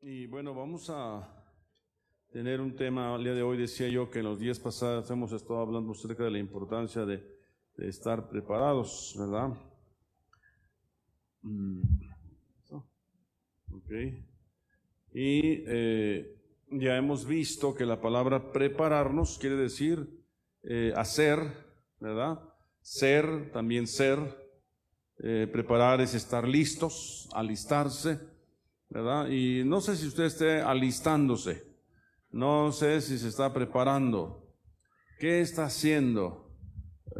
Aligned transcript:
Y 0.00 0.26
bueno, 0.26 0.54
vamos 0.54 0.88
a 0.90 1.28
tener 2.30 2.60
un 2.60 2.76
tema, 2.76 3.16
el 3.16 3.24
día 3.24 3.34
de 3.34 3.42
hoy 3.42 3.58
decía 3.58 3.88
yo 3.88 4.08
que 4.08 4.20
en 4.20 4.26
los 4.26 4.38
días 4.38 4.60
pasados 4.60 5.10
hemos 5.10 5.32
estado 5.32 5.58
hablando 5.58 5.90
acerca 5.90 6.22
de 6.22 6.30
la 6.30 6.38
importancia 6.38 7.04
de, 7.04 7.20
de 7.76 7.88
estar 7.88 8.28
preparados, 8.28 9.16
¿verdad? 9.18 9.48
Mm. 11.42 11.82
Ok. 13.72 13.90
Y 15.14 15.64
eh, 15.66 16.38
ya 16.70 16.96
hemos 16.96 17.26
visto 17.26 17.74
que 17.74 17.84
la 17.84 18.00
palabra 18.00 18.52
prepararnos 18.52 19.36
quiere 19.36 19.56
decir 19.56 20.08
eh, 20.62 20.92
hacer, 20.94 21.40
¿verdad? 21.98 22.38
Ser, 22.82 23.50
también 23.50 23.88
ser. 23.88 24.46
Eh, 25.20 25.48
preparar 25.52 26.00
es 26.00 26.14
estar 26.14 26.46
listos, 26.46 27.28
alistarse, 27.32 28.37
¿verdad? 28.90 29.28
Y 29.28 29.64
no 29.64 29.80
sé 29.80 29.96
si 29.96 30.06
usted 30.06 30.24
esté 30.24 30.60
alistándose, 30.60 31.64
no 32.30 32.72
sé 32.72 33.00
si 33.00 33.18
se 33.18 33.28
está 33.28 33.52
preparando. 33.52 34.46
¿Qué 35.18 35.40
está 35.40 35.64
haciendo? 35.64 36.54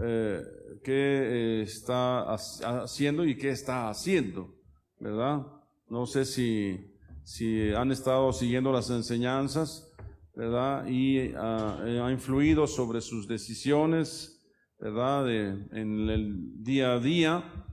Eh, 0.01 0.43
¿Qué 0.85 1.63
está 1.63 2.33
haciendo 2.33 3.25
y 3.25 3.37
qué 3.37 3.51
está 3.51 3.89
haciendo? 3.89 4.55
¿Verdad? 5.01 5.47
No 5.89 6.07
sé 6.07 6.25
si, 6.25 6.95
si 7.25 7.71
han 7.73 7.91
estado 7.91 8.33
siguiendo 8.33 8.73
las 8.73 8.91
enseñanzas, 8.91 9.93
¿verdad? 10.35 10.87
Y 10.87 11.33
ah, 11.37 11.83
ha 11.83 12.13
influido 12.13 12.67
sobre 12.67 13.01
sus 13.01 13.27
decisiones, 13.27 14.47
¿verdad? 14.79 15.29
en 15.31 16.09
el 16.09 16.63
día 16.63 16.93
a 16.93 17.01
día, 17.01 17.68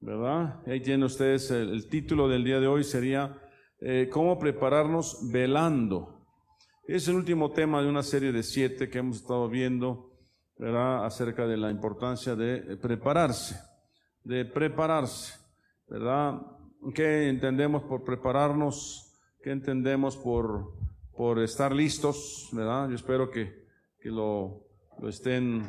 ¿verdad? 0.00 0.62
Ahí 0.66 0.80
tienen 0.80 1.04
ustedes 1.04 1.50
el, 1.50 1.86
título 1.88 2.28
del 2.28 2.42
día 2.42 2.58
de 2.58 2.66
hoy 2.66 2.84
sería 2.84 3.38
eh, 3.80 4.08
¿Cómo 4.10 4.38
prepararnos 4.38 5.30
velando? 5.30 6.24
Es 6.86 7.06
el 7.08 7.16
último 7.16 7.52
tema 7.52 7.82
de 7.82 7.88
una 7.88 8.02
serie 8.02 8.32
de 8.32 8.42
siete 8.42 8.88
que 8.88 8.98
hemos 8.98 9.18
estado 9.18 9.48
viendo, 9.48 10.10
¿verdad? 10.58 11.04
Acerca 11.04 11.46
de 11.46 11.56
la 11.56 11.70
importancia 11.70 12.34
de 12.34 12.76
prepararse, 12.76 13.60
de 14.24 14.44
prepararse, 14.44 15.34
¿verdad? 15.86 16.40
¿Qué 16.94 17.28
entendemos 17.28 17.82
por 17.84 18.02
prepararnos? 18.02 19.14
¿Qué 19.42 19.52
entendemos 19.52 20.16
por, 20.16 20.72
por 21.16 21.38
estar 21.38 21.72
listos? 21.74 22.48
¿Verdad? 22.52 22.88
Yo 22.88 22.96
espero 22.96 23.30
que, 23.30 23.66
que 24.00 24.10
lo, 24.10 24.66
lo 24.98 25.08
estén, 25.08 25.66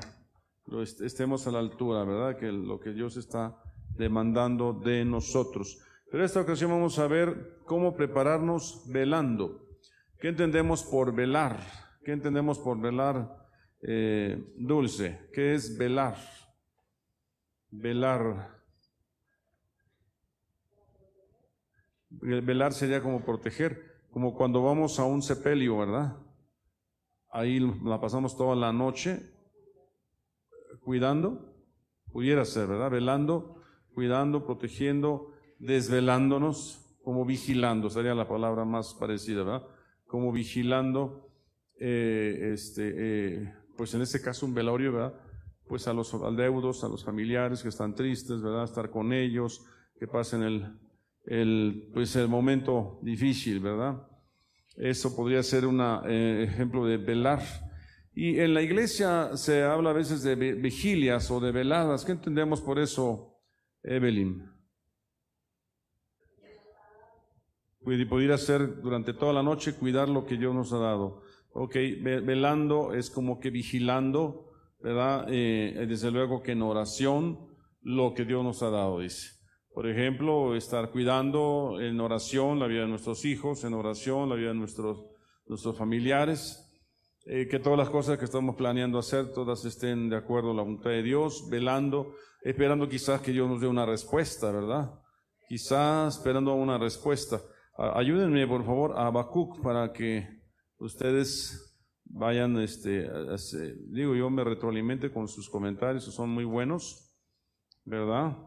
lo 0.65 0.81
estemos 0.81 1.45
a 1.47 1.51
la 1.51 1.59
altura, 1.59 2.03
¿verdad? 2.03 2.37
Que 2.37 2.51
lo 2.51 2.79
que 2.79 2.91
Dios 2.91 3.17
está 3.17 3.61
demandando 3.97 4.73
de 4.73 5.05
nosotros. 5.05 5.79
Pero 6.11 6.25
esta 6.25 6.41
ocasión 6.41 6.71
vamos 6.71 6.99
a 6.99 7.07
ver 7.07 7.59
cómo 7.65 7.95
prepararnos 7.95 8.83
velando. 8.87 9.67
¿Qué 10.19 10.27
entendemos 10.27 10.83
por 10.83 11.15
velar? 11.15 11.59
¿Qué 12.03 12.11
entendemos 12.11 12.59
por 12.59 12.79
velar 12.79 13.47
eh, 13.81 14.53
dulce? 14.57 15.29
¿Qué 15.33 15.53
es 15.53 15.77
velar? 15.77 16.17
Velar. 17.69 18.59
Velar 22.09 22.73
sería 22.73 23.01
como 23.01 23.23
proteger, 23.23 24.03
como 24.11 24.35
cuando 24.35 24.61
vamos 24.61 24.99
a 24.99 25.05
un 25.05 25.21
sepelio, 25.21 25.77
¿verdad? 25.77 26.17
Ahí 27.29 27.59
la 27.85 28.01
pasamos 28.01 28.35
toda 28.35 28.55
la 28.57 28.73
noche 28.73 29.31
cuidando, 30.81 31.55
pudiera 32.11 32.43
ser, 32.43 32.67
¿verdad? 32.67 32.91
Velando 32.91 33.60
cuidando, 33.93 34.45
protegiendo, 34.45 35.33
desvelándonos, 35.59 36.81
como 37.03 37.25
vigilando, 37.25 37.89
sería 37.89 38.13
la 38.13 38.27
palabra 38.27 38.65
más 38.65 38.93
parecida, 38.93 39.43
¿verdad? 39.43 39.67
Como 40.05 40.31
vigilando, 40.31 41.29
eh, 41.79 42.51
este, 42.53 42.93
eh, 42.95 43.53
pues 43.77 43.93
en 43.93 44.01
este 44.01 44.21
caso 44.21 44.45
un 44.45 44.53
velorio, 44.53 44.93
¿verdad? 44.93 45.13
Pues 45.67 45.87
a 45.87 45.93
los 45.93 46.11
deudos, 46.35 46.83
a 46.83 46.89
los 46.89 47.03
familiares 47.03 47.63
que 47.63 47.69
están 47.69 47.95
tristes, 47.95 48.41
¿verdad? 48.41 48.65
Estar 48.65 48.89
con 48.89 49.13
ellos, 49.13 49.65
que 49.99 50.07
pasen 50.07 50.43
el, 50.43 50.79
el, 51.25 51.89
pues 51.93 52.15
el 52.15 52.27
momento 52.27 52.99
difícil, 53.01 53.59
¿verdad? 53.59 54.07
Eso 54.75 55.15
podría 55.15 55.43
ser 55.43 55.65
un 55.65 55.81
eh, 56.07 56.43
ejemplo 56.43 56.85
de 56.85 56.97
velar. 56.97 57.41
Y 58.13 58.39
en 58.39 58.53
la 58.53 58.61
iglesia 58.61 59.37
se 59.37 59.63
habla 59.63 59.91
a 59.91 59.93
veces 59.93 60.23
de 60.23 60.35
vigilias 60.35 61.29
o 61.31 61.39
de 61.39 61.51
veladas. 61.51 62.03
¿Qué 62.03 62.11
entendemos 62.11 62.61
por 62.61 62.79
eso, 62.79 63.30
Evelyn. 63.83 64.49
Pudiera 67.83 68.37
ser 68.37 68.81
durante 68.81 69.13
toda 69.13 69.33
la 69.33 69.41
noche 69.41 69.73
cuidar 69.73 70.07
lo 70.07 70.25
que 70.25 70.37
Dios 70.37 70.53
nos 70.53 70.71
ha 70.71 70.77
dado. 70.77 71.23
Ok, 71.53 71.75
velando 72.01 72.93
es 72.93 73.09
como 73.09 73.39
que 73.39 73.49
vigilando, 73.49 74.51
¿verdad? 74.79 75.25
Eh, 75.29 75.85
desde 75.87 76.11
luego 76.11 76.43
que 76.43 76.51
en 76.51 76.61
oración 76.61 77.51
lo 77.81 78.13
que 78.13 78.25
Dios 78.25 78.43
nos 78.43 78.61
ha 78.61 78.69
dado, 78.69 78.99
dice. 78.99 79.41
Por 79.73 79.87
ejemplo, 79.87 80.55
estar 80.55 80.91
cuidando 80.91 81.79
en 81.79 81.99
oración 81.99 82.59
la 82.59 82.67
vida 82.67 82.81
de 82.81 82.87
nuestros 82.87 83.25
hijos, 83.25 83.63
en 83.63 83.73
oración 83.73 84.29
la 84.29 84.35
vida 84.35 84.49
de 84.49 84.55
nuestros, 84.55 85.05
nuestros 85.47 85.77
familiares, 85.77 86.67
eh, 87.25 87.47
que 87.47 87.59
todas 87.59 87.79
las 87.79 87.89
cosas 87.89 88.17
que 88.17 88.25
estamos 88.25 88.55
planeando 88.55 88.99
hacer, 88.99 89.31
todas 89.31 89.63
estén 89.63 90.09
de 90.09 90.17
acuerdo 90.17 90.51
a 90.51 90.55
la 90.55 90.63
voluntad 90.63 90.89
de 90.89 91.03
Dios, 91.03 91.47
velando, 91.49 92.13
esperando 92.41 92.87
quizás 92.87 93.21
que 93.21 93.31
Dios 93.31 93.47
nos 93.47 93.61
dé 93.61 93.67
una 93.67 93.85
respuesta, 93.85 94.51
¿verdad? 94.51 94.99
Quizás 95.47 96.17
esperando 96.17 96.53
una 96.53 96.77
respuesta. 96.77 97.41
Ayúdenme, 97.77 98.47
por 98.47 98.65
favor, 98.65 98.93
a 98.97 99.07
Habacuc 99.07 99.61
para 99.61 99.91
que 99.91 100.27
ustedes 100.77 101.77
vayan, 102.03 102.57
este, 102.59 103.09
digo, 103.87 104.15
yo 104.15 104.29
me 104.29 104.43
retroalimente 104.43 105.11
con 105.11 105.27
sus 105.27 105.49
comentarios, 105.49 106.03
son 106.03 106.29
muy 106.29 106.43
buenos, 106.43 107.13
¿verdad? 107.85 108.37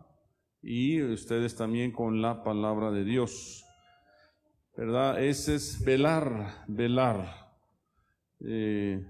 Y 0.62 1.02
ustedes 1.02 1.56
también 1.56 1.92
con 1.92 2.22
la 2.22 2.42
palabra 2.42 2.90
de 2.90 3.04
Dios, 3.04 3.64
¿verdad? 4.76 5.22
Ese 5.22 5.56
es 5.56 5.82
velar, 5.84 6.64
velar. 6.68 7.44
Eh, 8.40 9.04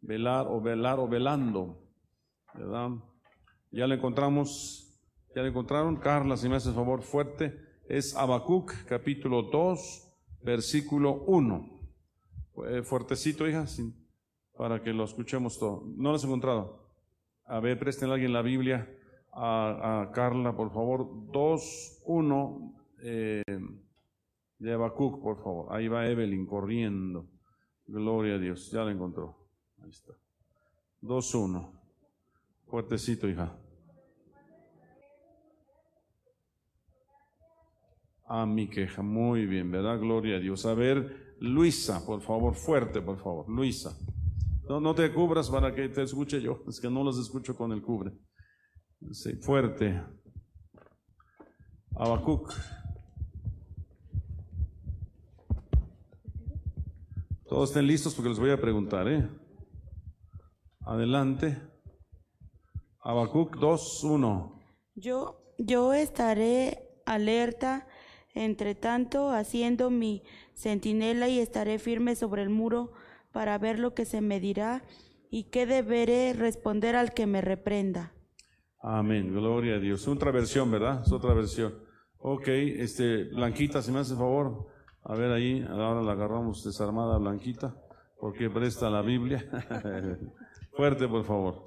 velar 0.00 0.46
o 0.48 0.60
velar 0.60 0.98
o 0.98 1.08
velando, 1.08 1.82
¿verdad? 2.54 2.90
Ya 3.76 3.86
le 3.86 3.96
encontramos, 3.96 4.90
ya 5.34 5.42
le 5.42 5.48
encontraron, 5.48 5.96
Carla, 5.96 6.38
si 6.38 6.48
me 6.48 6.56
hace 6.56 6.72
favor 6.72 7.02
fuerte, 7.02 7.60
es 7.90 8.16
Habacuc, 8.16 8.72
capítulo 8.86 9.42
2, 9.42 10.40
versículo 10.42 11.24
1. 11.26 11.80
Eh, 12.70 12.82
fuertecito, 12.82 13.46
hija, 13.46 13.66
para 14.56 14.82
que 14.82 14.94
lo 14.94 15.04
escuchemos 15.04 15.58
todo. 15.58 15.82
¿No 15.94 16.08
lo 16.08 16.16
has 16.16 16.24
encontrado? 16.24 16.88
A 17.44 17.60
ver, 17.60 17.78
presten 17.78 18.08
a 18.08 18.14
alguien 18.14 18.32
la 18.32 18.40
Biblia 18.40 18.88
a, 19.30 20.10
Carla, 20.14 20.56
por 20.56 20.72
favor. 20.72 21.10
2, 21.30 22.02
1 22.06 22.74
eh, 23.02 23.42
de 24.58 24.72
Habacuc, 24.72 25.22
por 25.22 25.36
favor. 25.36 25.66
Ahí 25.70 25.86
va 25.86 26.08
Evelyn 26.08 26.46
corriendo. 26.46 27.26
Gloria 27.86 28.36
a 28.36 28.38
Dios, 28.38 28.70
ya 28.70 28.84
la 28.84 28.92
encontró. 28.92 29.36
Ahí 29.82 29.90
está. 29.90 30.14
2-1. 31.02 31.72
Fuertecito, 32.68 33.28
hija. 33.28 33.54
A 38.28 38.44
mi 38.44 38.68
queja, 38.68 39.02
muy 39.02 39.46
bien, 39.46 39.70
¿verdad? 39.70 40.00
Gloria 40.00 40.36
a 40.36 40.40
Dios. 40.40 40.66
A 40.66 40.74
ver, 40.74 41.36
Luisa, 41.38 42.04
por 42.04 42.20
favor, 42.20 42.54
fuerte, 42.54 43.00
por 43.00 43.18
favor. 43.18 43.48
Luisa. 43.48 43.96
No, 44.68 44.80
no 44.80 44.94
te 44.94 45.12
cubras 45.12 45.48
para 45.48 45.72
que 45.72 45.88
te 45.88 46.02
escuche 46.02 46.40
yo, 46.40 46.62
es 46.68 46.80
que 46.80 46.90
no 46.90 47.04
los 47.04 47.18
escucho 47.18 47.56
con 47.56 47.72
el 47.72 47.82
cubre. 47.82 48.12
Sí, 49.12 49.36
fuerte. 49.36 50.02
Abacuc. 51.94 52.52
Todos 57.48 57.70
estén 57.70 57.86
listos 57.86 58.12
porque 58.14 58.30
les 58.30 58.40
voy 58.40 58.50
a 58.50 58.60
preguntar, 58.60 59.06
¿eh? 59.06 59.28
Adelante. 60.80 61.56
Habacuc 63.00 63.56
2, 63.56 64.04
1. 64.04 64.60
Yo, 64.96 65.54
yo 65.58 65.92
estaré 65.92 67.02
alerta, 67.06 67.86
entre 68.36 68.74
tanto, 68.74 69.30
haciendo 69.30 69.90
mi 69.90 70.22
centinela 70.54 71.28
y 71.28 71.40
estaré 71.40 71.78
firme 71.78 72.14
sobre 72.14 72.42
el 72.42 72.50
muro 72.50 72.92
para 73.32 73.58
ver 73.58 73.78
lo 73.78 73.94
que 73.94 74.04
se 74.04 74.20
me 74.20 74.40
dirá 74.40 74.84
y 75.30 75.44
qué 75.44 75.66
deberé 75.66 76.32
responder 76.34 76.96
al 76.96 77.12
que 77.12 77.26
me 77.26 77.40
reprenda. 77.40 78.12
Amén, 78.80 79.32
gloria 79.32 79.76
a 79.76 79.78
Dios. 79.78 80.06
Otra 80.06 80.30
versión, 80.30 80.70
¿verdad? 80.70 81.02
Es 81.04 81.12
otra 81.12 81.34
versión. 81.34 81.74
Ok, 82.18 82.48
este, 82.48 83.24
Blanquita, 83.24 83.82
si 83.82 83.90
me 83.90 84.00
hace 84.00 84.14
favor. 84.14 84.68
A 85.02 85.14
ver 85.14 85.30
ahí, 85.32 85.64
ahora 85.68 86.02
la 86.02 86.12
agarramos 86.12 86.62
desarmada 86.62 87.18
Blanquita, 87.18 87.74
porque 88.20 88.50
presta 88.50 88.90
la 88.90 89.02
Biblia. 89.02 89.44
Fuerte, 90.76 91.08
por 91.08 91.24
favor. 91.24 91.64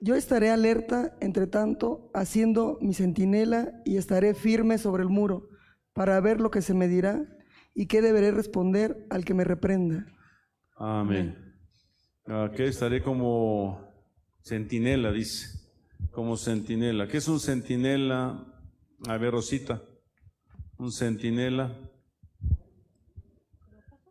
Yo 0.00 0.14
estaré 0.14 0.50
alerta, 0.50 1.16
entre 1.20 1.46
tanto, 1.46 2.10
haciendo 2.14 2.78
mi 2.80 2.94
centinela 2.94 3.72
y 3.84 3.96
estaré 3.96 4.34
firme 4.34 4.78
sobre 4.78 5.02
el 5.02 5.08
muro 5.08 5.48
para 5.92 6.20
ver 6.20 6.40
lo 6.40 6.50
que 6.50 6.62
se 6.62 6.74
me 6.74 6.88
dirá 6.88 7.24
¿Y 7.78 7.88
qué 7.88 8.00
deberé 8.00 8.30
responder 8.30 9.06
al 9.10 9.26
que 9.26 9.34
me 9.34 9.44
reprenda? 9.44 10.06
Amén. 10.76 11.36
Aquí 12.24 12.62
estaré 12.62 13.02
como 13.02 13.92
centinela, 14.42 15.12
dice. 15.12 15.60
Como 16.10 16.38
centinela. 16.38 17.06
¿Qué 17.06 17.18
es 17.18 17.28
un 17.28 17.38
centinela? 17.38 18.46
A 19.06 19.18
ver, 19.18 19.32
Rosita. 19.32 19.82
Un 20.78 20.90
centinela. 20.90 21.78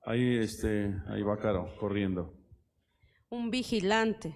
Ahí, 0.06 0.38
este, 0.38 0.96
ahí 1.08 1.24
va 1.24 1.40
Caro, 1.40 1.76
corriendo. 1.80 2.36
Un 3.32 3.50
vigilante. 3.50 4.36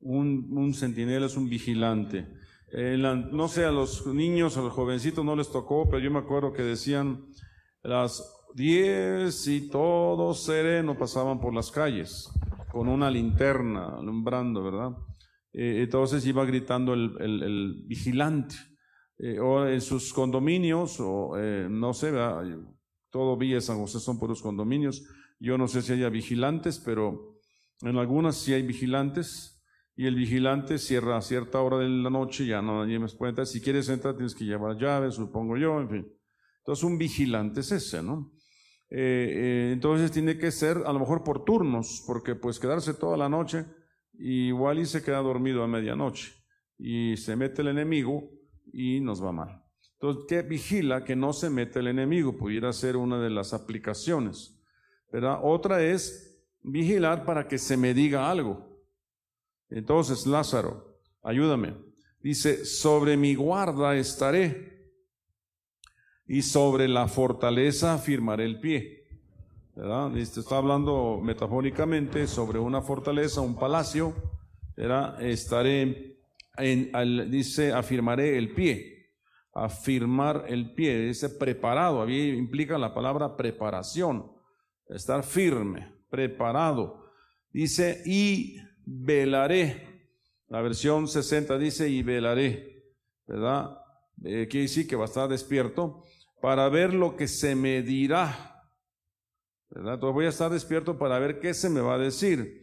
Un, 0.00 0.48
un 0.52 0.74
centinela 0.74 1.26
es 1.26 1.36
un 1.36 1.48
vigilante. 1.48 2.26
No 3.32 3.48
sé, 3.48 3.64
a 3.64 3.70
los 3.70 4.06
niños, 4.06 4.56
a 4.56 4.62
los 4.62 4.72
jovencitos 4.72 5.24
no 5.24 5.36
les 5.36 5.50
tocó, 5.50 5.88
pero 5.88 5.98
yo 6.02 6.10
me 6.10 6.18
acuerdo 6.18 6.52
que 6.52 6.62
decían 6.62 7.24
las 7.82 8.22
10 8.54 9.46
y 9.48 9.68
todos 9.70 10.42
sereno 10.42 10.96
pasaban 10.98 11.40
por 11.40 11.54
las 11.54 11.70
calles 11.70 12.28
con 12.72 12.88
una 12.88 13.10
linterna 13.10 13.96
alumbrando, 13.98 14.62
¿verdad? 14.62 14.90
Eh, 15.52 15.80
entonces 15.84 16.26
iba 16.26 16.44
gritando 16.44 16.92
el, 16.94 17.14
el- 17.20 17.42
el 17.42 17.84
vigilante. 17.86 18.56
Eh, 19.18 19.38
o 19.40 19.66
en 19.66 19.80
sus 19.80 20.12
condominios, 20.12 21.00
o 21.00 21.38
eh, 21.38 21.68
no 21.70 21.94
sé, 21.94 22.10
¿verdad? 22.10 22.44
todo 23.08 23.36
Villa 23.38 23.62
San 23.62 23.78
José 23.78 23.98
son 23.98 24.18
puros 24.18 24.42
condominios. 24.42 25.04
Yo 25.40 25.56
no 25.56 25.68
sé 25.68 25.80
si 25.80 25.94
haya 25.94 26.10
vigilantes, 26.10 26.78
pero 26.78 27.38
en 27.80 27.96
algunas 27.96 28.36
sí 28.36 28.52
hay 28.52 28.62
vigilantes. 28.62 29.55
Y 29.96 30.06
el 30.06 30.14
vigilante 30.14 30.78
cierra 30.78 31.16
a 31.16 31.22
cierta 31.22 31.60
hora 31.60 31.78
de 31.78 31.88
la 31.88 32.10
noche, 32.10 32.46
ya 32.46 32.60
no 32.60 32.84
nadie 32.84 32.98
más 32.98 33.14
puede 33.14 33.30
entrar. 33.30 33.46
Si 33.46 33.62
quieres 33.62 33.88
entrar, 33.88 34.14
tienes 34.14 34.34
que 34.34 34.44
llevar 34.44 34.76
llaves, 34.76 35.14
supongo 35.14 35.56
yo, 35.56 35.80
en 35.80 35.88
fin. 35.88 36.12
Entonces, 36.58 36.84
un 36.84 36.98
vigilante 36.98 37.60
es 37.60 37.72
ese, 37.72 38.02
¿no? 38.02 38.32
Eh, 38.88 38.98
eh, 38.98 39.70
entonces 39.72 40.12
tiene 40.12 40.38
que 40.38 40.52
ser 40.52 40.82
a 40.86 40.92
lo 40.92 40.98
mejor 41.00 41.24
por 41.24 41.44
turnos, 41.44 42.04
porque 42.06 42.34
pues 42.34 42.60
quedarse 42.60 42.94
toda 42.94 43.16
la 43.16 43.28
noche, 43.28 43.64
igual 44.18 44.78
y 44.78 44.86
se 44.86 45.02
queda 45.02 45.18
dormido 45.18 45.62
a 45.62 45.66
medianoche, 45.66 46.32
y 46.78 47.16
se 47.16 47.34
mete 47.34 47.62
el 47.62 47.68
enemigo 47.68 48.30
y 48.72 49.00
nos 49.00 49.24
va 49.24 49.32
mal. 49.32 49.62
Entonces, 49.94 50.24
¿qué 50.28 50.42
vigila 50.42 51.04
que 51.04 51.16
no 51.16 51.32
se 51.32 51.50
mete 51.50 51.78
el 51.78 51.88
enemigo? 51.88 52.36
Pudiera 52.36 52.72
ser 52.72 52.96
una 52.96 53.18
de 53.18 53.30
las 53.30 53.54
aplicaciones, 53.54 54.60
¿verdad? 55.10 55.40
Otra 55.42 55.82
es 55.82 56.44
vigilar 56.62 57.24
para 57.24 57.48
que 57.48 57.58
se 57.58 57.76
me 57.76 57.94
diga 57.94 58.30
algo. 58.30 58.75
Entonces, 59.70 60.26
Lázaro, 60.26 60.98
ayúdame. 61.22 61.74
Dice, 62.20 62.64
sobre 62.64 63.16
mi 63.16 63.34
guarda 63.34 63.96
estaré 63.96 64.90
y 66.26 66.42
sobre 66.42 66.88
la 66.88 67.08
fortaleza 67.08 67.94
afirmaré 67.94 68.44
el 68.44 68.60
pie. 68.60 69.06
¿Verdad? 69.74 70.10
Dice, 70.10 70.40
Está 70.40 70.56
hablando 70.56 71.20
metafóricamente 71.22 72.26
sobre 72.26 72.58
una 72.58 72.80
fortaleza, 72.80 73.40
un 73.40 73.56
palacio. 73.56 74.14
¿verdad? 74.76 75.22
Estaré, 75.22 76.18
en, 76.56 77.30
dice, 77.30 77.72
afirmaré 77.72 78.36
el 78.38 78.54
pie. 78.54 78.92
Afirmar 79.52 80.44
el 80.48 80.74
pie, 80.74 80.98
dice 80.98 81.30
preparado. 81.30 82.02
Ahí 82.02 82.30
implica 82.30 82.76
la 82.76 82.92
palabra 82.92 83.36
preparación. 83.36 84.30
Estar 84.88 85.22
firme, 85.22 85.92
preparado. 86.10 87.06
Dice, 87.52 88.02
y 88.04 88.58
velaré. 88.86 89.82
La 90.48 90.62
versión 90.62 91.08
60 91.08 91.58
dice, 91.58 91.88
y 91.88 92.02
velaré, 92.02 92.94
¿verdad? 93.26 93.78
Eh, 94.24 94.46
quiere 94.48 94.62
decir 94.62 94.86
que 94.86 94.96
va 94.96 95.02
a 95.02 95.08
estar 95.08 95.28
despierto 95.28 96.02
para 96.40 96.68
ver 96.68 96.94
lo 96.94 97.16
que 97.16 97.26
se 97.28 97.54
me 97.54 97.82
dirá, 97.82 98.62
¿verdad? 99.68 99.94
Entonces 99.94 100.14
voy 100.14 100.26
a 100.26 100.30
estar 100.30 100.50
despierto 100.50 100.96
para 100.98 101.18
ver 101.18 101.40
qué 101.40 101.52
se 101.52 101.68
me 101.68 101.80
va 101.80 101.94
a 101.94 101.98
decir 101.98 102.62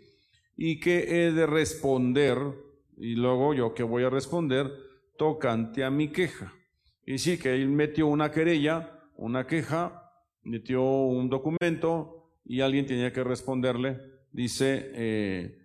y 0.55 0.79
qué 0.79 1.25
he 1.25 1.31
de 1.31 1.45
responder, 1.45 2.37
y 2.97 3.15
luego 3.15 3.53
yo 3.53 3.73
que 3.73 3.83
voy 3.83 4.03
a 4.03 4.09
responder 4.09 4.71
tocante 5.17 5.83
a 5.83 5.91
mi 5.91 6.09
queja. 6.09 6.53
Y 7.05 7.17
sí, 7.17 7.37
que 7.37 7.53
él 7.53 7.67
metió 7.67 8.07
una 8.07 8.31
querella, 8.31 8.99
una 9.17 9.45
queja, 9.45 10.11
metió 10.43 10.83
un 10.83 11.29
documento 11.29 12.31
y 12.45 12.61
alguien 12.61 12.85
tenía 12.85 13.11
que 13.11 13.23
responderle, 13.23 13.99
dice, 14.31 14.91
eh, 14.93 15.62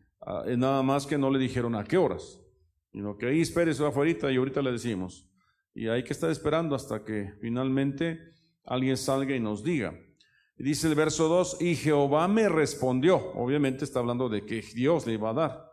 nada 0.57 0.83
más 0.83 1.07
que 1.07 1.19
no 1.19 1.31
le 1.31 1.39
dijeron 1.39 1.75
a 1.75 1.85
qué 1.85 1.97
horas, 1.97 2.41
sino 2.93 3.17
que 3.17 3.27
ahí 3.27 3.41
espérese 3.41 3.85
afuera 3.85 4.31
y 4.31 4.37
ahorita 4.37 4.63
le 4.63 4.73
decimos. 4.73 5.29
Y 5.75 5.89
hay 5.89 6.03
que 6.03 6.13
estar 6.13 6.31
esperando 6.31 6.75
hasta 6.75 7.05
que 7.05 7.35
finalmente 7.41 8.19
alguien 8.65 8.97
salga 8.97 9.35
y 9.35 9.41
nos 9.41 9.63
diga. 9.63 9.99
Dice 10.57 10.89
el 10.89 10.97
verso 10.97 11.29
2, 11.29 11.59
y 11.61 11.77
Jehová 11.77 12.27
me 12.27 12.49
respondió, 12.49 13.33
obviamente 13.35 13.85
está 13.85 14.01
hablando 14.01 14.29
de 14.29 14.45
que 14.45 14.61
Dios 14.61 15.07
le 15.07 15.13
iba 15.13 15.31
a 15.31 15.35
dar. 15.35 15.71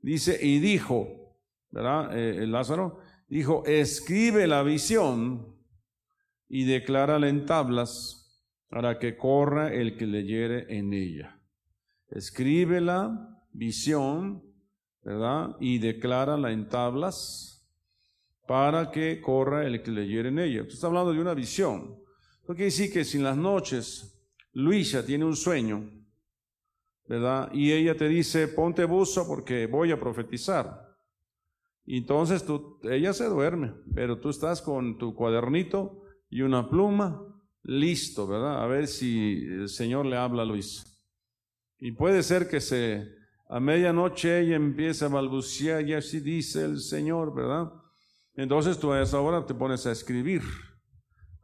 Dice, 0.00 0.38
y 0.42 0.58
dijo, 0.58 1.38
¿verdad? 1.70 2.18
Eh, 2.18 2.42
el 2.42 2.50
Lázaro, 2.50 2.98
dijo, 3.28 3.64
escribe 3.64 4.48
la 4.48 4.64
visión 4.64 5.56
y 6.48 6.64
declárala 6.64 7.28
en 7.28 7.46
tablas 7.46 8.42
para 8.68 8.98
que 8.98 9.16
corra 9.16 9.72
el 9.72 9.96
que 9.96 10.06
leyere 10.06 10.76
en 10.76 10.92
ella. 10.92 11.40
Escribe 12.08 12.80
la 12.80 13.33
visión, 13.54 14.42
¿verdad? 15.02 15.56
Y 15.60 15.78
declárala 15.78 16.52
en 16.52 16.68
tablas 16.68 17.66
para 18.46 18.90
que 18.90 19.20
corra 19.20 19.66
el 19.66 19.82
que 19.82 19.90
leyere 19.90 20.28
en 20.28 20.38
ella. 20.38 20.62
Está 20.62 20.88
hablando 20.88 21.12
de 21.12 21.20
una 21.20 21.34
visión. 21.34 21.96
Eso 22.42 22.54
quiere 22.54 22.64
decir 22.64 22.92
que 22.92 23.04
si 23.04 23.16
en 23.16 23.24
las 23.24 23.36
noches 23.36 24.20
Luisa 24.52 25.04
tiene 25.06 25.24
un 25.24 25.36
sueño, 25.36 25.90
¿verdad? 27.06 27.50
Y 27.52 27.72
ella 27.72 27.96
te 27.96 28.08
dice, 28.08 28.48
ponte 28.48 28.84
buzo 28.84 29.26
porque 29.26 29.66
voy 29.66 29.92
a 29.92 30.00
profetizar. 30.00 30.84
Entonces 31.86 32.44
tú, 32.44 32.78
ella 32.82 33.12
se 33.12 33.26
duerme, 33.26 33.74
pero 33.94 34.18
tú 34.18 34.30
estás 34.30 34.62
con 34.62 34.98
tu 34.98 35.14
cuadernito 35.14 36.02
y 36.30 36.42
una 36.42 36.68
pluma, 36.68 37.22
listo, 37.62 38.26
¿verdad? 38.26 38.62
A 38.62 38.66
ver 38.66 38.88
si 38.88 39.44
el 39.44 39.68
Señor 39.68 40.06
le 40.06 40.16
habla 40.16 40.42
a 40.42 40.46
Luis. 40.46 40.84
Y 41.78 41.92
puede 41.92 42.22
ser 42.22 42.48
que 42.48 42.60
se, 42.60 43.06
a 43.54 43.60
medianoche 43.60 44.40
ella 44.40 44.56
empieza 44.56 45.06
a 45.06 45.10
balbucear 45.10 45.88
y 45.88 45.94
así 45.94 46.18
dice 46.18 46.64
el 46.64 46.80
Señor, 46.80 47.32
¿verdad? 47.32 47.72
Entonces 48.34 48.80
tú 48.80 48.90
a 48.90 49.00
esa 49.00 49.20
hora 49.20 49.46
te 49.46 49.54
pones 49.54 49.86
a 49.86 49.92
escribir, 49.92 50.42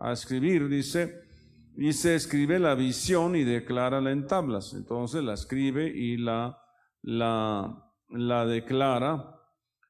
a 0.00 0.10
escribir, 0.10 0.68
dice, 0.68 1.20
dice, 1.76 2.16
escribe 2.16 2.58
la 2.58 2.74
visión 2.74 3.36
y 3.36 3.44
declárala 3.44 4.10
en 4.10 4.26
tablas. 4.26 4.74
Entonces 4.74 5.22
la 5.22 5.34
escribe 5.34 5.86
y 5.86 6.16
la, 6.16 6.58
la, 7.00 7.92
la 8.08 8.44
declara 8.44 9.36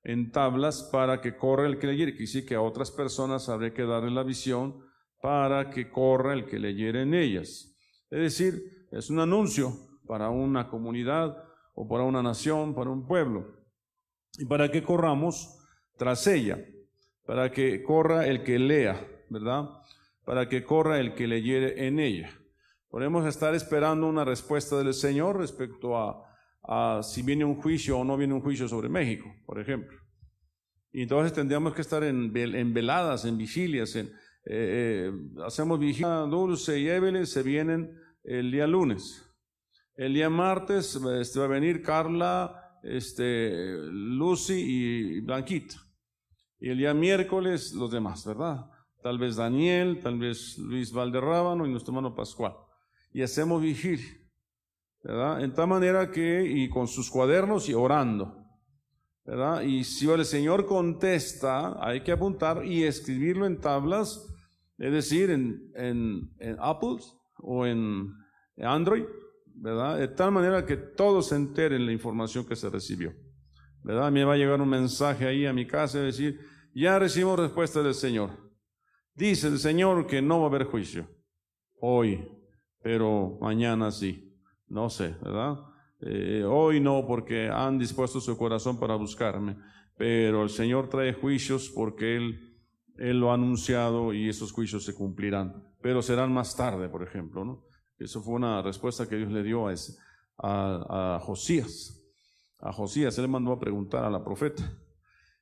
en 0.02 0.30
tablas 0.30 0.90
para 0.92 1.22
que 1.22 1.38
corra 1.38 1.68
el 1.68 1.78
que 1.78 1.86
leyere. 1.86 2.14
Que 2.14 2.26
sí 2.26 2.44
que 2.44 2.54
a 2.54 2.60
otras 2.60 2.90
personas 2.90 3.48
habría 3.48 3.72
que 3.72 3.84
darle 3.84 4.10
la 4.10 4.24
visión 4.24 4.84
para 5.22 5.70
que 5.70 5.88
corra 5.88 6.34
el 6.34 6.44
que 6.44 6.58
leyere 6.58 7.00
en 7.00 7.14
ellas. 7.14 7.74
Es 8.10 8.20
decir, 8.20 8.88
es 8.92 9.08
un 9.08 9.20
anuncio 9.20 9.72
para 10.06 10.28
una 10.28 10.68
comunidad 10.68 11.49
o 11.80 11.88
para 11.88 12.04
una 12.04 12.22
nación, 12.22 12.74
para 12.74 12.90
un 12.90 13.06
pueblo. 13.06 13.56
Y 14.38 14.44
para 14.44 14.70
que 14.70 14.82
corramos 14.82 15.56
tras 15.96 16.26
ella, 16.26 16.58
para 17.24 17.50
que 17.50 17.82
corra 17.82 18.26
el 18.26 18.42
que 18.42 18.58
lea, 18.58 19.00
¿verdad? 19.30 19.70
Para 20.26 20.46
que 20.48 20.62
corra 20.62 21.00
el 21.00 21.14
que 21.14 21.26
leyere 21.26 21.86
en 21.86 21.98
ella. 21.98 22.30
Podemos 22.90 23.24
estar 23.26 23.54
esperando 23.54 24.06
una 24.08 24.24
respuesta 24.26 24.76
del 24.76 24.92
Señor 24.92 25.38
respecto 25.38 25.96
a, 25.96 27.02
si 27.02 27.22
viene 27.22 27.46
un 27.46 27.54
juicio 27.56 27.98
o 27.98 28.04
no 28.04 28.16
viene 28.18 28.34
un 28.34 28.42
juicio 28.42 28.68
sobre 28.68 28.90
México, 28.90 29.32
por 29.46 29.58
ejemplo. 29.58 29.96
Y 30.92 31.02
entonces 31.02 31.32
tendríamos 31.32 31.72
que 31.72 31.80
estar 31.80 32.04
en, 32.04 32.30
vel- 32.32 32.56
en 32.56 32.74
veladas, 32.74 33.24
en 33.24 33.38
vigilias, 33.38 33.96
eh, 33.96 34.12
eh, 34.44 35.12
hacemos 35.46 35.78
vigilia, 35.78 36.26
Dulce 36.28 36.78
y 36.78 36.88
Evelyn 36.88 37.26
se 37.26 37.42
vienen 37.42 37.96
el 38.24 38.50
día 38.50 38.66
lunes. 38.66 39.26
El 39.96 40.14
día 40.14 40.30
martes 40.30 40.94
este, 40.94 41.38
va 41.38 41.44
a 41.44 41.48
venir 41.48 41.82
Carla, 41.82 42.78
este, 42.82 43.76
Lucy 43.90 44.54
y 44.54 45.20
Blanquita. 45.20 45.76
Y 46.58 46.70
el 46.70 46.78
día 46.78 46.94
miércoles 46.94 47.72
los 47.72 47.90
demás, 47.90 48.24
¿verdad? 48.24 48.66
Tal 49.02 49.18
vez 49.18 49.36
Daniel, 49.36 50.00
tal 50.02 50.18
vez 50.18 50.58
Luis 50.58 50.92
Valderrábano 50.92 51.66
y 51.66 51.70
nuestro 51.70 51.92
hermano 51.92 52.14
Pascual. 52.14 52.54
Y 53.12 53.22
hacemos 53.22 53.62
vigilia, 53.62 54.06
¿verdad? 55.02 55.42
En 55.42 55.54
tal 55.54 55.68
manera 55.68 56.10
que, 56.10 56.44
y 56.44 56.68
con 56.68 56.86
sus 56.86 57.10
cuadernos 57.10 57.68
y 57.68 57.74
orando, 57.74 58.46
¿verdad? 59.24 59.62
Y 59.62 59.84
si 59.84 60.08
el 60.10 60.24
Señor 60.24 60.66
contesta, 60.66 61.76
hay 61.84 62.02
que 62.02 62.12
apuntar 62.12 62.64
y 62.64 62.84
escribirlo 62.84 63.46
en 63.46 63.60
tablas, 63.60 64.26
es 64.78 64.92
decir, 64.92 65.30
en, 65.30 65.72
en, 65.74 66.30
en 66.38 66.56
Apple 66.60 66.98
o 67.38 67.66
en 67.66 68.12
Android, 68.58 69.04
¿verdad? 69.54 69.98
De 69.98 70.08
tal 70.08 70.32
manera 70.32 70.64
que 70.64 70.76
todos 70.76 71.28
se 71.28 71.36
enteren 71.36 71.86
la 71.86 71.92
información 71.92 72.46
que 72.46 72.56
se 72.56 72.70
recibió, 72.70 73.14
¿verdad? 73.82 74.10
Me 74.10 74.24
va 74.24 74.34
a 74.34 74.36
llegar 74.36 74.60
un 74.60 74.68
mensaje 74.68 75.26
ahí 75.26 75.46
a 75.46 75.52
mi 75.52 75.66
casa 75.66 75.98
y 75.98 76.06
decir, 76.06 76.40
ya 76.74 76.98
recibimos 76.98 77.38
respuesta 77.38 77.82
del 77.82 77.94
Señor. 77.94 78.30
Dice 79.14 79.48
el 79.48 79.58
Señor 79.58 80.06
que 80.06 80.22
no 80.22 80.38
va 80.40 80.46
a 80.46 80.48
haber 80.48 80.64
juicio 80.64 81.08
hoy, 81.80 82.26
pero 82.82 83.38
mañana 83.40 83.90
sí, 83.90 84.36
no 84.68 84.88
sé, 84.88 85.14
¿verdad? 85.22 85.58
Eh, 86.00 86.44
hoy 86.46 86.80
no 86.80 87.06
porque 87.06 87.48
han 87.48 87.78
dispuesto 87.78 88.20
su 88.20 88.36
corazón 88.38 88.78
para 88.78 88.94
buscarme, 88.94 89.56
pero 89.96 90.42
el 90.42 90.48
Señor 90.48 90.88
trae 90.88 91.12
juicios 91.12 91.70
porque 91.74 92.16
Él, 92.16 92.56
Él 92.96 93.20
lo 93.20 93.30
ha 93.30 93.34
anunciado 93.34 94.14
y 94.14 94.28
esos 94.28 94.52
juicios 94.52 94.84
se 94.84 94.94
cumplirán, 94.94 95.62
pero 95.82 96.00
serán 96.00 96.32
más 96.32 96.56
tarde, 96.56 96.88
por 96.88 97.02
ejemplo, 97.02 97.44
¿no? 97.44 97.66
Eso 98.00 98.22
fue 98.22 98.34
una 98.34 98.62
respuesta 98.62 99.06
que 99.06 99.16
Dios 99.16 99.30
le 99.30 99.42
dio 99.42 99.66
a, 99.66 99.72
ese, 99.74 99.94
a, 100.38 101.20
Josías. 101.22 102.02
A 102.58 102.72
Josías, 102.72 103.16
él 103.18 103.28
mandó 103.28 103.52
a 103.52 103.60
preguntar 103.60 104.04
a 104.04 104.10
la 104.10 104.24
profeta. 104.24 104.72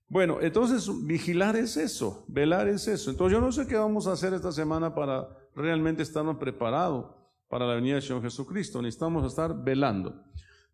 Bueno, 0.09 0.39
entonces 0.41 0.91
vigilar 1.07 1.57
es 1.57 1.77
eso, 1.77 2.25
velar 2.29 2.69
es 2.69 2.89
eso. 2.89 3.11
Entonces 3.11 3.39
yo 3.39 3.41
no 3.41 3.53
sé 3.53 3.67
qué 3.67 3.77
vamos 3.77 4.07
a 4.07 4.13
hacer 4.13 4.35
esta 4.35 4.53
semana 4.53 4.95
para 4.95 5.29
realmente 5.55 6.03
estarnos 6.03 6.39
preparados 6.39 7.15
para 7.49 7.67
la 7.67 7.75
venida 7.75 7.95
del 7.95 8.03
Señor 8.03 8.23
Jesucristo. 8.23 8.83
Necesitamos 8.83 9.27
estar 9.27 9.63
velando. 9.63 10.25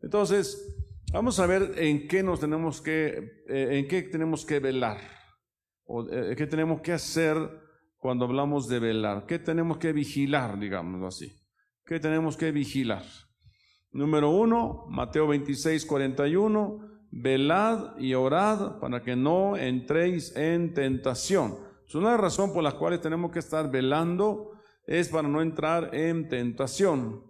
Entonces, 0.01 0.77
vamos 1.13 1.39
a 1.39 1.47
ver 1.47 1.73
en 1.77 2.09
qué 2.09 2.23
nos 2.23 2.41
tenemos 2.41 2.81
que, 2.81 3.45
eh, 3.49 3.79
en 3.79 3.89
qué 3.89 4.03
tenemos 4.03 4.45
que 4.45 4.59
velar, 4.59 4.99
o 5.85 6.07
eh, 6.09 6.35
qué 6.37 6.47
tenemos 6.47 6.81
que 6.81 6.93
hacer 6.93 7.37
cuando 7.99 8.27
hablamos 8.27 8.69
de 8.69 8.79
velar, 8.79 9.27
qué 9.27 9.39
tenemos 9.39 9.79
que 9.79 9.93
vigilar, 9.93 10.59
digámoslo 10.59 11.07
así, 11.07 11.44
qué 11.87 12.01
tenemos 12.01 12.37
que 12.37 12.51
vigilar. 12.53 13.03
Número 13.93 14.31
uno, 14.31 14.87
Mateo 14.89 15.29
26, 15.29 15.87
41, 15.87 16.81
velad 17.11 17.97
y 17.99 18.15
orad 18.15 18.79
para 18.81 19.03
que 19.03 19.15
no 19.15 19.57
entréis 19.57 20.35
en 20.37 20.75
tentación. 20.75 21.57
Es 21.87 21.95
una 21.95 22.17
razón 22.17 22.53
por 22.53 22.63
la 22.63 22.73
cual 22.73 23.01
tenemos 23.01 23.31
que 23.31 23.39
estar 23.39 23.71
velando, 23.71 24.53
es 24.87 25.09
para 25.09 25.29
no 25.29 25.41
entrar 25.41 25.95
en 25.95 26.29
tentación. 26.29 27.23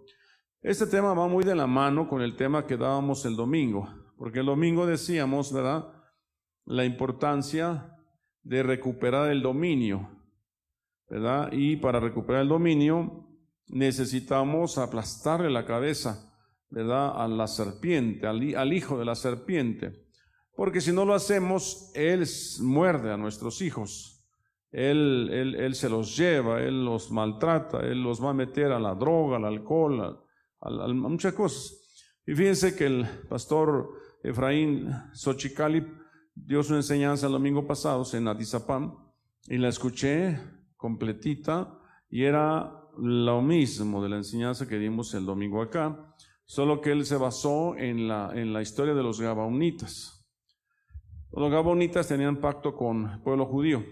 Este 0.61 0.87
tema 0.87 1.13
va 1.13 1.27
muy 1.27 1.43
de 1.43 1.55
la 1.55 1.67
mano 1.67 2.07
con 2.07 2.21
el 2.21 2.35
tema 2.35 2.65
que 2.65 2.77
dábamos 2.77 3.25
el 3.25 3.35
domingo, 3.35 3.87
porque 4.17 4.39
el 4.39 4.47
domingo 4.47 4.87
decíamos, 4.87 5.53
¿verdad? 5.53 5.85
La 6.65 6.83
importancia 6.83 7.91
de 8.41 8.63
recuperar 8.63 9.29
el 9.29 9.43
dominio, 9.43 10.09
¿verdad? 11.07 11.51
Y 11.51 11.75
para 11.75 11.99
recuperar 11.99 12.41
el 12.41 12.49
dominio 12.49 13.24
necesitamos 13.67 14.77
aplastarle 14.77 15.49
la 15.49 15.65
cabeza, 15.65 16.31
¿verdad? 16.69 17.21
A 17.21 17.27
la 17.27 17.47
serpiente, 17.47 18.27
al, 18.27 18.73
hijo 18.73 18.97
de 18.97 19.05
la 19.05 19.15
serpiente. 19.15 20.05
Porque 20.55 20.81
si 20.81 20.91
no 20.91 21.05
lo 21.05 21.13
hacemos, 21.13 21.91
Él 21.93 22.25
muerde 22.61 23.11
a 23.11 23.17
nuestros 23.17 23.61
hijos. 23.61 24.25
Él, 24.71 25.71
se 25.73 25.89
los 25.89 26.17
lleva, 26.17 26.61
Él 26.61 26.83
los 26.83 27.11
maltrata, 27.11 27.79
Él 27.79 28.03
los 28.03 28.23
va 28.23 28.31
a 28.31 28.33
meter 28.33 28.71
a 28.71 28.79
la 28.79 28.93
droga, 28.93 29.37
al 29.37 29.45
alcohol, 29.45 30.21
a, 30.61 30.87
muchas 30.87 31.33
cosas. 31.33 31.81
Y 32.25 32.33
fíjense 32.33 32.75
que 32.75 32.85
el 32.85 33.05
pastor 33.29 33.89
Efraín 34.23 34.91
Xochicalip 35.13 35.87
dio 36.33 36.63
su 36.63 36.75
enseñanza 36.75 37.27
el 37.27 37.33
domingo 37.33 37.65
pasado 37.65 38.03
en 38.13 38.27
Atizapán 38.27 38.93
y 39.47 39.57
la 39.57 39.69
escuché 39.69 40.39
completita 40.75 41.79
y 42.09 42.23
era 42.23 42.84
lo 42.97 43.41
mismo 43.41 44.01
de 44.03 44.09
la 44.09 44.17
enseñanza 44.17 44.67
que 44.67 44.77
dimos 44.77 45.13
el 45.13 45.25
domingo 45.25 45.61
acá, 45.61 46.13
solo 46.45 46.81
que 46.81 46.91
él 46.91 47.05
se 47.05 47.17
basó 47.17 47.75
en 47.77 48.07
la, 48.07 48.31
en 48.33 48.53
la 48.53 48.61
historia 48.61 48.93
de 48.93 49.03
los 49.03 49.19
Gabaonitas. 49.19 50.25
Los 51.31 51.51
Gabaonitas 51.51 52.07
tenían 52.07 52.39
pacto 52.39 52.75
con 52.75 53.09
el 53.09 53.21
pueblo 53.21 53.45
judío. 53.45 53.83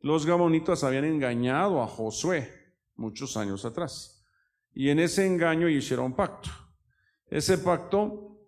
Los 0.00 0.24
Gabaonitas 0.24 0.84
habían 0.84 1.04
engañado 1.04 1.82
a 1.82 1.86
Josué 1.86 2.50
muchos 2.94 3.36
años 3.36 3.64
atrás. 3.64 4.24
Y 4.72 4.90
en 4.90 4.98
ese 4.98 5.26
engaño 5.26 5.68
hicieron 5.68 6.06
un 6.06 6.16
pacto. 6.16 6.50
Ese 7.28 7.58
pacto 7.58 8.38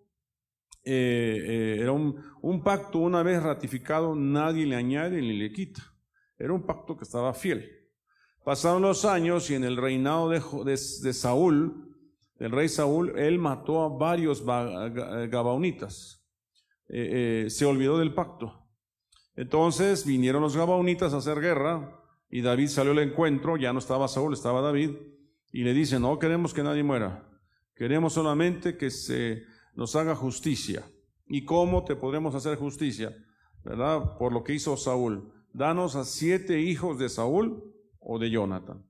eh, 0.83 1.43
eh, 1.45 1.77
era 1.81 1.91
un, 1.91 2.63
pacto 2.63 2.99
una 2.99 3.23
vez 3.23 3.43
ratificado, 3.43 4.15
nadie 4.15 4.65
le 4.65 4.75
añade 4.75 5.21
ni 5.21 5.37
le 5.37 5.51
quita. 5.51 5.81
Era 6.37 6.53
un 6.53 6.65
pacto 6.65 6.97
que 6.97 7.03
estaba 7.03 7.33
fiel. 7.33 7.78
Pasaron 8.43 8.81
los 8.81 9.05
años 9.05 9.49
y 9.49 9.55
en 9.55 9.63
el 9.63 9.77
reinado 9.77 10.29
de, 10.29 10.77
Saúl, 11.13 11.95
del 12.37 12.51
rey 12.51 12.69
Saúl, 12.69 13.17
él 13.17 13.37
mató 13.37 13.81
a 13.81 13.89
varios 13.89 14.43
gabaonitas. 14.43 16.25
Eh, 16.87 17.47
se 17.49 17.65
olvidó 17.65 17.97
del 17.97 18.13
pacto. 18.13 18.67
Entonces 19.35 20.05
vinieron 20.05 20.41
los 20.41 20.57
gabaonitas 20.57 21.13
a 21.13 21.17
hacer 21.17 21.39
guerra 21.39 21.97
y 22.29 22.41
David 22.41 22.67
salió 22.67 22.91
al 22.91 22.99
encuentro, 22.99 23.57
ya 23.57 23.71
no 23.71 23.79
estaba 23.79 24.07
Saúl, 24.07 24.33
estaba 24.33 24.61
David 24.61 24.91
y 25.51 25.63
le 25.63 25.73
dice, 25.73 25.99
no 25.99 26.19
queremos 26.19 26.53
que 26.53 26.63
nadie 26.63 26.83
muera, 26.83 27.27
queremos 27.75 28.13
solamente 28.13 28.77
que 28.77 28.89
se 28.89 29.43
nos 29.75 29.95
haga 29.95 30.15
justicia. 30.15 30.85
¿Y 31.27 31.45
cómo 31.45 31.85
te 31.85 31.95
podremos 31.95 32.35
hacer 32.35 32.57
justicia? 32.57 33.15
¿Verdad? 33.63 34.17
Por 34.17 34.33
lo 34.33 34.43
que 34.43 34.53
hizo 34.53 34.75
Saúl. 34.75 35.31
Danos 35.53 35.95
a 35.95 36.03
siete 36.03 36.59
hijos 36.59 36.97
de 36.99 37.07
Saúl 37.07 37.63
o 38.09 38.17
de 38.17 38.31
Jonathan, 38.31 38.83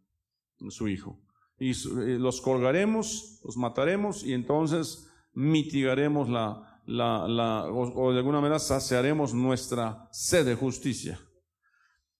su 0.69 0.87
hijo. 0.87 1.19
Y 1.59 1.71
eh, 1.71 2.17
los 2.17 2.39
colgaremos, 2.39 3.41
los 3.43 3.57
mataremos 3.57 4.23
y 4.23 4.33
entonces 4.33 5.11
mitigaremos 5.33 6.29
la, 6.29 6.81
la 6.85 7.65
o, 7.65 8.13
de 8.13 8.19
alguna 8.19 8.39
manera 8.39 8.59
saciaremos 8.59 9.33
nuestra 9.33 10.07
sed 10.11 10.45
de 10.45 10.55
justicia. 10.55 11.19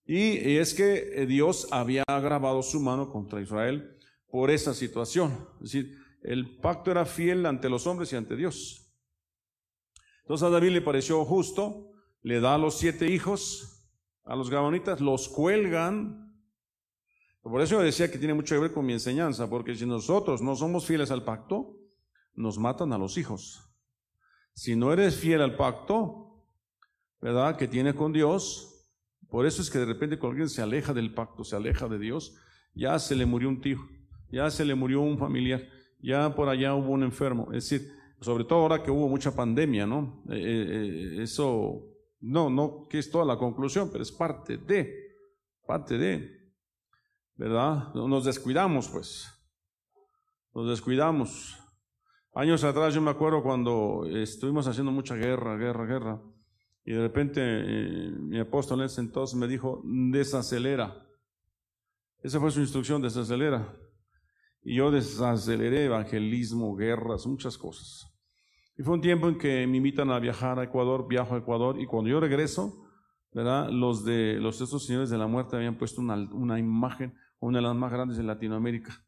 Y 0.04 0.56
es 0.56 0.74
que 0.74 1.24
Dios 1.26 1.68
había 1.70 2.02
agravado 2.06 2.62
su 2.62 2.80
mano 2.80 3.10
contra 3.10 3.40
Israel 3.40 3.96
por 4.28 4.50
esa 4.50 4.74
situación. 4.74 5.48
Es 5.62 5.72
decir, 5.72 5.96
el 6.22 6.58
pacto 6.58 6.90
era 6.90 7.06
fiel 7.06 7.46
ante 7.46 7.70
los 7.70 7.86
hombres 7.86 8.12
y 8.12 8.16
ante 8.16 8.36
Dios. 8.36 8.92
Entonces 10.22 10.46
a 10.46 10.50
David 10.50 10.70
le 10.70 10.82
pareció 10.82 11.24
justo, 11.24 11.92
le 12.22 12.40
da 12.40 12.56
a 12.56 12.58
los 12.58 12.76
siete 12.76 13.10
hijos, 13.10 13.88
a 14.24 14.36
los 14.36 14.50
gabonitas, 14.50 15.00
los 15.00 15.28
cuelgan. 15.28 16.29
Por 17.42 17.60
eso 17.62 17.76
yo 17.76 17.82
decía 17.82 18.10
que 18.10 18.18
tiene 18.18 18.34
mucho 18.34 18.54
que 18.54 18.60
ver 18.60 18.72
con 18.72 18.84
mi 18.84 18.92
enseñanza, 18.92 19.48
porque 19.48 19.74
si 19.74 19.86
nosotros 19.86 20.42
no 20.42 20.56
somos 20.56 20.86
fieles 20.86 21.10
al 21.10 21.24
pacto, 21.24 21.76
nos 22.34 22.58
matan 22.58 22.92
a 22.92 22.98
los 22.98 23.16
hijos. 23.16 23.66
Si 24.52 24.76
no 24.76 24.92
eres 24.92 25.16
fiel 25.16 25.40
al 25.40 25.56
pacto, 25.56 26.44
¿verdad? 27.20 27.56
Que 27.56 27.68
tienes 27.68 27.94
con 27.94 28.12
Dios, 28.12 28.88
por 29.30 29.46
eso 29.46 29.62
es 29.62 29.70
que 29.70 29.78
de 29.78 29.86
repente 29.86 30.18
cuando 30.18 30.32
alguien 30.32 30.48
se 30.48 30.60
aleja 30.60 30.92
del 30.92 31.14
pacto, 31.14 31.44
se 31.44 31.56
aleja 31.56 31.88
de 31.88 31.98
Dios, 31.98 32.36
ya 32.74 32.98
se 32.98 33.14
le 33.14 33.26
murió 33.26 33.48
un 33.48 33.60
tío, 33.60 33.78
ya 34.30 34.50
se 34.50 34.64
le 34.64 34.74
murió 34.74 35.00
un 35.00 35.18
familiar, 35.18 35.66
ya 36.00 36.34
por 36.34 36.48
allá 36.48 36.74
hubo 36.74 36.90
un 36.90 37.04
enfermo. 37.04 37.48
Es 37.52 37.68
decir, 37.68 37.90
sobre 38.20 38.44
todo 38.44 38.60
ahora 38.60 38.82
que 38.82 38.90
hubo 38.90 39.08
mucha 39.08 39.34
pandemia, 39.34 39.86
¿no? 39.86 40.22
Eh, 40.28 40.34
eh, 40.36 41.16
eh, 41.18 41.22
eso, 41.22 41.86
no, 42.20 42.50
no 42.50 42.86
que 42.88 42.98
es 42.98 43.10
toda 43.10 43.24
la 43.24 43.38
conclusión, 43.38 43.88
pero 43.90 44.02
es 44.02 44.12
parte 44.12 44.58
de, 44.58 45.14
parte 45.66 45.96
de, 45.96 46.39
¿verdad? 47.40 47.94
Nos 47.94 48.26
descuidamos, 48.26 48.90
pues, 48.90 49.26
nos 50.54 50.68
descuidamos. 50.68 51.56
Años 52.34 52.62
atrás 52.64 52.92
yo 52.92 53.00
me 53.00 53.10
acuerdo 53.10 53.42
cuando 53.42 54.04
estuvimos 54.04 54.66
haciendo 54.66 54.92
mucha 54.92 55.14
guerra, 55.14 55.56
guerra, 55.56 55.86
guerra, 55.86 56.22
y 56.84 56.92
de 56.92 57.00
repente 57.00 58.10
mi 58.20 58.38
apóstol 58.38 58.80
en 58.80 58.86
ese 58.86 59.00
entonces 59.00 59.38
me 59.38 59.48
dijo, 59.48 59.80
desacelera. 59.84 61.02
Esa 62.22 62.38
fue 62.40 62.50
su 62.50 62.60
instrucción, 62.60 63.00
desacelera. 63.00 63.74
Y 64.62 64.76
yo 64.76 64.90
desaceleré 64.90 65.86
evangelismo, 65.86 66.76
guerras, 66.76 67.26
muchas 67.26 67.56
cosas. 67.56 68.06
Y 68.76 68.82
fue 68.82 68.92
un 68.92 69.00
tiempo 69.00 69.30
en 69.30 69.38
que 69.38 69.66
me 69.66 69.78
invitan 69.78 70.10
a 70.10 70.18
viajar 70.18 70.58
a 70.58 70.64
Ecuador, 70.64 71.08
viajo 71.08 71.34
a 71.34 71.38
Ecuador, 71.38 71.80
y 71.80 71.86
cuando 71.86 72.10
yo 72.10 72.20
regreso, 72.20 72.86
¿verdad? 73.32 73.70
Los 73.70 74.04
de 74.04 74.34
los 74.34 74.60
estos 74.60 74.84
señores 74.84 75.08
de 75.08 75.16
la 75.16 75.26
muerte 75.26 75.56
habían 75.56 75.78
puesto 75.78 76.02
una, 76.02 76.16
una 76.32 76.58
imagen, 76.58 77.14
una 77.40 77.58
de 77.58 77.62
las 77.62 77.74
más 77.74 77.92
grandes 77.92 78.16
de 78.16 78.22
Latinoamérica, 78.22 79.04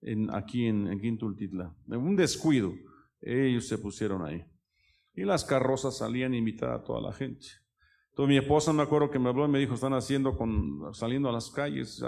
en, 0.00 0.34
aquí 0.34 0.66
en, 0.66 0.88
en 0.88 1.00
Quintultitla. 1.00 1.74
Un 1.86 2.16
descuido, 2.16 2.72
ellos 3.20 3.68
se 3.68 3.78
pusieron 3.78 4.24
ahí. 4.24 4.44
Y 5.14 5.24
las 5.24 5.44
carrozas 5.44 5.98
salían 5.98 6.32
a 6.32 6.36
invitar 6.36 6.70
a 6.70 6.82
toda 6.82 7.00
la 7.00 7.12
gente. 7.12 7.46
Entonces 8.10 8.28
mi 8.28 8.36
esposa 8.36 8.72
me 8.72 8.82
acuerdo 8.82 9.10
que 9.10 9.18
me 9.18 9.30
habló 9.30 9.46
y 9.46 9.48
me 9.48 9.58
dijo, 9.58 9.74
están 9.74 9.94
haciendo 9.94 10.36
con, 10.36 10.94
saliendo 10.94 11.30
a 11.30 11.32
las 11.32 11.50
calles, 11.50 12.02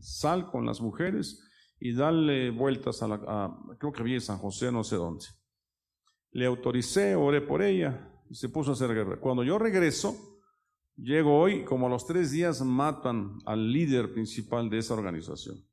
sal 0.00 0.50
con 0.50 0.66
las 0.66 0.80
mujeres 0.80 1.42
y 1.80 1.94
darle 1.94 2.50
vueltas 2.50 3.02
a 3.02 3.08
la, 3.08 3.56
creo 3.78 3.92
que 3.92 4.02
había 4.02 4.20
San 4.20 4.38
José, 4.38 4.70
no 4.70 4.84
sé 4.84 4.96
dónde. 4.96 5.24
Le 6.32 6.44
autoricé, 6.44 7.14
oré 7.14 7.40
por 7.40 7.62
ella 7.62 8.10
y 8.28 8.34
se 8.34 8.50
puso 8.50 8.70
a 8.70 8.74
hacer 8.74 8.92
guerra. 8.92 9.20
Cuando 9.20 9.42
yo 9.42 9.58
regreso, 9.58 10.37
llego 10.98 11.38
hoy, 11.38 11.64
como 11.64 11.86
a 11.86 11.90
los 11.90 12.06
tres 12.06 12.30
días 12.32 12.62
matan 12.62 13.38
al 13.46 13.72
líder 13.72 14.12
principal 14.12 14.68
de 14.68 14.78
esa 14.78 14.94
organización. 14.94 15.64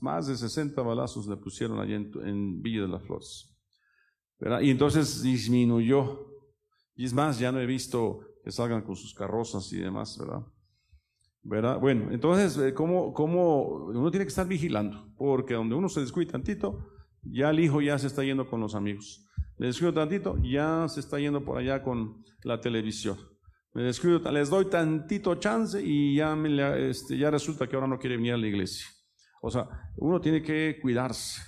Más 0.00 0.26
de 0.26 0.36
60 0.36 0.80
balazos 0.80 1.26
le 1.26 1.36
pusieron 1.36 1.78
allí 1.78 1.94
en, 1.94 2.62
Villa 2.62 2.82
de 2.82 2.88
las 2.88 3.02
Flores. 3.02 3.54
Y 4.62 4.70
entonces 4.70 5.22
disminuyó. 5.22 6.28
Y 6.94 7.04
es 7.04 7.12
más, 7.12 7.38
ya 7.38 7.52
no 7.52 7.60
he 7.60 7.66
visto 7.66 8.20
que 8.42 8.50
salgan 8.50 8.82
con 8.82 8.96
sus 8.96 9.14
carrozas 9.14 9.72
y 9.72 9.78
demás, 9.78 10.18
¿verdad? 10.18 10.42
¿Verdad? 11.42 11.80
Bueno, 11.80 12.10
entonces, 12.10 12.56
eh, 12.58 12.72
¿cómo, 12.72 13.12
¿cómo, 13.12 13.86
uno 13.86 14.10
tiene 14.10 14.24
que 14.24 14.30
estar 14.30 14.46
vigilando? 14.46 15.12
Porque 15.16 15.54
donde 15.54 15.74
uno 15.74 15.88
se 15.88 16.00
descuida 16.00 16.32
tantito, 16.32 16.88
ya 17.22 17.50
el 17.50 17.60
hijo 17.60 17.80
ya 17.80 17.98
se 17.98 18.06
está 18.06 18.22
yendo 18.24 18.48
con 18.48 18.60
los 18.60 18.74
amigos. 18.74 19.26
Le 19.58 19.66
descuido 19.66 19.92
tantito, 19.92 20.36
ya 20.42 20.86
se 20.88 21.00
está 21.00 21.18
yendo 21.18 21.44
por 21.44 21.58
allá 21.58 21.82
con 21.82 22.24
la 22.42 22.60
televisión. 22.60 23.31
Me 23.74 23.84
descuido, 23.84 24.18
les 24.30 24.50
doy 24.50 24.66
tantito 24.66 25.34
chance 25.36 25.80
y 25.82 26.16
ya, 26.16 26.36
me, 26.36 26.90
este, 26.90 27.16
ya 27.16 27.30
resulta 27.30 27.66
que 27.66 27.74
ahora 27.74 27.88
no 27.88 27.98
quiere 27.98 28.16
venir 28.16 28.34
a 28.34 28.36
la 28.36 28.46
iglesia. 28.46 28.86
O 29.40 29.50
sea, 29.50 29.66
uno 29.96 30.20
tiene 30.20 30.42
que 30.42 30.78
cuidarse, 30.80 31.40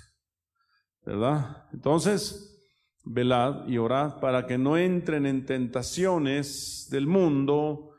¿verdad? 1.04 1.69
Entonces, 1.73 2.54
velad 3.04 3.69
y 3.69 3.76
orad 3.76 4.21
para 4.21 4.47
que 4.47 4.57
no 4.57 4.78
entren 4.78 5.26
en 5.26 5.45
tentaciones 5.45 6.88
del 6.90 7.07
mundo. 7.07 7.95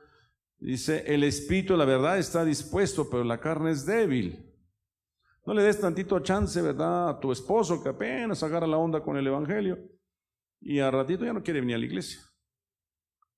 Dice, 0.57 1.03
el 1.05 1.23
espíritu, 1.23 1.77
la 1.77 1.85
verdad, 1.85 2.17
está 2.17 2.43
dispuesto, 2.43 3.07
pero 3.09 3.23
la 3.23 3.39
carne 3.39 3.71
es 3.71 3.85
débil. 3.85 4.51
No 5.45 5.53
le 5.53 5.61
des 5.61 5.79
tantito 5.79 6.19
chance, 6.21 6.59
¿verdad? 6.59 7.09
A 7.09 7.19
tu 7.19 7.31
esposo 7.31 7.81
que 7.83 7.89
apenas 7.89 8.41
agarra 8.41 8.65
la 8.65 8.77
onda 8.77 9.01
con 9.01 9.15
el 9.17 9.27
Evangelio 9.27 9.77
y 10.59 10.79
a 10.79 10.89
ratito 10.89 11.23
ya 11.23 11.33
no 11.33 11.43
quiere 11.43 11.59
venir 11.59 11.75
a 11.75 11.79
la 11.79 11.85
iglesia. 11.85 12.19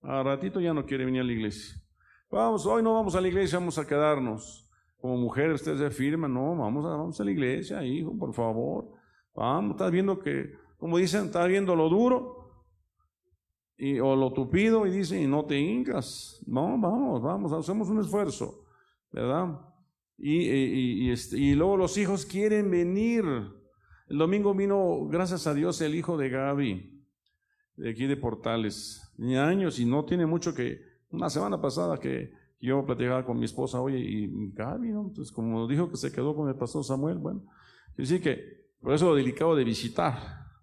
A 0.02 0.24
ratito 0.24 0.60
ya 0.60 0.74
no 0.74 0.86
quiere 0.86 1.06
venir 1.06 1.22
a 1.22 1.24
la 1.24 1.32
iglesia. 1.32 1.82
Vamos, 2.30 2.66
hoy 2.66 2.84
no 2.84 2.94
vamos 2.94 3.16
a 3.16 3.22
la 3.22 3.28
iglesia, 3.28 3.60
vamos 3.60 3.78
a 3.78 3.88
quedarnos. 3.88 4.70
Como 5.00 5.18
mujer, 5.18 5.52
usted 5.52 5.78
se 5.78 5.86
afirma, 5.86 6.28
no, 6.28 6.56
vamos 6.56 6.86
a, 6.86 6.90
vamos 6.90 7.20
a 7.22 7.24
la 7.24 7.32
iglesia, 7.32 7.84
hijo, 7.84 8.18
por 8.18 8.34
favor. 8.34 8.90
Vamos, 9.34 9.72
estás 9.72 9.92
viendo 9.92 10.20
que, 10.20 10.54
como 10.78 10.98
dicen, 10.98 11.26
estás 11.26 11.48
viendo 11.48 11.76
lo 11.76 11.88
duro 11.88 12.38
y, 13.78 14.00
o 14.00 14.16
lo 14.16 14.34
tupido 14.34 14.88
y 14.88 14.92
dicen, 14.92 15.24
y 15.24 15.28
no 15.28 15.46
te 15.46 15.60
hincas. 15.60 16.44
No, 16.48 16.78
vamos, 16.78 17.22
vamos, 17.22 17.54
hacemos 17.54 17.90
un 17.90 18.00
esfuerzo, 18.00 18.66
¿verdad? 19.12 19.60
Y, 20.18 20.50
y, 20.50 21.12
este, 21.12 21.38
y 21.38 21.54
luego 21.54 21.78
los 21.78 21.98
hijos 21.98 22.26
quieren 22.26 22.72
venir. 22.72 23.24
El 24.10 24.18
domingo 24.18 24.54
vino, 24.54 25.06
gracias 25.08 25.46
a 25.48 25.54
Dios, 25.54 25.80
el 25.82 25.94
hijo 25.94 26.18
de 26.18 26.30
Gaby, 26.30 26.97
de 27.78 27.90
aquí 27.92 28.06
de 28.08 28.18
Portales, 28.18 29.14
ni 29.18 29.38
años, 29.38 29.80
y 29.80 29.86
no 29.86 30.04
tiene 30.04 30.26
mucho 30.26 30.54
que, 30.54 30.82
una 31.10 31.30
semana 31.30 31.62
pasada 31.62 31.98
que 31.98 32.34
yo 32.60 32.86
platicaba 32.86 33.26
con 33.26 33.40
mi 33.40 33.46
esposa, 33.46 33.80
oye, 33.80 34.00
y 34.00 34.52
Gaby, 34.54 34.90
¿no? 34.90 35.02
Entonces, 35.08 35.32
como 35.32 35.68
dijo 35.68 35.90
que 35.90 35.96
se 35.96 36.12
quedó 36.12 36.36
con 36.36 36.50
el 36.50 36.56
pastor 36.56 36.84
Samuel, 36.84 37.18
bueno, 37.18 37.44
decir 37.96 38.22
que 38.22 38.68
por 38.82 38.94
eso 38.94 39.06
lo 39.06 39.16
delicado 39.16 39.56
de 39.56 39.64
visitar, 39.64 40.16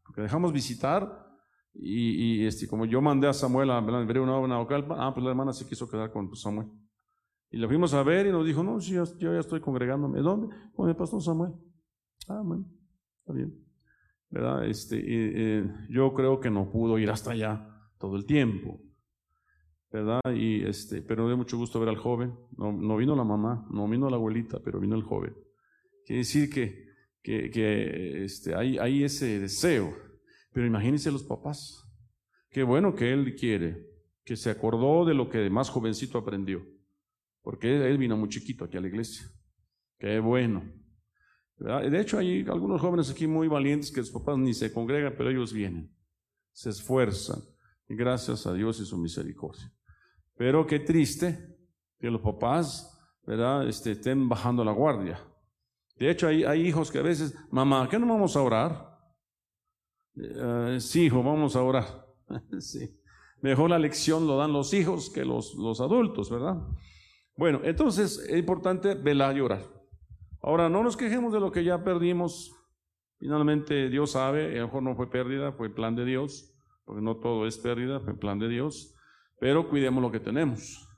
porque 0.04 0.20
dejamos 0.20 0.52
visitar 0.52 1.24
y, 1.72 2.42
y 2.42 2.46
este, 2.46 2.68
como 2.68 2.84
yo 2.84 3.00
mandé 3.00 3.26
a 3.26 3.32
Samuel 3.32 3.70
a 3.70 3.80
ver 3.80 4.20
una 4.20 4.36
obra 4.36 4.78
en 4.78 4.92
ah, 4.92 5.12
pues 5.14 5.24
la 5.24 5.30
hermana 5.30 5.52
se 5.52 5.66
quiso 5.66 5.88
quedar 5.88 6.12
con 6.12 6.34
Samuel. 6.36 6.68
Y 7.50 7.56
lo 7.56 7.68
fuimos 7.68 7.94
a 7.94 8.02
ver 8.02 8.26
y 8.26 8.32
nos 8.32 8.44
dijo, 8.44 8.62
no, 8.62 8.80
sí, 8.80 8.94
yo, 8.94 9.04
ya 9.18 9.38
estoy 9.38 9.60
congregándome. 9.60 10.20
¿Dónde? 10.20 10.54
Con 10.74 10.88
el 10.88 10.96
pastor 10.96 11.22
Samuel. 11.22 11.52
Ah, 12.28 12.42
bueno, 12.44 12.64
está 13.20 13.32
bien. 13.32 13.63
¿Verdad? 14.30 14.66
Este, 14.66 15.00
eh, 15.00 15.64
yo 15.88 16.12
creo 16.12 16.40
que 16.40 16.50
no 16.50 16.70
pudo 16.70 16.98
ir 16.98 17.10
hasta 17.10 17.32
allá 17.32 17.68
todo 17.98 18.16
el 18.16 18.26
tiempo. 18.26 18.80
¿verdad? 19.94 20.20
Y 20.34 20.64
este, 20.64 21.02
pero 21.02 21.22
me 21.22 21.28
dio 21.28 21.36
mucho 21.36 21.56
gusto 21.56 21.78
ver 21.78 21.88
al 21.88 21.96
joven. 21.96 22.34
No, 22.56 22.72
no, 22.72 22.96
vino 22.96 23.14
la 23.14 23.22
mamá, 23.22 23.64
no 23.70 23.88
vino 23.88 24.10
la 24.10 24.16
abuelita, 24.16 24.58
pero 24.60 24.80
vino 24.80 24.96
el 24.96 25.04
joven. 25.04 25.36
Quiere 26.04 26.18
decir 26.18 26.50
que, 26.50 26.88
que, 27.22 27.48
que 27.48 28.24
este, 28.24 28.56
hay, 28.56 28.76
hay 28.76 29.04
ese 29.04 29.38
deseo. 29.38 29.94
Pero 30.52 30.66
imagínense 30.66 31.12
los 31.12 31.22
papás. 31.22 31.88
Qué 32.50 32.64
bueno 32.64 32.96
que 32.96 33.12
él 33.12 33.36
quiere, 33.36 33.86
que 34.24 34.36
se 34.36 34.50
acordó 34.50 35.04
de 35.04 35.14
lo 35.14 35.28
que 35.28 35.48
más 35.48 35.70
jovencito 35.70 36.18
aprendió. 36.18 36.66
Porque 37.40 37.88
él 37.88 37.96
vino 37.96 38.16
muy 38.16 38.28
chiquito 38.28 38.64
aquí 38.64 38.76
a 38.76 38.80
la 38.80 38.88
iglesia. 38.88 39.24
Qué 39.98 40.18
bueno. 40.18 40.64
De 41.56 42.00
hecho, 42.00 42.18
hay 42.18 42.44
algunos 42.48 42.80
jóvenes 42.80 43.10
aquí 43.10 43.26
muy 43.26 43.48
valientes 43.48 43.90
que 43.90 44.02
sus 44.02 44.10
papás 44.10 44.38
ni 44.38 44.52
se 44.54 44.72
congregan, 44.72 45.14
pero 45.16 45.30
ellos 45.30 45.52
vienen. 45.52 45.94
Se 46.52 46.70
esfuerzan. 46.70 47.42
Gracias 47.88 48.46
a 48.46 48.52
Dios 48.52 48.80
y 48.80 48.84
su 48.84 48.98
misericordia. 48.98 49.72
Pero 50.36 50.66
qué 50.66 50.80
triste 50.80 51.56
que 51.98 52.10
los 52.10 52.20
papás, 52.20 52.98
¿verdad?, 53.26 53.68
este, 53.68 53.92
estén 53.92 54.28
bajando 54.28 54.64
la 54.64 54.72
guardia. 54.72 55.20
De 55.96 56.10
hecho, 56.10 56.26
hay, 56.26 56.44
hay 56.44 56.66
hijos 56.66 56.90
que 56.90 56.98
a 56.98 57.02
veces, 57.02 57.34
mamá, 57.50 57.88
¿qué 57.88 57.98
no 57.98 58.06
vamos 58.06 58.36
a 58.36 58.42
orar? 58.42 58.94
Eh, 60.16 60.78
sí, 60.80 61.04
hijo, 61.04 61.22
vamos 61.22 61.54
a 61.56 61.62
orar. 61.62 62.06
sí. 62.58 63.00
Mejor 63.40 63.70
la 63.70 63.78
lección 63.78 64.26
lo 64.26 64.36
dan 64.38 64.52
los 64.52 64.72
hijos 64.74 65.10
que 65.10 65.24
los, 65.24 65.54
los 65.54 65.80
adultos, 65.80 66.30
¿verdad? 66.30 66.56
Bueno, 67.36 67.60
entonces 67.62 68.18
es 68.18 68.38
importante 68.38 68.94
velar 68.94 69.36
y 69.36 69.40
orar. 69.40 69.62
Ahora, 70.44 70.68
no 70.68 70.82
nos 70.82 70.96
quejemos 70.96 71.32
de 71.32 71.40
lo 71.40 71.50
que 71.50 71.64
ya 71.64 71.82
perdimos. 71.82 72.52
Finalmente, 73.18 73.88
Dios 73.88 74.12
sabe, 74.12 74.56
a 74.56 74.60
lo 74.60 74.66
mejor 74.66 74.82
no 74.82 74.94
fue 74.94 75.10
pérdida, 75.10 75.52
fue 75.52 75.70
plan 75.70 75.96
de 75.96 76.04
Dios, 76.04 76.54
porque 76.84 77.02
no 77.02 77.16
todo 77.16 77.46
es 77.46 77.58
pérdida, 77.58 78.00
fue 78.00 78.14
plan 78.14 78.38
de 78.38 78.48
Dios 78.48 78.94
pero 79.44 79.68
cuidemos 79.68 80.02
lo 80.02 80.10
que 80.10 80.20
tenemos. 80.20 80.88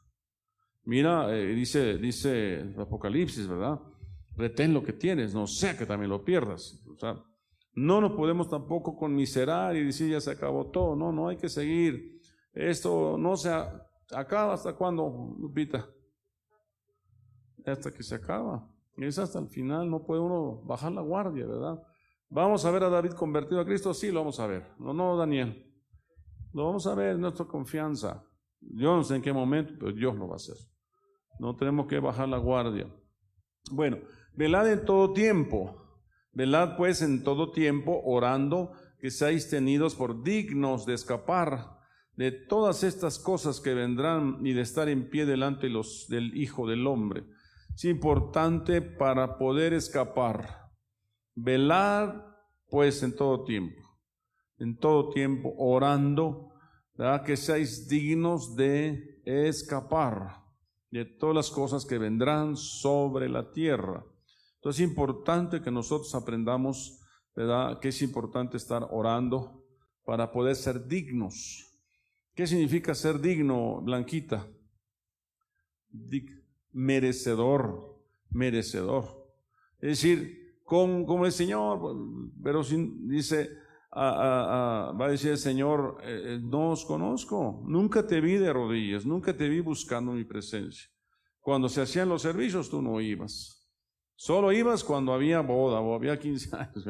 Mira, 0.84 1.36
eh, 1.36 1.46
dice, 1.48 1.98
dice 1.98 2.74
Apocalipsis, 2.78 3.48
¿verdad? 3.48 3.80
Retén 4.36 4.72
lo 4.72 4.84
que 4.84 4.92
tienes, 4.92 5.34
no 5.34 5.46
sea 5.46 5.76
que 5.76 5.86
también 5.86 6.10
lo 6.10 6.24
pierdas. 6.24 6.80
O 6.88 6.96
sea, 6.96 7.20
no 7.74 8.00
nos 8.00 8.12
podemos 8.12 8.48
tampoco 8.48 8.96
conmiserar 8.96 9.74
y 9.74 9.84
decir 9.84 10.12
ya 10.12 10.20
se 10.20 10.30
acabó 10.30 10.70
todo. 10.70 10.94
No, 10.94 11.10
no 11.10 11.28
hay 11.28 11.38
que 11.38 11.48
seguir. 11.48 12.20
Esto 12.52 13.16
no 13.18 13.36
se 13.36 13.50
acaba 14.12 14.54
hasta 14.54 14.74
cuándo, 14.74 15.34
Lupita. 15.40 15.88
Hasta 17.64 17.92
que 17.92 18.04
se 18.04 18.14
acaba. 18.14 18.64
Es 18.96 19.18
hasta 19.18 19.38
el 19.38 19.48
final, 19.48 19.90
no 19.90 20.04
puede 20.04 20.20
uno 20.20 20.62
bajar 20.64 20.92
la 20.92 21.02
guardia, 21.02 21.46
¿verdad? 21.46 21.82
¿Vamos 22.28 22.64
a 22.64 22.70
ver 22.70 22.84
a 22.84 22.88
David 22.88 23.12
convertido 23.12 23.60
a 23.60 23.64
Cristo? 23.64 23.92
Sí, 23.94 24.10
lo 24.10 24.20
vamos 24.20 24.40
a 24.40 24.46
ver. 24.46 24.66
No, 24.78 24.92
no, 24.92 25.16
Daniel. 25.16 25.64
Lo 26.52 26.64
vamos 26.64 26.86
a 26.86 26.94
ver, 26.94 27.18
nuestra 27.18 27.44
confianza. 27.44 28.24
Yo 28.60 28.96
no 28.96 29.04
sé 29.04 29.16
en 29.16 29.22
qué 29.22 29.32
momento, 29.32 29.74
pero 29.78 29.92
Dios 29.92 30.16
lo 30.16 30.26
va 30.26 30.34
a 30.34 30.36
hacer. 30.36 30.56
No 31.38 31.54
tenemos 31.54 31.86
que 31.86 32.00
bajar 32.00 32.28
la 32.28 32.38
guardia. 32.38 32.86
Bueno, 33.70 33.98
velad 34.34 34.72
en 34.72 34.84
todo 34.84 35.12
tiempo. 35.12 35.76
Velad 36.32 36.76
pues 36.76 37.02
en 37.02 37.22
todo 37.22 37.52
tiempo, 37.52 38.00
orando 38.04 38.72
que 38.98 39.10
seáis 39.10 39.50
tenidos 39.50 39.94
por 39.94 40.22
dignos 40.22 40.86
de 40.86 40.94
escapar 40.94 41.76
de 42.16 42.32
todas 42.32 42.82
estas 42.82 43.18
cosas 43.18 43.60
que 43.60 43.74
vendrán 43.74 44.38
y 44.44 44.54
de 44.54 44.62
estar 44.62 44.88
en 44.88 45.10
pie 45.10 45.26
delante 45.26 45.68
los, 45.68 46.06
del 46.08 46.36
Hijo 46.36 46.66
del 46.66 46.86
Hombre. 46.86 47.24
Es 47.76 47.84
importante 47.84 48.82
para 48.82 49.38
poder 49.38 49.72
escapar. 49.72 50.72
Velad 51.36 52.14
pues 52.68 53.04
en 53.04 53.14
todo 53.14 53.44
tiempo 53.44 53.86
en 54.58 54.78
todo 54.78 55.10
tiempo 55.10 55.54
orando, 55.58 56.52
que 57.24 57.36
seáis 57.36 57.88
dignos 57.88 58.56
de 58.56 59.20
escapar 59.24 60.42
de 60.90 61.04
todas 61.04 61.36
las 61.36 61.50
cosas 61.50 61.84
que 61.84 61.98
vendrán 61.98 62.56
sobre 62.56 63.28
la 63.28 63.52
tierra. 63.52 64.04
Entonces 64.54 64.82
es 64.82 64.88
importante 64.88 65.60
que 65.60 65.70
nosotros 65.70 66.14
aprendamos, 66.14 67.00
¿verdad? 67.34 67.78
Que 67.80 67.88
es 67.88 68.00
importante 68.00 68.56
estar 68.56 68.86
orando 68.90 69.62
para 70.04 70.32
poder 70.32 70.56
ser 70.56 70.86
dignos. 70.86 71.70
¿Qué 72.34 72.46
significa 72.46 72.94
ser 72.94 73.20
digno, 73.20 73.82
Blanquita? 73.82 74.46
Merecedor, 76.76 77.96
merecedor. 78.30 79.26
Es 79.80 80.02
decir, 80.02 80.60
con, 80.62 81.06
como 81.06 81.24
el 81.24 81.32
Señor, 81.32 81.80
pero 82.42 82.62
sin, 82.62 83.08
dice, 83.08 83.50
va 83.94 85.06
a 85.06 85.08
decir 85.08 85.30
el 85.30 85.38
Señor, 85.38 85.98
eh, 86.02 86.22
eh, 86.24 86.40
no 86.42 86.72
os 86.72 86.84
conozco, 86.84 87.62
nunca 87.66 88.06
te 88.06 88.20
vi 88.20 88.34
de 88.34 88.52
rodillas, 88.52 89.06
nunca 89.06 89.34
te 89.34 89.48
vi 89.48 89.60
buscando 89.60 90.12
mi 90.12 90.24
presencia. 90.24 90.86
Cuando 91.40 91.70
se 91.70 91.80
hacían 91.80 92.10
los 92.10 92.22
servicios 92.22 92.68
tú 92.68 92.82
no 92.82 93.00
ibas. 93.00 93.66
Solo 94.14 94.52
ibas 94.52 94.84
cuando 94.84 95.14
había 95.14 95.40
boda 95.40 95.80
o 95.80 95.94
había 95.94 96.18
15 96.18 96.56
años. 96.58 96.84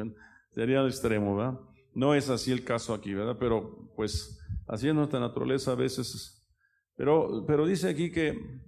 Sería 0.53 0.81
el 0.81 0.87
extremo, 0.87 1.37
¿verdad? 1.37 1.59
No 1.93 2.13
es 2.13 2.29
así 2.29 2.51
el 2.51 2.65
caso 2.65 2.93
aquí, 2.93 3.13
¿verdad? 3.13 3.37
Pero 3.39 3.89
pues 3.95 4.37
así 4.67 4.89
es 4.89 4.93
nuestra 4.93 5.19
naturaleza 5.19 5.71
a 5.71 5.75
veces. 5.75 6.45
Pero, 6.95 7.45
pero 7.47 7.65
dice 7.65 7.87
aquí 7.87 8.11
que 8.11 8.66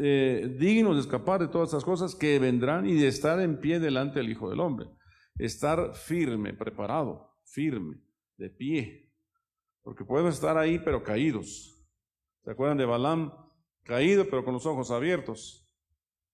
eh, 0.00 0.56
dignos 0.58 0.96
de 0.96 1.02
escapar 1.02 1.40
de 1.40 1.48
todas 1.48 1.68
estas 1.68 1.84
cosas 1.84 2.14
que 2.14 2.38
vendrán 2.38 2.86
y 2.88 2.94
de 2.94 3.08
estar 3.08 3.40
en 3.40 3.60
pie 3.60 3.78
delante 3.78 4.18
del 4.18 4.30
Hijo 4.30 4.48
del 4.48 4.60
Hombre. 4.60 4.88
Estar 5.36 5.94
firme, 5.94 6.54
preparado 6.54 7.30
firme, 7.44 8.00
de 8.36 8.48
pie, 8.50 9.12
porque 9.82 10.04
podemos 10.04 10.34
estar 10.34 10.56
ahí 10.56 10.78
pero 10.78 11.02
caídos. 11.02 11.76
¿Se 12.44 12.50
acuerdan 12.50 12.78
de 12.78 12.86
Balaam? 12.86 13.32
Caído 13.84 14.24
pero 14.30 14.44
con 14.44 14.54
los 14.54 14.66
ojos 14.66 14.90
abiertos. 14.90 15.68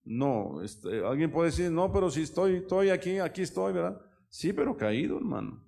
No, 0.04 0.62
este, 0.62 1.04
alguien 1.04 1.32
puede 1.32 1.50
decir, 1.50 1.70
no, 1.70 1.92
pero 1.92 2.10
si 2.10 2.22
estoy, 2.22 2.56
estoy 2.56 2.90
aquí, 2.90 3.18
aquí 3.18 3.42
estoy, 3.42 3.72
¿verdad? 3.72 4.00
Sí, 4.28 4.52
pero 4.52 4.76
caído, 4.76 5.16
hermano. 5.16 5.64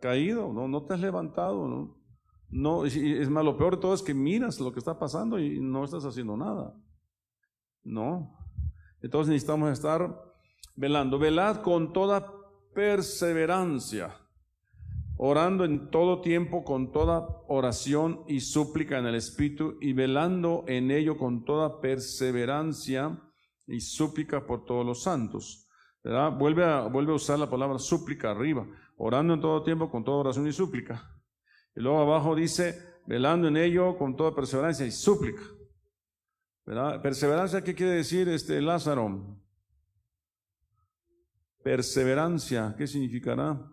Caído, 0.00 0.52
no, 0.52 0.68
no 0.68 0.84
te 0.84 0.94
has 0.94 1.00
levantado, 1.00 1.66
¿no? 1.66 2.04
No, 2.50 2.84
es 2.84 3.28
más, 3.30 3.44
lo 3.44 3.56
peor 3.56 3.74
de 3.74 3.80
todo 3.80 3.94
es 3.94 4.02
que 4.02 4.14
miras 4.14 4.60
lo 4.60 4.72
que 4.72 4.78
está 4.78 4.96
pasando 4.96 5.40
y 5.40 5.58
no 5.58 5.84
estás 5.84 6.04
haciendo 6.04 6.36
nada. 6.36 6.72
No. 7.84 8.36
Entonces 9.02 9.30
necesitamos 9.32 9.70
estar 9.70 10.34
velando. 10.74 11.18
Velad 11.18 11.62
con 11.62 11.92
toda 11.92 12.32
perseverancia, 12.74 14.16
orando 15.16 15.64
en 15.64 15.90
todo 15.90 16.20
tiempo 16.20 16.64
con 16.64 16.90
toda 16.90 17.28
oración 17.46 18.24
y 18.26 18.40
súplica 18.40 18.98
en 18.98 19.06
el 19.06 19.14
Espíritu 19.14 19.76
y 19.80 19.92
velando 19.92 20.64
en 20.66 20.90
ello 20.90 21.16
con 21.16 21.44
toda 21.44 21.80
perseverancia 21.80 23.20
y 23.66 23.80
súplica 23.80 24.46
por 24.46 24.64
todos 24.64 24.84
los 24.84 25.02
santos. 25.02 25.68
Vuelve, 26.02 26.64
a, 26.64 26.82
vuelve 26.82 27.12
a 27.12 27.16
usar 27.16 27.38
la 27.38 27.48
palabra 27.48 27.78
súplica 27.78 28.30
arriba, 28.30 28.66
orando 28.96 29.34
en 29.34 29.40
todo 29.40 29.62
tiempo 29.62 29.90
con 29.90 30.04
toda 30.04 30.18
oración 30.18 30.46
y 30.46 30.52
súplica. 30.52 31.10
Y 31.74 31.80
luego 31.80 32.00
abajo 32.00 32.34
dice, 32.34 32.78
velando 33.06 33.48
en 33.48 33.56
ello 33.56 33.96
con 33.96 34.14
toda 34.14 34.34
perseverancia 34.34 34.84
y 34.84 34.90
súplica. 34.90 35.42
¿Verdad? 36.66 37.02
Perseverancia, 37.02 37.62
¿qué 37.62 37.74
quiere 37.74 37.92
decir 37.92 38.28
este 38.28 38.60
Lázaro? 38.60 39.38
Perseverancia, 41.62 42.74
¿qué 42.76 42.86
significará? 42.86 43.70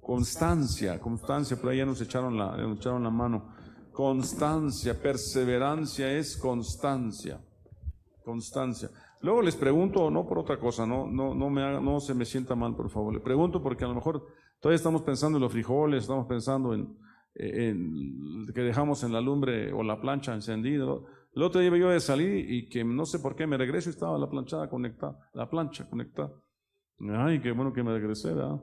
Constancia, 0.00 1.00
constancia, 1.00 1.56
por 1.56 1.70
ahí 1.70 1.78
ya 1.78 1.86
nos 1.86 2.00
echaron 2.00 2.38
la, 2.38 2.56
echaron 2.74 3.02
la 3.02 3.10
mano. 3.10 3.52
Constancia, 3.92 5.00
perseverancia 5.00 6.12
es 6.12 6.36
constancia. 6.36 7.40
Constancia. 8.24 8.90
Luego 9.22 9.42
les 9.42 9.56
pregunto, 9.56 10.10
no 10.10 10.26
por 10.26 10.38
otra 10.38 10.58
cosa, 10.58 10.86
no, 10.86 11.08
no, 11.08 11.34
no, 11.34 11.80
no 11.80 12.00
se 12.00 12.14
me 12.14 12.24
sienta 12.24 12.54
mal, 12.54 12.76
por 12.76 12.90
favor. 12.90 13.14
Le 13.14 13.20
pregunto 13.20 13.60
porque 13.62 13.84
a 13.84 13.88
lo 13.88 13.94
mejor 13.94 14.24
todavía 14.60 14.76
estamos 14.76 15.02
pensando 15.02 15.38
en 15.38 15.42
los 15.42 15.50
frijoles, 15.50 16.02
estamos 16.02 16.26
pensando 16.26 16.74
en, 16.74 16.96
en 17.38 18.46
que 18.54 18.62
dejamos 18.62 19.02
en 19.02 19.12
la 19.12 19.20
lumbre 19.20 19.72
o 19.72 19.82
la 19.82 20.00
plancha 20.00 20.34
encendida. 20.34 20.86
El 21.34 21.42
otro 21.42 21.60
día 21.60 21.76
yo 21.76 22.00
salir 22.00 22.50
y 22.50 22.68
que 22.68 22.82
no 22.82 23.04
sé 23.04 23.18
por 23.18 23.36
qué 23.36 23.46
me 23.46 23.58
regreso 23.58 23.90
y 23.90 23.92
estaba 23.92 24.18
la 24.18 24.28
planchada 24.28 24.70
conectada, 24.70 25.18
la 25.34 25.48
plancha 25.48 25.88
conectada. 25.88 26.32
Ay, 26.98 27.40
qué 27.40 27.52
bueno 27.52 27.72
que 27.72 27.82
me 27.82 27.92
regresé, 27.92 28.32
¿verdad? 28.32 28.62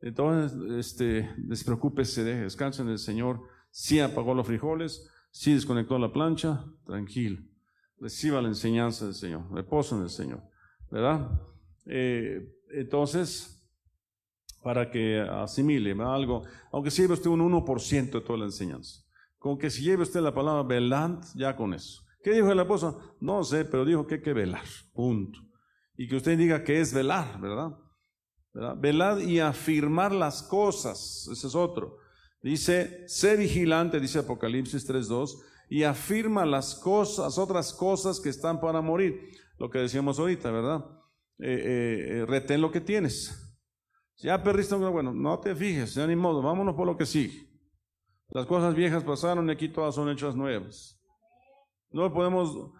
Entonces, 0.00 0.58
este, 0.76 1.30
despreocúpese, 1.38 2.24
descanse 2.24 2.82
en 2.82 2.88
el 2.88 2.98
Señor. 2.98 3.40
Sí 3.70 4.00
apagó 4.00 4.34
los 4.34 4.46
frijoles, 4.46 5.08
sí 5.30 5.54
desconectó 5.54 5.98
la 5.98 6.12
plancha, 6.12 6.64
tranquilo. 6.84 7.40
Reciba 8.00 8.40
la 8.42 8.48
enseñanza 8.48 9.04
del 9.04 9.14
Señor, 9.14 9.52
reposo 9.52 9.96
en 9.96 10.02
el 10.02 10.10
Señor, 10.10 10.42
¿verdad? 10.90 11.30
Eh, 11.86 12.48
entonces, 12.70 13.57
para 14.62 14.90
que 14.90 15.20
asimile 15.20 15.94
algo, 16.02 16.42
aunque 16.72 16.90
si 16.90 17.02
lleve 17.02 17.14
usted 17.14 17.30
un 17.30 17.40
1% 17.40 18.10
de 18.10 18.20
toda 18.20 18.38
la 18.38 18.44
enseñanza, 18.46 19.02
con 19.38 19.56
que 19.56 19.70
si 19.70 19.82
lleve 19.82 20.02
usted 20.02 20.20
la 20.20 20.34
palabra 20.34 20.62
velant, 20.62 21.24
ya 21.34 21.54
con 21.56 21.74
eso. 21.74 22.02
¿Qué 22.22 22.32
dijo 22.32 22.50
el 22.50 22.58
apóstol? 22.58 22.96
No 23.20 23.44
sé, 23.44 23.64
pero 23.64 23.84
dijo 23.84 24.06
que 24.06 24.16
hay 24.16 24.22
que 24.22 24.32
velar, 24.32 24.64
punto. 24.92 25.38
Y 25.96 26.08
que 26.08 26.16
usted 26.16 26.36
diga 26.36 26.64
que 26.64 26.80
es 26.80 26.92
velar, 26.92 27.40
¿verdad? 27.40 27.76
¿verdad? 28.52 28.76
Velar 28.76 29.22
y 29.22 29.40
afirmar 29.40 30.12
las 30.12 30.42
cosas, 30.42 31.28
ese 31.32 31.46
es 31.46 31.54
otro. 31.54 31.98
Dice, 32.42 33.04
sé 33.08 33.36
vigilante, 33.36 34.00
dice 34.00 34.20
Apocalipsis 34.20 34.88
3.2, 34.88 35.30
y 35.68 35.82
afirma 35.82 36.46
las 36.46 36.74
cosas, 36.74 37.38
otras 37.38 37.72
cosas 37.72 38.20
que 38.20 38.28
están 38.28 38.60
para 38.60 38.80
morir. 38.80 39.20
Lo 39.58 39.70
que 39.70 39.78
decíamos 39.78 40.18
ahorita, 40.18 40.50
¿verdad? 40.50 40.84
Eh, 41.40 41.46
eh, 41.46 42.18
eh, 42.18 42.26
retén 42.26 42.60
lo 42.60 42.70
que 42.70 42.80
tienes. 42.80 43.47
Ya 44.18 44.42
perdiste, 44.42 44.74
bueno, 44.74 45.12
no 45.14 45.38
te 45.38 45.54
fijes, 45.54 45.94
ya 45.94 46.06
ni 46.06 46.16
modo, 46.16 46.42
vámonos 46.42 46.74
por 46.74 46.86
lo 46.86 46.96
que 46.96 47.06
sigue. 47.06 47.48
Las 48.30 48.46
cosas 48.46 48.74
viejas 48.74 49.04
pasaron 49.04 49.48
y 49.48 49.52
aquí 49.52 49.68
todas 49.68 49.94
son 49.94 50.10
hechas 50.10 50.34
nuevas. 50.34 51.00
No 51.90 52.12
podemos, 52.12 52.72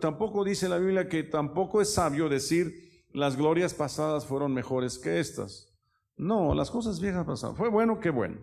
tampoco 0.00 0.44
dice 0.44 0.68
la 0.68 0.78
Biblia 0.78 1.08
que 1.08 1.22
tampoco 1.22 1.80
es 1.80 1.94
sabio 1.94 2.28
decir 2.28 2.72
las 3.12 3.36
glorias 3.36 3.72
pasadas 3.72 4.26
fueron 4.26 4.52
mejores 4.52 4.98
que 4.98 5.20
estas. 5.20 5.72
No, 6.16 6.54
las 6.54 6.70
cosas 6.70 7.00
viejas 7.00 7.24
pasaron. 7.24 7.56
Fue 7.56 7.70
bueno, 7.70 8.00
qué 8.00 8.10
bueno. 8.10 8.38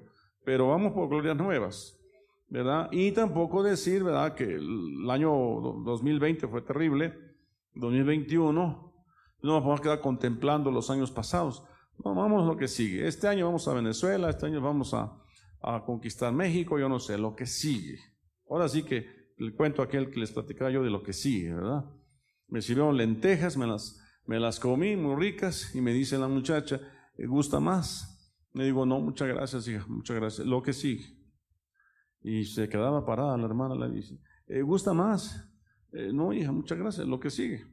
Pero 0.46 0.70
vamos 0.70 0.94
por 0.94 1.10
glorias 1.10 1.36
nuevas, 1.36 2.00
¿verdad? 2.48 2.88
Y 2.92 3.12
tampoco 3.12 3.62
decir, 3.62 4.04
¿verdad? 4.04 4.34
Que 4.34 4.56
el 4.56 5.10
año 5.10 5.30
2020 5.84 6.48
fue 6.48 6.62
terrible, 6.62 7.14
2021, 7.76 8.54
no 8.54 8.94
nos 9.44 9.64
vamos 9.64 9.82
quedar 9.82 10.00
contemplando 10.00 10.72
los 10.72 10.90
años 10.90 11.12
pasados. 11.12 11.64
No, 12.04 12.16
vamos 12.16 12.44
a 12.44 12.46
lo 12.48 12.58
que 12.58 12.68
sigue. 12.68 13.08
Este 13.08 13.28
año 13.28 13.46
vamos 13.46 13.68
a 13.68 13.74
Venezuela, 13.74 14.30
este 14.30 14.46
año 14.46 14.62
vamos 14.62 14.94
a, 14.94 15.12
a 15.62 15.84
conquistar 15.86 16.32
México, 16.34 16.78
yo 16.80 16.90
no 16.90 17.00
sé, 17.00 17.18
lo 17.18 17.36
que 17.36 17.46
sigue. 17.46 18.00
Ahora 18.50 18.70
sí 18.70 18.84
que 18.84 19.34
el 19.38 19.56
cuento 19.56 19.82
aquel 19.82 20.10
que 20.10 20.20
les 20.20 20.32
platicaba 20.32 20.72
yo 20.72 20.84
de 20.84 20.90
lo 20.90 21.04
que 21.04 21.14
sigue, 21.14 21.54
¿verdad? 21.54 21.86
Me 22.48 22.62
sirvieron 22.62 22.96
lentejas, 22.96 23.58
me 23.58 23.68
las 23.68 24.02
me 24.28 24.42
las 24.42 24.60
comí 24.60 24.98
muy 24.98 25.16
ricas 25.16 25.74
y 25.74 25.80
me 25.80 25.94
dice 25.94 26.18
la 26.18 26.28
muchacha, 26.28 26.82
¿gusta 27.18 27.62
más? 27.62 28.14
Le 28.54 28.66
digo, 28.66 28.86
no, 28.86 29.00
muchas 29.00 29.30
gracias, 29.30 29.68
hija, 29.70 29.86
muchas 29.88 30.18
gracias. 30.18 30.46
Lo 30.46 30.62
que 30.62 30.74
sigue. 30.74 31.06
Y 32.22 32.44
se 32.44 32.68
quedaba 32.68 33.06
parada 33.06 33.38
la 33.38 33.46
hermana, 33.46 33.76
le 33.76 33.90
dice, 33.90 34.20
¿Eh, 34.48 34.62
¿gusta 34.62 34.94
más? 34.94 35.50
Eh, 35.94 36.12
no, 36.14 36.34
hija, 36.34 36.52
muchas 36.52 36.78
gracias, 36.78 37.08
lo 37.08 37.20
que 37.20 37.30
sigue. 37.30 37.66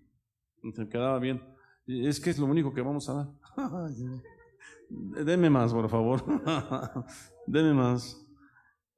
Y 0.62 0.72
se 0.72 0.88
quedaba 0.88 1.18
bien. 1.18 1.42
Es 1.86 2.20
que 2.20 2.30
es 2.30 2.38
lo 2.38 2.46
único 2.46 2.72
que 2.72 2.80
vamos 2.80 3.08
a 3.08 3.14
dar. 3.14 3.28
Deme 5.24 5.50
más, 5.50 5.72
por 5.72 5.88
favor. 5.88 6.24
Deme 7.46 7.74
más. 7.74 8.20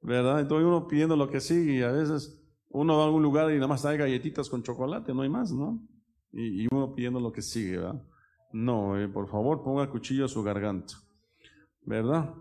¿Verdad? 0.01 0.39
Entonces 0.39 0.65
uno 0.65 0.87
pidiendo 0.87 1.15
lo 1.15 1.29
que 1.29 1.41
sigue 1.41 1.79
y 1.79 1.81
a 1.81 1.91
veces 1.91 2.41
uno 2.69 2.97
va 2.97 3.03
a 3.03 3.05
algún 3.07 3.23
lugar 3.23 3.51
y 3.51 3.55
nada 3.55 3.67
más 3.67 3.85
hay 3.85 3.97
galletitas 3.97 4.49
con 4.49 4.63
chocolate, 4.63 5.13
no 5.13 5.23
hay 5.23 5.29
más, 5.29 5.51
¿no? 5.51 5.81
y, 6.31 6.67
uno 6.71 6.93
pidiendo 6.93 7.19
lo 7.19 7.31
que 7.31 7.41
sigue, 7.41 7.77
¿verdad? 7.77 8.01
No, 8.51 8.99
eh, 8.99 9.07
por 9.07 9.27
favor, 9.27 9.63
ponga 9.63 9.83
el 9.83 9.89
cuchillo 9.89 10.25
a 10.25 10.29
su 10.29 10.43
garganta, 10.43 10.95
¿verdad? 11.81 12.33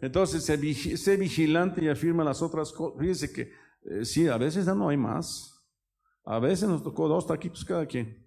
Entonces, 0.00 0.44
sé, 0.44 1.16
vigilante 1.16 1.84
y 1.84 1.88
afirma 1.88 2.24
las 2.24 2.42
otras 2.42 2.72
cosas. 2.72 3.00
Fíjese 3.00 3.32
que 3.32 3.52
eh, 3.84 4.04
sí, 4.04 4.28
a 4.28 4.36
veces 4.36 4.66
ya 4.66 4.74
no 4.74 4.88
hay 4.88 4.96
más. 4.96 5.52
A 6.24 6.38
veces 6.38 6.68
nos 6.68 6.82
tocó 6.82 7.08
dos 7.08 7.26
taquitos 7.26 7.64
cada 7.64 7.86
quien. 7.86 8.25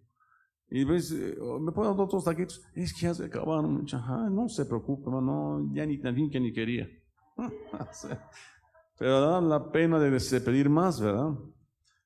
Y 0.72 0.84
ves, 0.84 1.12
eh, 1.12 1.36
me 1.60 1.72
ponen 1.72 1.96
dos 1.96 2.24
taquitos. 2.24 2.62
Es 2.76 2.94
que 2.94 3.02
ya 3.02 3.14
se 3.14 3.26
acabaron. 3.26 3.86
no 4.32 4.50
se 4.50 4.66
preocupe, 4.66 5.10
no, 5.10 5.70
ya 5.74 5.86
ni 5.86 5.98
también 5.98 6.30
que 6.30 6.40
ni 6.40 6.54
quería. 6.54 6.88
Pero 9.00 9.22
da 9.22 9.42
la 9.42 9.72
pena 9.72 9.98
de 9.98 10.42
pedir 10.42 10.70
más, 10.70 11.00
¿verdad? 11.00 11.34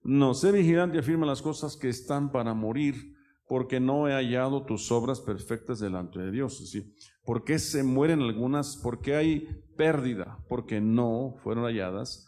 No, 0.03 0.33
sé 0.33 0.51
vigilante 0.51 0.99
afirma 0.99 1.25
las 1.25 1.41
cosas 1.41 1.75
que 1.75 1.89
están 1.89 2.31
para 2.31 2.53
morir, 2.53 3.15
porque 3.47 3.79
no 3.79 4.07
he 4.07 4.13
hallado 4.13 4.65
tus 4.65 4.91
obras 4.91 5.19
perfectas 5.19 5.79
delante 5.79 6.19
de 6.19 6.31
Dios. 6.31 6.69
¿sí? 6.69 6.93
¿Por 7.25 7.43
qué 7.43 7.57
se 7.57 7.83
mueren 7.83 8.21
algunas? 8.21 8.77
¿Por 8.77 9.01
qué 9.01 9.15
hay 9.15 9.63
pérdida? 9.75 10.39
Porque 10.47 10.81
no 10.81 11.35
fueron 11.41 11.63
halladas 11.63 12.27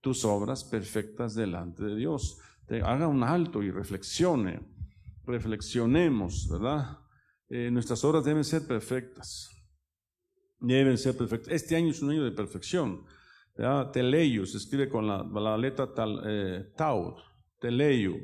tus 0.00 0.24
obras 0.24 0.64
perfectas 0.64 1.34
delante 1.34 1.84
de 1.84 1.96
Dios. 1.96 2.38
Te 2.66 2.80
haga 2.80 3.08
un 3.08 3.22
alto 3.22 3.62
y 3.62 3.70
reflexione. 3.70 4.60
Reflexionemos, 5.26 6.48
¿verdad? 6.50 6.98
Eh, 7.48 7.70
nuestras 7.70 8.04
obras 8.04 8.24
deben 8.24 8.44
ser 8.44 8.66
perfectas. 8.66 9.50
Deben 10.60 10.96
ser 10.96 11.16
perfectas. 11.16 11.52
Este 11.52 11.76
año 11.76 11.90
es 11.90 12.00
un 12.02 12.10
año 12.10 12.24
de 12.24 12.32
perfección. 12.32 13.04
Teleyu, 13.92 14.44
se 14.46 14.58
escribe 14.58 14.88
con 14.88 15.06
la, 15.06 15.56
letra 15.56 15.92
tal, 15.94 16.22
eh, 16.26 16.72
Tau, 16.76 17.16
Teleyu. 17.58 18.16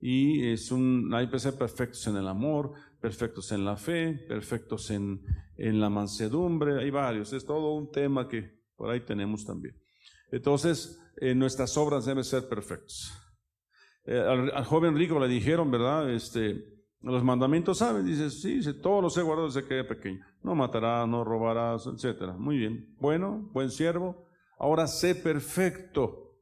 Y 0.00 0.48
es 0.48 0.70
un, 0.70 1.12
hay 1.12 1.28
que 1.28 1.38
ser 1.38 1.58
perfectos 1.58 2.06
en 2.06 2.16
el 2.16 2.28
amor, 2.28 2.72
perfectos 3.00 3.52
en 3.52 3.64
la 3.64 3.76
fe, 3.76 4.14
perfectos 4.28 4.90
en, 4.90 5.20
en 5.56 5.78
la 5.78 5.90
mansedumbre, 5.90 6.80
hay 6.80 6.90
varios, 6.90 7.32
es 7.34 7.44
todo 7.44 7.74
un 7.74 7.90
tema 7.90 8.26
que 8.28 8.60
por 8.76 8.88
ahí 8.88 9.00
tenemos 9.00 9.44
también. 9.44 9.76
Entonces, 10.32 10.98
eh, 11.16 11.34
nuestras 11.34 11.76
obras 11.76 12.06
deben 12.06 12.24
ser 12.24 12.48
perfectas. 12.48 13.12
Eh, 14.04 14.18
al, 14.18 14.64
joven 14.64 14.96
rico 14.96 15.18
le 15.18 15.28
dijeron, 15.28 15.70
¿verdad? 15.70 16.10
Este, 16.10 16.64
los 17.00 17.22
mandamientos 17.22 17.78
saben, 17.78 18.06
dice, 18.06 18.30
sí, 18.30 18.56
dice, 18.56 18.74
todos 18.74 19.02
los 19.02 19.16
he 19.16 19.22
guardado 19.22 19.48
desde 19.48 19.66
que 19.66 19.74
era 19.74 19.88
pequeño. 19.88 20.24
No 20.42 20.54
matarás, 20.54 21.08
no 21.08 21.24
robarás, 21.24 21.86
etcétera. 21.86 22.32
Muy 22.32 22.56
bien. 22.56 22.94
Bueno, 22.98 23.48
buen 23.52 23.70
siervo, 23.70 24.26
Ahora 24.60 24.86
sé 24.86 25.14
perfecto. 25.14 26.38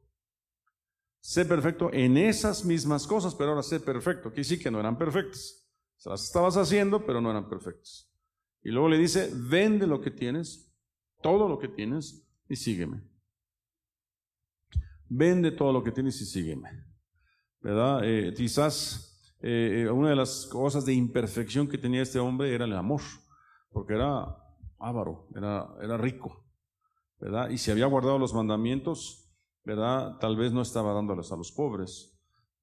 Sé 1.21 1.45
perfecto 1.45 1.89
en 1.93 2.17
esas 2.17 2.65
mismas 2.65 3.07
cosas, 3.07 3.33
pero 3.33 3.51
ahora 3.51 3.63
sé 3.63 3.79
perfecto. 3.79 4.33
Que 4.33 4.43
sí 4.43 4.59
que 4.59 4.69
no 4.69 4.77
eran 4.79 4.97
perfectas. 4.97 5.65
las 6.05 6.25
estabas 6.25 6.57
haciendo, 6.57 7.05
pero 7.05 7.21
no 7.21 7.31
eran 7.31 7.47
perfectas. 7.47 8.11
Y 8.61 8.71
luego 8.71 8.89
le 8.89 8.97
dice, 8.97 9.31
vende 9.33 9.87
lo 9.87 10.01
que 10.01 10.11
tienes, 10.11 10.69
todo 11.21 11.47
lo 11.47 11.59
que 11.59 11.69
tienes, 11.69 12.27
y 12.49 12.57
sígueme. 12.57 13.01
Vende 15.07 15.51
todo 15.51 15.71
lo 15.71 15.81
que 15.81 15.93
tienes 15.93 16.19
y 16.19 16.25
sígueme. 16.25 16.88
¿Verdad? 17.61 18.01
Eh, 18.03 18.33
quizás 18.35 19.09
eh, 19.41 19.83
eh, 19.85 19.89
una 19.89 20.09
de 20.09 20.15
las 20.15 20.45
cosas 20.45 20.85
de 20.85 20.93
imperfección 20.93 21.67
que 21.67 21.77
tenía 21.77 22.01
este 22.01 22.19
hombre 22.19 22.53
era 22.53 22.65
el 22.65 22.73
amor, 22.73 23.01
porque 23.71 23.93
era 23.93 24.37
avaro, 24.77 25.27
era, 25.35 25.67
era 25.81 25.97
rico. 25.97 26.45
¿verdad? 27.19 27.49
Y 27.49 27.57
si 27.57 27.71
había 27.71 27.85
guardado 27.85 28.17
los 28.17 28.33
mandamientos, 28.33 29.29
¿verdad? 29.63 30.17
Tal 30.19 30.37
vez 30.37 30.51
no 30.51 30.61
estaba 30.61 30.93
dándoles 30.93 31.31
a 31.31 31.35
los 31.35 31.51
pobres. 31.51 32.17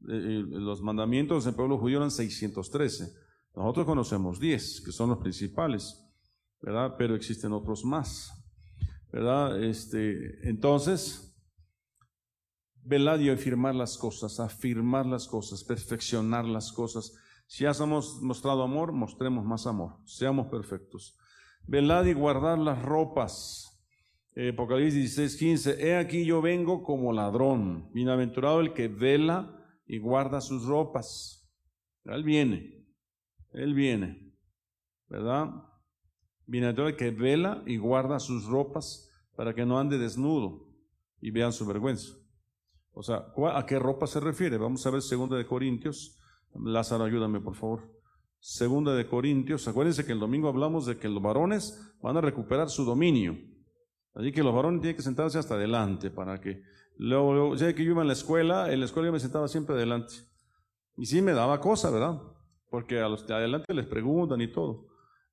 Eh, 0.09 0.43
los 0.47 0.83
mandamientos 0.83 1.45
del 1.45 1.55
pueblo 1.55 1.79
judío 1.79 1.99
eran 1.99 2.11
613. 2.11 3.13
Nosotros 3.55 3.87
conocemos 3.87 4.39
10, 4.39 4.83
que 4.83 4.93
son 4.93 5.11
los 5.11 5.19
principales, 5.19 6.03
¿verdad? 6.61 6.95
Pero 6.99 7.15
existen 7.15 7.53
otros 7.53 7.85
más, 7.85 8.33
¿verdad? 9.11 9.63
Este, 9.63 10.49
entonces, 10.49 11.36
velad 12.87 13.19
y 13.19 13.31
afirmar 13.31 13.75
las 13.75 13.99
cosas, 13.99 14.39
afirmar 14.39 15.07
las 15.07 15.27
cosas, 15.27 15.65
perfeccionar 15.65 16.45
las 16.45 16.73
cosas. 16.73 17.15
Si 17.47 17.65
ya 17.65 17.73
hemos 17.73 18.23
mostrado 18.23 18.63
amor, 18.63 18.93
mostremos 18.93 19.45
más 19.45 19.67
amor, 19.67 19.97
seamos 20.05 20.47
perfectos. 20.47 21.19
Velad 21.67 22.05
y 22.07 22.13
guardar 22.13 22.59
las 22.59 22.81
ropas. 22.83 23.65
Apocalipsis 24.37 25.17
16, 25.17 25.37
15. 25.37 25.87
He 25.89 25.97
aquí 25.97 26.25
yo 26.25 26.41
vengo 26.43 26.83
como 26.83 27.13
ladrón. 27.13 27.91
Bienaventurado 27.93 28.61
el 28.61 28.73
que 28.73 28.89
vela 28.89 29.65
y 29.87 29.99
guarda 29.99 30.41
sus 30.41 30.67
ropas. 30.67 31.51
Él 32.05 32.23
viene, 32.23 32.87
Él 33.53 33.75
viene, 33.75 34.33
¿verdad? 35.09 35.49
Bienaventurado 36.47 36.91
el 36.91 36.97
que 36.97 37.11
vela 37.11 37.65
y 37.67 37.79
guarda 37.79 38.21
sus 38.21 38.45
ropas 38.45 39.11
para 39.35 39.55
que 39.55 39.67
no 39.67 39.79
ande 39.79 39.99
desnudo 39.99 40.69
y 41.21 41.31
vean 41.31 41.53
su 41.53 41.67
vergüenza. 41.67 42.15
O 42.99 43.03
sea, 43.03 43.27
¿a 43.55 43.67
qué 43.67 43.79
ropa 43.79 44.07
se 44.07 44.21
refiere? 44.21 44.57
Vamos 44.57 44.87
a 44.87 44.91
ver 44.91 45.03
segunda 45.03 45.37
de 45.37 45.47
Corintios. 45.47 46.19
Lázaro, 46.55 47.05
ayúdame, 47.05 47.41
por 47.41 47.55
favor. 47.55 47.83
Segunda 48.39 48.95
de 48.95 49.07
Corintios. 49.07 49.69
Acuérdense 49.69 50.07
que 50.07 50.13
el 50.13 50.19
domingo 50.19 50.49
hablamos 50.49 50.87
de 50.87 50.97
que 50.97 51.09
los 51.09 51.23
varones 51.23 51.95
van 52.01 52.17
a 52.17 52.23
recuperar 52.23 52.71
su 52.71 52.85
dominio. 52.85 53.37
Así 54.15 54.33
que 54.33 54.43
los 54.43 54.55
varones 54.55 54.81
tienen 54.81 54.97
que 54.97 55.03
sentarse 55.03 55.39
hasta 55.39 55.57
adelante 55.57 56.11
para 56.11 56.41
que 56.41 56.63
Luego, 56.99 57.35
luego, 57.35 57.57
ya 57.57 57.75
que 57.75 57.85
yo 57.85 57.91
iba 57.91 58.01
en 58.01 58.09
la 58.09 58.15
escuela, 58.15 58.73
en 58.73 58.81
la 58.81 58.87
escuela 58.87 59.09
yo 59.09 59.13
me 59.13 59.21
sentaba 59.21 59.49
siempre 59.49 59.75
adelante. 59.75 60.15
Y 60.97 61.05
sí 61.05 61.21
me 61.21 61.33
daba 61.33 61.61
cosa, 61.61 61.91
¿verdad? 61.91 62.23
Porque 62.71 63.01
a 63.01 63.09
los 63.09 63.27
de 63.27 63.35
adelante 63.35 63.75
les 63.75 63.87
preguntan 63.87 64.41
y 64.41 64.51
todo. 64.51 64.87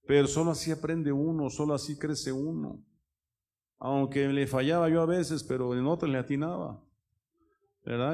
Pero 0.06 0.28
solo 0.28 0.52
así 0.52 0.72
aprende 0.72 1.12
uno, 1.14 1.50
solo 1.50 1.74
así 1.74 1.98
crece 1.98 2.34
uno. 2.34 2.84
Aunque 3.80 4.28
le 4.28 4.46
fallaba 4.46 4.90
yo 4.90 5.02
a 5.02 5.06
veces, 5.06 5.44
pero 5.44 5.74
en 5.74 5.88
otras 5.88 6.12
le 6.12 6.18
atinaba. 6.18 6.84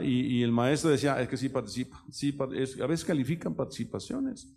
Y, 0.04 0.42
el 0.42 0.52
maestro 0.52 0.90
decía, 0.90 1.22
es 1.22 1.28
que 1.28 1.38
sí 1.38 1.50
participa. 1.50 2.04
Sí, 2.12 2.36
a 2.40 2.88
veces 2.88 3.06
califican 3.06 3.56
participaciones. 3.56 4.52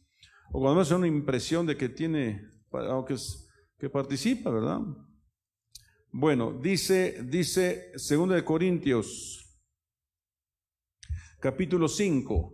O 0.52 0.60
cuando 0.60 0.80
hace 0.80 0.94
una 0.94 1.06
impresión 1.06 1.66
de 1.66 1.76
que 1.76 1.88
tiene, 1.88 2.48
aunque 2.70 3.14
es, 3.14 3.48
que 3.78 3.90
participa, 3.90 4.50
¿verdad? 4.50 4.80
Bueno, 6.12 6.52
dice, 6.52 7.24
dice 7.24 7.90
2 7.94 8.28
de 8.28 8.44
Corintios, 8.44 9.60
capítulo 11.40 11.88
5, 11.88 12.52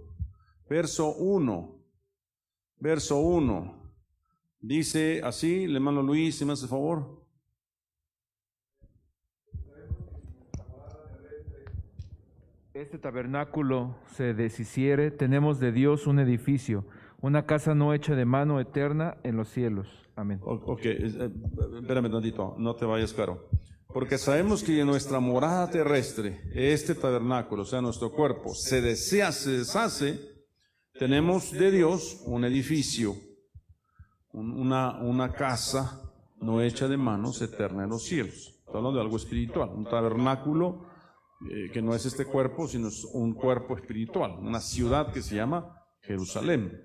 verso 0.69 1.15
1, 1.17 1.85
verso 2.79 3.19
1. 3.19 3.93
Dice 4.61 5.21
así, 5.23 5.67
le 5.67 5.79
mando 5.81 6.03
Luis, 6.03 6.37
si 6.37 6.45
me 6.45 6.55
hace 6.55 6.67
favor. 6.67 7.28
Este 12.79 12.97
tabernáculo 12.97 13.97
se 14.15 14.35
deshiciere, 14.35 15.11
tenemos 15.11 15.59
de 15.59 15.73
Dios 15.73 16.07
un 16.07 16.21
edificio, 16.21 16.85
una 17.21 17.45
casa 17.45 17.75
no 17.75 17.93
hecha 17.93 18.15
de 18.15 18.25
mano 18.25 18.61
eterna 18.61 19.17
en 19.25 19.37
los 19.37 19.49
cielos. 19.49 19.89
Amén. 20.15 20.39
Ok, 20.45 20.83
eh, 20.85 21.29
espérame 21.81 22.09
tantito, 22.09 22.55
no 22.57 22.77
te 22.77 22.85
vayas, 22.85 23.13
caro. 23.13 23.49
Porque 23.89 24.17
sabemos 24.17 24.63
que 24.63 24.79
en 24.79 24.87
nuestra 24.87 25.19
morada 25.19 25.69
terrestre, 25.69 26.41
este 26.55 26.95
tabernáculo, 26.95 27.63
o 27.63 27.65
sea, 27.65 27.81
nuestro 27.81 28.13
cuerpo, 28.13 28.55
se 28.55 28.81
desea, 28.81 29.33
se 29.33 29.59
deshace, 29.59 30.21
tenemos 30.93 31.51
de 31.51 31.73
Dios 31.73 32.23
un 32.27 32.45
edificio, 32.45 33.17
una, 34.33 35.01
una 35.01 35.33
casa 35.33 36.01
no 36.41 36.63
hecha 36.63 36.87
de 36.87 36.97
manos 36.97 37.43
eterna 37.43 37.83
en 37.83 37.91
los 37.91 38.05
cielos. 38.05 38.55
Estamos 38.61 38.77
hablando 38.77 38.99
de 38.99 39.05
algo 39.05 39.17
espiritual, 39.17 39.71
un 39.71 39.85
tabernáculo 39.85 40.88
eh, 41.51 41.71
que 41.73 41.83
no 41.83 41.95
es 41.95 42.05
este 42.05 42.25
cuerpo, 42.25 42.67
sino 42.67 42.89
es 42.89 43.05
un 43.05 43.33
cuerpo 43.35 43.77
espiritual, 43.77 44.33
una 44.41 44.61
ciudad 44.61 45.13
que 45.13 45.23
se 45.23 45.37
llama 45.37 45.85
Jerusalén. 46.01 46.83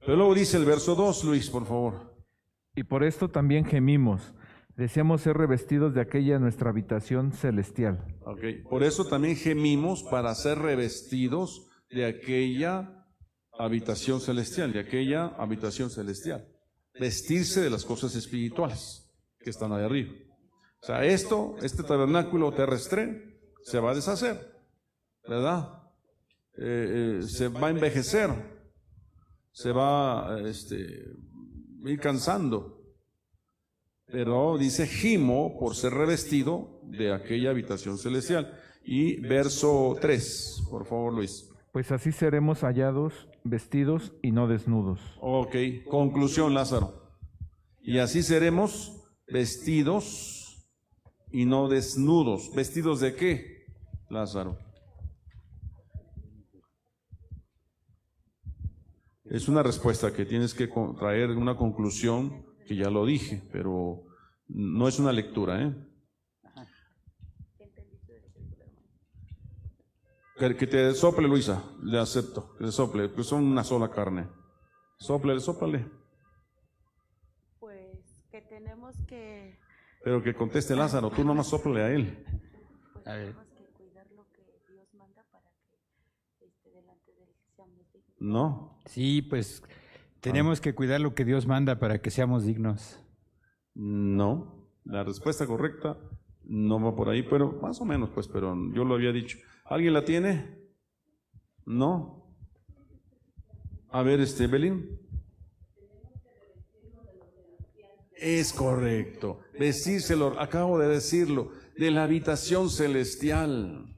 Pero 0.00 0.16
luego 0.16 0.34
dice 0.34 0.56
el 0.56 0.64
verso 0.64 0.94
2, 0.94 1.24
Luis, 1.24 1.48
por 1.48 1.66
favor. 1.66 2.14
Y 2.74 2.84
por 2.84 3.04
esto 3.04 3.28
también 3.28 3.64
gemimos. 3.64 4.34
Deseamos 4.76 5.22
ser 5.22 5.36
revestidos 5.36 5.94
de 5.94 6.00
aquella 6.00 6.38
nuestra 6.38 6.70
habitación 6.70 7.32
celestial. 7.32 8.04
Okay. 8.24 8.62
Por 8.62 8.82
eso 8.82 9.04
también 9.04 9.36
gemimos 9.36 10.02
para 10.04 10.34
ser 10.34 10.58
revestidos 10.58 11.68
de 11.90 12.06
aquella 12.06 13.06
habitación 13.58 14.20
celestial, 14.20 14.72
de 14.72 14.80
aquella 14.80 15.26
habitación 15.38 15.90
celestial. 15.90 16.46
Vestirse 16.98 17.60
de 17.60 17.70
las 17.70 17.84
cosas 17.84 18.14
espirituales 18.14 19.10
que 19.38 19.50
están 19.50 19.72
ahí 19.72 19.84
arriba. 19.84 20.12
O 20.82 20.86
sea, 20.86 21.04
esto, 21.04 21.56
este 21.62 21.82
tabernáculo 21.82 22.52
terrestre, 22.52 23.29
se 23.62 23.80
va 23.80 23.90
a 23.92 23.94
deshacer, 23.94 24.54
¿verdad? 25.26 25.80
Eh, 26.56 27.20
eh, 27.20 27.22
se 27.22 27.48
va 27.48 27.68
a 27.68 27.70
envejecer, 27.70 28.30
se 29.52 29.72
va 29.72 30.40
este, 30.44 30.76
ir 31.84 32.00
cansando. 32.00 32.78
Pero 34.06 34.58
dice 34.58 34.86
gimo 34.86 35.56
por 35.58 35.76
ser 35.76 35.92
revestido 35.94 36.80
de 36.84 37.12
aquella 37.12 37.50
habitación 37.50 37.96
celestial. 37.96 38.58
Y 38.84 39.20
verso 39.20 39.96
3, 40.00 40.66
por 40.68 40.84
favor 40.84 41.14
Luis. 41.14 41.48
Pues 41.72 41.92
así 41.92 42.10
seremos 42.10 42.62
hallados 42.62 43.28
vestidos 43.44 44.12
y 44.22 44.32
no 44.32 44.48
desnudos. 44.48 45.00
Ok, 45.20 45.54
conclusión 45.88 46.54
Lázaro. 46.54 47.00
Y 47.80 47.98
así 47.98 48.22
seremos 48.22 49.00
vestidos 49.28 50.39
y 51.32 51.44
no 51.44 51.68
desnudos. 51.68 52.54
¿Vestidos 52.54 53.00
de 53.00 53.14
qué, 53.14 53.66
Lázaro? 54.08 54.58
Es 59.24 59.48
una 59.48 59.62
respuesta 59.62 60.12
que 60.12 60.26
tienes 60.26 60.54
que 60.54 60.66
traer 60.98 61.30
una 61.30 61.56
conclusión, 61.56 62.44
que 62.66 62.74
ya 62.74 62.90
lo 62.90 63.06
dije, 63.06 63.42
pero 63.52 64.02
no 64.48 64.88
es 64.88 64.98
una 64.98 65.12
lectura, 65.12 65.62
¿eh? 65.62 65.86
Que, 70.36 70.66
te 70.66 70.94
sople, 70.94 71.28
Luisa, 71.28 71.62
le 71.82 71.98
acepto, 71.98 72.56
que 72.56 72.64
te 72.64 72.72
sople, 72.72 73.10
pues 73.10 73.26
son 73.26 73.44
una 73.44 73.62
sola 73.62 73.90
carne. 73.90 74.26
Sople, 74.98 75.38
soplale. 75.38 75.86
Pues 77.58 77.98
que 78.30 78.40
tenemos 78.40 78.96
que... 79.06 79.58
Pero 80.02 80.22
que 80.22 80.34
conteste 80.34 80.74
Lázaro, 80.74 81.10
tú 81.10 81.24
nomás 81.24 81.48
soplale 81.48 81.82
a 81.82 81.90
él. 81.92 82.24
Tenemos 83.04 83.46
que 83.52 83.64
cuidar 83.76 84.06
lo 84.12 84.26
que 84.30 84.42
Dios 84.68 84.94
manda 84.94 85.24
para 85.30 85.50
que 86.62 86.70
delante 86.70 87.12
de 87.12 87.22
él 87.22 87.28
seamos 87.54 87.86
no. 88.18 88.78
Sí, 88.86 89.22
pues 89.22 89.62
tenemos 90.20 90.60
que 90.60 90.74
cuidar 90.74 91.00
lo 91.00 91.14
que 91.14 91.24
Dios 91.24 91.46
manda 91.46 91.78
para 91.78 92.00
que 92.00 92.10
seamos 92.10 92.44
dignos. 92.44 93.02
No, 93.74 94.70
la 94.84 95.04
respuesta 95.04 95.46
correcta 95.46 95.98
no 96.44 96.82
va 96.82 96.94
por 96.94 97.08
ahí, 97.08 97.22
pero 97.22 97.58
más 97.62 97.80
o 97.80 97.84
menos, 97.84 98.10
pues, 98.10 98.28
pero 98.28 98.56
yo 98.72 98.84
lo 98.84 98.94
había 98.94 99.12
dicho. 99.12 99.38
¿Alguien 99.64 99.94
la 99.94 100.04
tiene? 100.04 100.58
No. 101.64 102.34
A 103.90 104.02
ver, 104.02 104.20
este, 104.20 104.46
Belín. 104.46 104.98
Es 108.20 108.52
correcto. 108.52 109.40
Vestírselo, 109.58 110.38
acabo 110.38 110.78
de 110.78 110.88
decirlo, 110.88 111.52
de 111.76 111.90
la 111.90 112.04
habitación 112.04 112.68
celestial 112.68 113.90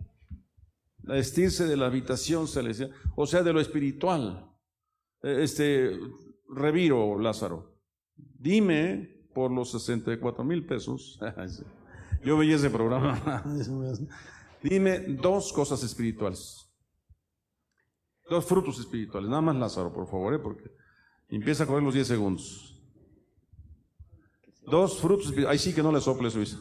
vestirse 1.03 1.67
de 1.67 1.77
la 1.77 1.87
habitación 1.87 2.47
celestial, 2.49 2.93
o 3.17 3.27
sea, 3.27 3.43
de 3.43 3.53
lo 3.53 3.61
espiritual. 3.61 4.49
E, 5.23 5.43
este, 5.43 5.99
reviro, 6.49 7.19
Lázaro, 7.19 7.77
dime 8.17 9.27
por 9.35 9.51
los 9.51 9.71
64 9.73 10.45
mil 10.45 10.65
pesos, 10.67 11.19
yo 12.25 12.37
veía 12.37 12.57
ese 12.57 12.71
programa, 12.71 13.43
dime 14.63 15.01
dos 15.01 15.53
cosas 15.53 15.83
espirituales, 15.83 16.69
dos 18.29 18.45
frutos 18.45 18.79
espirituales, 18.79 19.29
nada 19.29 19.43
más 19.43 19.57
Lázaro, 19.57 19.93
por 19.93 20.07
favor, 20.07 20.35
¿eh? 20.35 20.39
porque 20.39 20.71
empieza 21.29 21.65
a 21.65 21.67
correr 21.67 21.83
los 21.83 21.95
10 21.95 22.07
segundos. 22.07 22.69
Dos 24.65 25.01
frutos 25.01 25.33
ahí 25.49 25.59
sí 25.59 25.75
que 25.75 25.83
no 25.83 25.93
le 25.93 26.01
soples, 26.01 26.35
Luisa. 26.35 26.61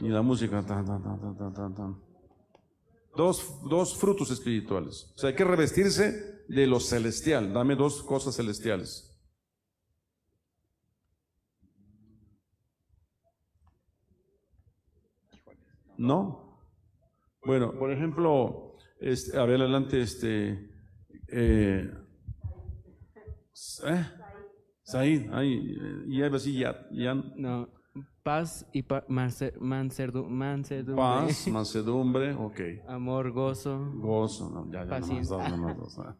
Y 0.00 0.08
la 0.08 0.22
música. 0.22 0.64
dos, 3.16 3.60
dos 3.68 3.96
frutos 3.96 4.30
espirituales. 4.30 5.12
O 5.16 5.18
sea, 5.18 5.30
hay 5.30 5.36
que 5.36 5.44
revestirse 5.44 6.44
de 6.48 6.66
lo 6.66 6.80
celestial. 6.80 7.52
Dame 7.52 7.74
dos 7.74 8.02
cosas 8.02 8.36
celestiales. 8.36 9.04
¿No? 15.96 16.60
Bueno, 17.44 17.76
por 17.76 17.90
ejemplo, 17.90 18.76
este, 19.00 19.36
a 19.36 19.44
ver 19.44 19.60
adelante, 19.60 20.00
este, 20.00 20.70
eh, 21.26 21.90
¿eh? 23.84 24.06
Said, 24.90 25.30
ahí, 25.34 25.76
eh, 25.78 26.04
ya 26.08 26.26
iba 26.26 26.36
así, 26.36 26.58
ya, 26.58 26.74
ya, 26.90 27.12
No, 27.14 27.68
paz 28.22 28.66
y 28.72 28.82
pa- 28.82 29.04
manse- 29.08 29.52
mansedumbre, 29.60 30.96
paz, 30.96 31.46
mansedumbre, 31.52 32.32
ok. 32.34 32.60
amor, 32.88 33.30
gozo, 33.32 33.92
Gozo, 33.96 34.48
no, 34.48 34.64
ya, 34.72 34.80
ya, 34.80 34.84
nomás 34.86 35.00
Paciencia. 35.00 35.36
dos, 35.36 35.50
nomás 35.50 35.76
dos, 35.76 35.98
ah. 35.98 36.16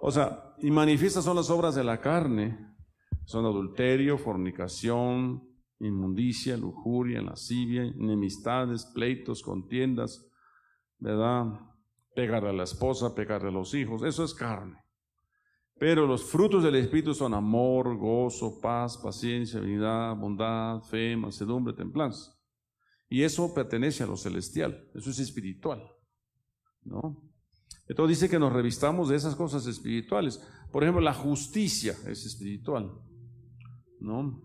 O 0.00 0.10
sea, 0.10 0.54
y 0.62 0.70
manifiestas 0.70 1.24
son 1.24 1.36
las 1.36 1.50
obras 1.50 1.74
de 1.74 1.84
la 1.84 2.00
carne, 2.00 2.58
son 3.26 3.44
adulterio, 3.44 4.16
fornicación, 4.16 5.42
inmundicia, 5.78 6.56
lujuria, 6.56 7.20
lascivia, 7.20 7.82
enemistades, 7.84 8.86
pleitos, 8.94 9.42
contiendas, 9.42 10.26
¿verdad? 10.98 11.46
Pegar 12.14 12.46
a 12.46 12.52
la 12.54 12.62
esposa, 12.62 13.14
pegar 13.14 13.44
a 13.44 13.50
los 13.50 13.74
hijos, 13.74 14.02
eso 14.04 14.24
es 14.24 14.32
carne. 14.32 14.78
Pero 15.78 16.06
los 16.06 16.24
frutos 16.24 16.62
del 16.62 16.76
Espíritu 16.76 17.14
son 17.14 17.34
amor, 17.34 17.96
gozo, 17.96 18.60
paz, 18.60 18.96
paciencia, 18.96 19.60
bondad, 19.60 20.16
bondad, 20.16 20.80
fe, 20.82 21.16
mansedumbre, 21.16 21.74
templanza. 21.74 22.32
Y 23.08 23.22
eso 23.22 23.52
pertenece 23.52 24.02
a 24.02 24.06
lo 24.06 24.16
celestial, 24.16 24.88
eso 24.94 25.10
es 25.10 25.18
espiritual, 25.18 25.82
¿no? 26.82 27.22
Entonces 27.86 28.18
dice 28.18 28.30
que 28.30 28.38
nos 28.38 28.52
revistamos 28.52 29.08
de 29.08 29.16
esas 29.16 29.36
cosas 29.36 29.66
espirituales. 29.66 30.40
Por 30.72 30.82
ejemplo, 30.82 31.02
la 31.02 31.12
justicia 31.12 31.94
es 32.06 32.24
espiritual, 32.24 32.90
¿no? 34.00 34.42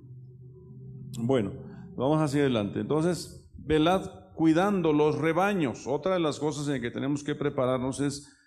Bueno, 1.20 1.54
vamos 1.96 2.22
hacia 2.22 2.42
adelante. 2.42 2.80
Entonces, 2.80 3.50
velad 3.58 4.34
cuidando 4.36 4.94
los 4.94 5.18
rebaños. 5.18 5.88
Otra 5.88 6.14
de 6.14 6.20
las 6.20 6.40
cosas 6.40 6.68
en 6.68 6.82
que 6.82 6.92
tenemos 6.92 7.24
que 7.24 7.36
prepararnos 7.36 8.00
es 8.00 8.39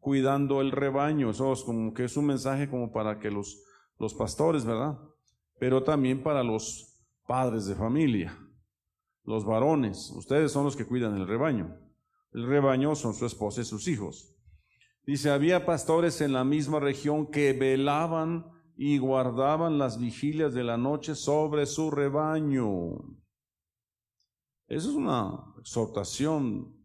cuidando 0.00 0.60
el 0.60 0.72
rebaño. 0.72 1.30
Eso 1.30 1.52
es 1.52 1.62
como 1.62 1.94
que 1.94 2.04
es 2.04 2.16
un 2.16 2.26
mensaje 2.26 2.68
como 2.68 2.90
para 2.90 3.18
que 3.18 3.30
los, 3.30 3.62
los 3.98 4.14
pastores, 4.14 4.64
¿verdad? 4.64 4.98
Pero 5.58 5.82
también 5.82 6.22
para 6.22 6.42
los 6.42 7.04
padres 7.26 7.66
de 7.66 7.74
familia, 7.74 8.36
los 9.24 9.44
varones. 9.44 10.10
Ustedes 10.16 10.50
son 10.50 10.64
los 10.64 10.76
que 10.76 10.86
cuidan 10.86 11.16
el 11.16 11.28
rebaño. 11.28 11.76
El 12.32 12.46
rebaño 12.46 12.94
son 12.94 13.14
su 13.14 13.26
esposa 13.26 13.60
y 13.60 13.64
sus 13.64 13.86
hijos. 13.86 14.34
Dice, 15.06 15.30
había 15.30 15.66
pastores 15.66 16.20
en 16.20 16.32
la 16.32 16.44
misma 16.44 16.80
región 16.80 17.30
que 17.30 17.52
velaban 17.52 18.46
y 18.76 18.98
guardaban 18.98 19.78
las 19.78 19.98
vigilias 19.98 20.54
de 20.54 20.64
la 20.64 20.76
noche 20.76 21.14
sobre 21.14 21.66
su 21.66 21.90
rebaño. 21.90 22.92
Eso 24.68 24.90
es 24.90 24.94
una 24.94 25.52
exhortación 25.58 26.79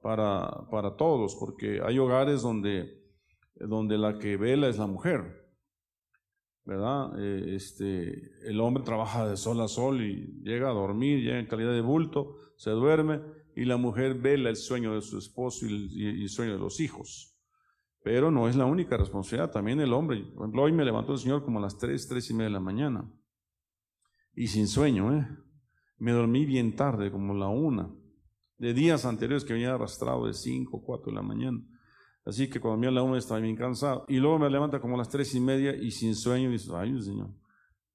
para, 0.00 0.68
para 0.70 0.96
todos, 0.96 1.36
porque 1.36 1.80
hay 1.84 1.98
hogares 1.98 2.42
donde, 2.42 3.02
donde 3.56 3.98
la 3.98 4.18
que 4.18 4.36
vela 4.36 4.68
es 4.68 4.78
la 4.78 4.86
mujer, 4.86 5.48
¿verdad? 6.64 7.18
Eh, 7.18 7.54
este, 7.56 8.30
el 8.48 8.60
hombre 8.60 8.84
trabaja 8.84 9.26
de 9.26 9.36
sol 9.36 9.60
a 9.60 9.68
sol 9.68 10.02
y 10.02 10.42
llega 10.42 10.68
a 10.68 10.74
dormir, 10.74 11.20
llega 11.20 11.38
en 11.38 11.46
calidad 11.46 11.72
de 11.72 11.80
bulto, 11.80 12.36
se 12.56 12.70
duerme, 12.70 13.20
y 13.58 13.64
la 13.64 13.76
mujer 13.76 14.14
vela 14.14 14.50
el 14.50 14.56
sueño 14.56 14.94
de 14.94 15.00
su 15.00 15.18
esposo 15.18 15.66
y 15.66 16.22
el, 16.22 16.28
sueño 16.28 16.52
de 16.52 16.60
los 16.60 16.78
hijos. 16.78 17.36
Pero 18.04 18.30
no 18.30 18.48
es 18.48 18.54
la 18.54 18.66
única 18.66 18.96
responsabilidad, 18.96 19.50
también 19.50 19.80
el 19.80 19.92
hombre. 19.92 20.22
Por 20.22 20.44
ejemplo, 20.44 20.62
hoy 20.62 20.72
me 20.72 20.84
levantó 20.84 21.14
el 21.14 21.18
Señor 21.18 21.44
como 21.44 21.58
a 21.58 21.62
las 21.62 21.76
tres, 21.76 22.06
tres 22.06 22.30
y 22.30 22.34
media 22.34 22.44
de 22.44 22.52
la 22.52 22.60
mañana. 22.60 23.10
Y 24.34 24.46
sin 24.46 24.68
sueño, 24.68 25.12
¿eh? 25.12 25.26
Me 25.96 26.12
dormí 26.12 26.44
bien 26.44 26.76
tarde, 26.76 27.10
como 27.10 27.34
la 27.34 27.48
una. 27.48 27.90
De 28.58 28.74
días 28.74 29.04
anteriores 29.04 29.44
que 29.44 29.52
venía 29.52 29.74
arrastrado 29.74 30.26
de 30.26 30.34
cinco, 30.34 30.82
cuatro 30.84 31.10
de 31.10 31.16
la 31.16 31.22
mañana. 31.22 31.60
Así 32.24 32.50
que 32.50 32.60
cuando 32.60 32.78
me 32.78 32.90
la 32.90 33.02
una 33.02 33.18
estaba 33.18 33.40
bien 33.40 33.56
cansado. 33.56 34.04
Y 34.08 34.18
luego 34.18 34.38
me 34.38 34.50
levanta 34.50 34.80
como 34.80 34.96
a 34.96 34.98
las 34.98 35.08
tres 35.08 35.34
y 35.34 35.40
media 35.40 35.74
y 35.74 35.90
sin 35.90 36.14
sueño. 36.14 36.48
Y 36.48 36.52
dice, 36.52 36.70
ay, 36.74 37.00
Señor. 37.00 37.30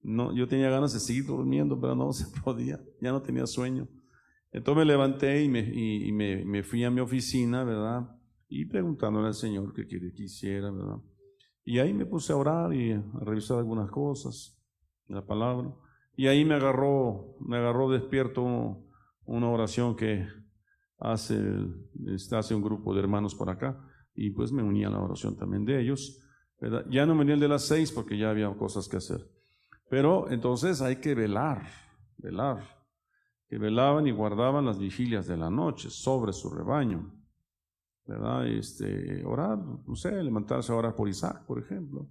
No, 0.02 0.34
yo 0.34 0.48
tenía 0.48 0.70
ganas 0.70 0.94
de 0.94 1.00
seguir 1.00 1.26
durmiendo, 1.26 1.80
pero 1.80 1.96
no 1.96 2.12
se 2.14 2.26
podía. 2.42 2.80
Ya 3.02 3.12
no 3.12 3.22
tenía 3.22 3.46
sueño. 3.46 3.88
Entonces 4.52 4.80
me 4.80 4.86
levanté 4.86 5.44
y 5.44 5.50
me, 5.50 5.60
y, 5.60 6.12
me 6.12 6.64
fui 6.64 6.84
a 6.84 6.92
mi 6.92 7.02
oficina, 7.02 7.64
¿verdad? 7.64 8.08
y 8.56 8.66
preguntándole 8.66 9.28
al 9.28 9.34
Señor 9.34 9.74
qué 9.74 9.88
quiere 9.88 10.14
que 10.14 10.26
hiciera, 10.26 10.70
¿verdad? 10.70 11.02
Y 11.66 11.80
ahí 11.80 11.92
me 11.92 12.06
puse 12.06 12.34
a 12.34 12.36
orar 12.36 12.72
y 12.72 12.92
a 12.92 13.04
revisar 13.22 13.58
algunas 13.58 13.90
cosas, 13.90 14.56
la 15.08 15.26
palabra. 15.26 15.74
Y 16.16 16.28
ahí 16.28 16.46
me 16.46 16.54
agarró, 16.54 17.36
me 17.40 17.58
agarró 17.58 17.90
despierto 17.90 18.44
una 19.26 19.50
oración 19.50 19.96
que 19.96 20.28
hace, 21.04 21.40
este, 22.08 22.36
hace 22.36 22.56
un 22.56 22.64
grupo 22.64 22.94
de 22.94 23.02
hermanos 23.02 23.36
por 23.36 23.50
acá. 23.50 23.78
Y 24.16 24.30
pues 24.32 24.52
me 24.52 24.64
uní 24.64 24.86
a 24.86 24.90
la 24.90 25.00
oración 25.00 25.36
también 25.36 25.66
de 25.66 25.82
ellos. 25.82 26.20
Ya 26.90 27.06
no 27.06 27.18
venía 27.18 27.34
el 27.34 27.42
de 27.42 27.50
las 27.50 27.64
seis 27.64 27.92
porque 27.92 28.18
ya 28.18 28.30
había 28.30 28.50
cosas 28.56 28.88
que 28.88 28.98
hacer. 28.98 29.30
Pero 29.90 30.32
entonces 30.32 30.82
hay 30.82 30.98
que 30.98 31.14
velar, 31.14 31.68
velar. 32.18 32.64
Que 33.50 33.58
velaban 33.58 34.08
y 34.08 34.12
guardaban 34.12 34.66
las 34.66 34.80
vigilias 34.80 35.28
de 35.28 35.38
la 35.38 35.50
noche 35.50 35.90
sobre 35.90 36.32
su 36.32 36.50
rebaño. 36.50 37.14
¿verdad? 38.06 38.48
Este, 38.48 39.24
orar, 39.26 39.58
no 39.58 39.96
sé, 39.96 40.12
levantarse 40.24 40.72
a 40.72 40.76
orar 40.76 40.96
por 40.96 41.08
Isaac, 41.10 41.46
por 41.46 41.60
ejemplo. 41.60 42.08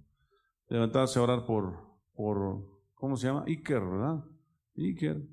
Levantarse 0.67 1.19
a 1.19 1.23
orar 1.23 1.45
por, 1.45 1.73
por 2.13 2.63
¿cómo 2.95 3.17
se 3.17 3.27
llama? 3.27 3.43
Iker, 3.47 3.81
¿verdad? 3.81 4.23
Iker. 4.75 5.27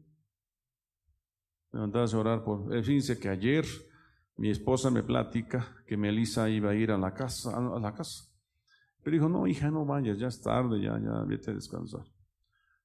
Levantarse 1.72 2.16
a 2.16 2.18
orar 2.18 2.44
por... 2.44 2.74
Eh, 2.74 2.82
fíjense 2.82 3.18
que 3.18 3.28
ayer 3.28 3.64
mi 4.36 4.50
esposa 4.50 4.90
me 4.90 5.02
platica 5.02 5.76
que 5.86 5.96
Melissa 5.96 6.48
iba 6.48 6.70
a 6.70 6.74
ir 6.74 6.90
a 6.90 6.98
la 6.98 7.14
casa, 7.14 7.56
a 7.56 7.78
la 7.78 7.94
casa. 7.94 8.24
Pero 9.02 9.14
dijo, 9.14 9.28
no, 9.28 9.46
hija, 9.46 9.70
no 9.70 9.84
vayas, 9.84 10.18
ya 10.18 10.28
es 10.28 10.40
tarde, 10.40 10.80
ya, 10.80 10.98
ya, 10.98 11.22
vete 11.26 11.50
a 11.50 11.54
descansar. 11.54 12.04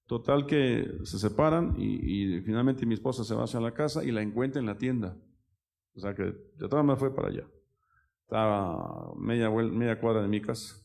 Total 0.06 0.46
que 0.46 1.00
se 1.04 1.18
separan 1.18 1.76
y, 1.78 2.36
y 2.38 2.42
finalmente 2.42 2.86
mi 2.86 2.94
esposa 2.94 3.24
se 3.24 3.34
va 3.34 3.46
hacia 3.46 3.60
la 3.60 3.74
casa 3.74 4.04
y 4.04 4.12
la 4.12 4.22
encuentra 4.22 4.60
en 4.60 4.68
la 4.68 4.78
tienda. 4.78 5.18
O 5.96 6.00
sea 6.00 6.14
que 6.14 6.24
de 6.24 6.68
todas 6.70 6.86
maneras 6.86 7.00
fue 7.00 7.16
para 7.16 7.30
allá. 7.30 7.48
Estaba 8.24 9.14
media, 9.18 9.50
media 9.50 10.00
cuadra 10.00 10.22
de 10.22 10.28
mi 10.28 10.42
casa. 10.42 10.76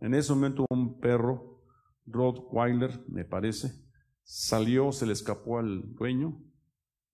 En 0.00 0.14
ese 0.14 0.32
momento 0.34 0.66
un 0.70 0.98
perro, 1.00 1.62
Rottweiler, 2.06 3.04
me 3.08 3.24
parece, 3.24 3.72
salió, 4.22 4.92
se 4.92 5.06
le 5.06 5.12
escapó 5.12 5.58
al 5.58 5.94
dueño 5.94 6.40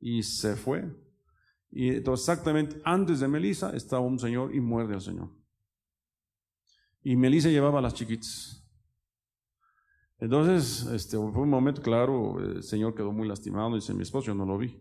y 0.00 0.22
se 0.22 0.56
fue. 0.56 0.85
Y 1.70 1.88
entonces 1.88 2.28
exactamente 2.28 2.80
antes 2.85 3.20
de 3.20 3.28
Melissa 3.28 3.70
estaba 3.70 4.02
un 4.02 4.18
señor 4.18 4.54
y 4.54 4.61
muerde 4.61 4.94
al 4.94 5.00
señor. 5.00 5.30
Y 7.02 7.16
Melissa 7.16 7.48
llevaba 7.48 7.78
a 7.78 7.82
las 7.82 7.94
chiquitas. 7.94 8.62
Entonces, 10.18 10.87
este, 10.92 11.16
fue 11.16 11.42
un 11.42 11.50
momento 11.50 11.82
claro, 11.82 12.40
el 12.40 12.62
señor 12.62 12.94
quedó 12.94 13.12
muy 13.12 13.28
lastimado, 13.28 13.74
dice 13.74 13.92
mi 13.92 14.02
esposo, 14.02 14.28
yo 14.28 14.35
no 14.35 14.46
lo 14.46 14.56
vi. 14.56 14.80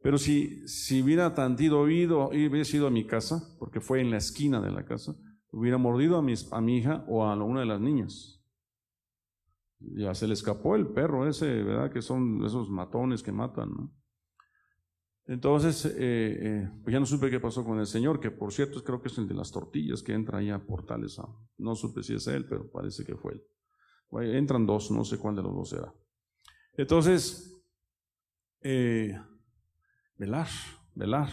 Pero 0.00 0.18
si, 0.18 0.68
si 0.68 1.02
hubiera 1.02 1.34
tantito 1.34 1.80
oído, 1.80 2.30
y 2.32 2.46
hubiera 2.46 2.64
sido 2.64 2.86
a 2.86 2.90
mi 2.90 3.06
casa, 3.06 3.42
porque 3.58 3.80
fue 3.80 4.00
en 4.00 4.10
la 4.10 4.18
esquina 4.18 4.60
de 4.60 4.70
la 4.70 4.84
casa, 4.84 5.16
hubiera 5.50 5.78
mordido 5.78 6.16
a, 6.16 6.22
mis, 6.22 6.52
a 6.52 6.60
mi 6.60 6.78
hija 6.78 7.04
o 7.08 7.24
a 7.24 7.34
una 7.42 7.60
de 7.60 7.66
las 7.66 7.80
niñas. 7.80 8.43
Ya 9.78 10.14
se 10.14 10.26
le 10.26 10.34
escapó 10.34 10.76
el 10.76 10.88
perro 10.88 11.28
ese, 11.28 11.62
¿verdad? 11.62 11.90
Que 11.90 12.02
son 12.02 12.44
esos 12.44 12.70
matones 12.70 13.22
que 13.22 13.32
matan, 13.32 13.70
¿no? 13.70 13.92
Entonces, 15.26 15.86
eh, 15.86 15.92
eh, 15.98 16.70
pues 16.82 16.92
ya 16.92 17.00
no 17.00 17.06
supe 17.06 17.30
qué 17.30 17.40
pasó 17.40 17.64
con 17.64 17.78
el 17.78 17.86
señor, 17.86 18.20
que 18.20 18.30
por 18.30 18.52
cierto 18.52 18.84
creo 18.84 19.00
que 19.00 19.08
es 19.08 19.16
el 19.16 19.26
de 19.26 19.34
las 19.34 19.50
tortillas 19.50 20.02
que 20.02 20.12
entra 20.12 20.38
ahí 20.38 20.50
a 20.50 20.64
Portales. 20.64 21.18
No 21.56 21.74
supe 21.74 22.02
si 22.02 22.14
es 22.14 22.26
él, 22.26 22.46
pero 22.46 22.70
parece 22.70 23.04
que 23.04 23.16
fue 23.16 23.32
él. 23.32 23.42
Entran 24.36 24.66
dos, 24.66 24.90
no 24.90 25.04
sé 25.04 25.18
cuál 25.18 25.34
de 25.36 25.42
los 25.42 25.54
dos 25.54 25.72
era. 25.72 25.92
Entonces, 26.76 27.54
eh, 28.60 29.18
velar, 30.16 30.48
velar. 30.94 31.30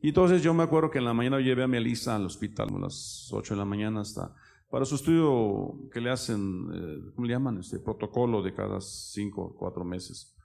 Y 0.00 0.08
entonces 0.08 0.42
yo 0.42 0.54
me 0.54 0.62
acuerdo 0.62 0.90
que 0.90 0.98
en 0.98 1.04
la 1.04 1.14
mañana 1.14 1.40
llevé 1.40 1.62
a 1.62 1.68
Melissa 1.68 2.16
al 2.16 2.26
hospital, 2.26 2.68
a 2.74 2.78
las 2.78 3.30
8 3.32 3.54
de 3.54 3.58
la 3.58 3.64
mañana 3.64 4.00
hasta, 4.00 4.34
para 4.68 4.84
su 4.84 4.96
estudio 4.96 5.88
que 5.92 6.00
le 6.00 6.10
hacen, 6.10 6.68
eh, 6.72 7.12
¿cómo 7.14 7.26
le 7.26 7.32
llaman? 7.32 7.58
Este 7.58 7.78
protocolo 7.78 8.42
de 8.42 8.54
cada 8.54 8.80
5, 8.80 9.56
4 9.56 9.84
meses. 9.84 10.36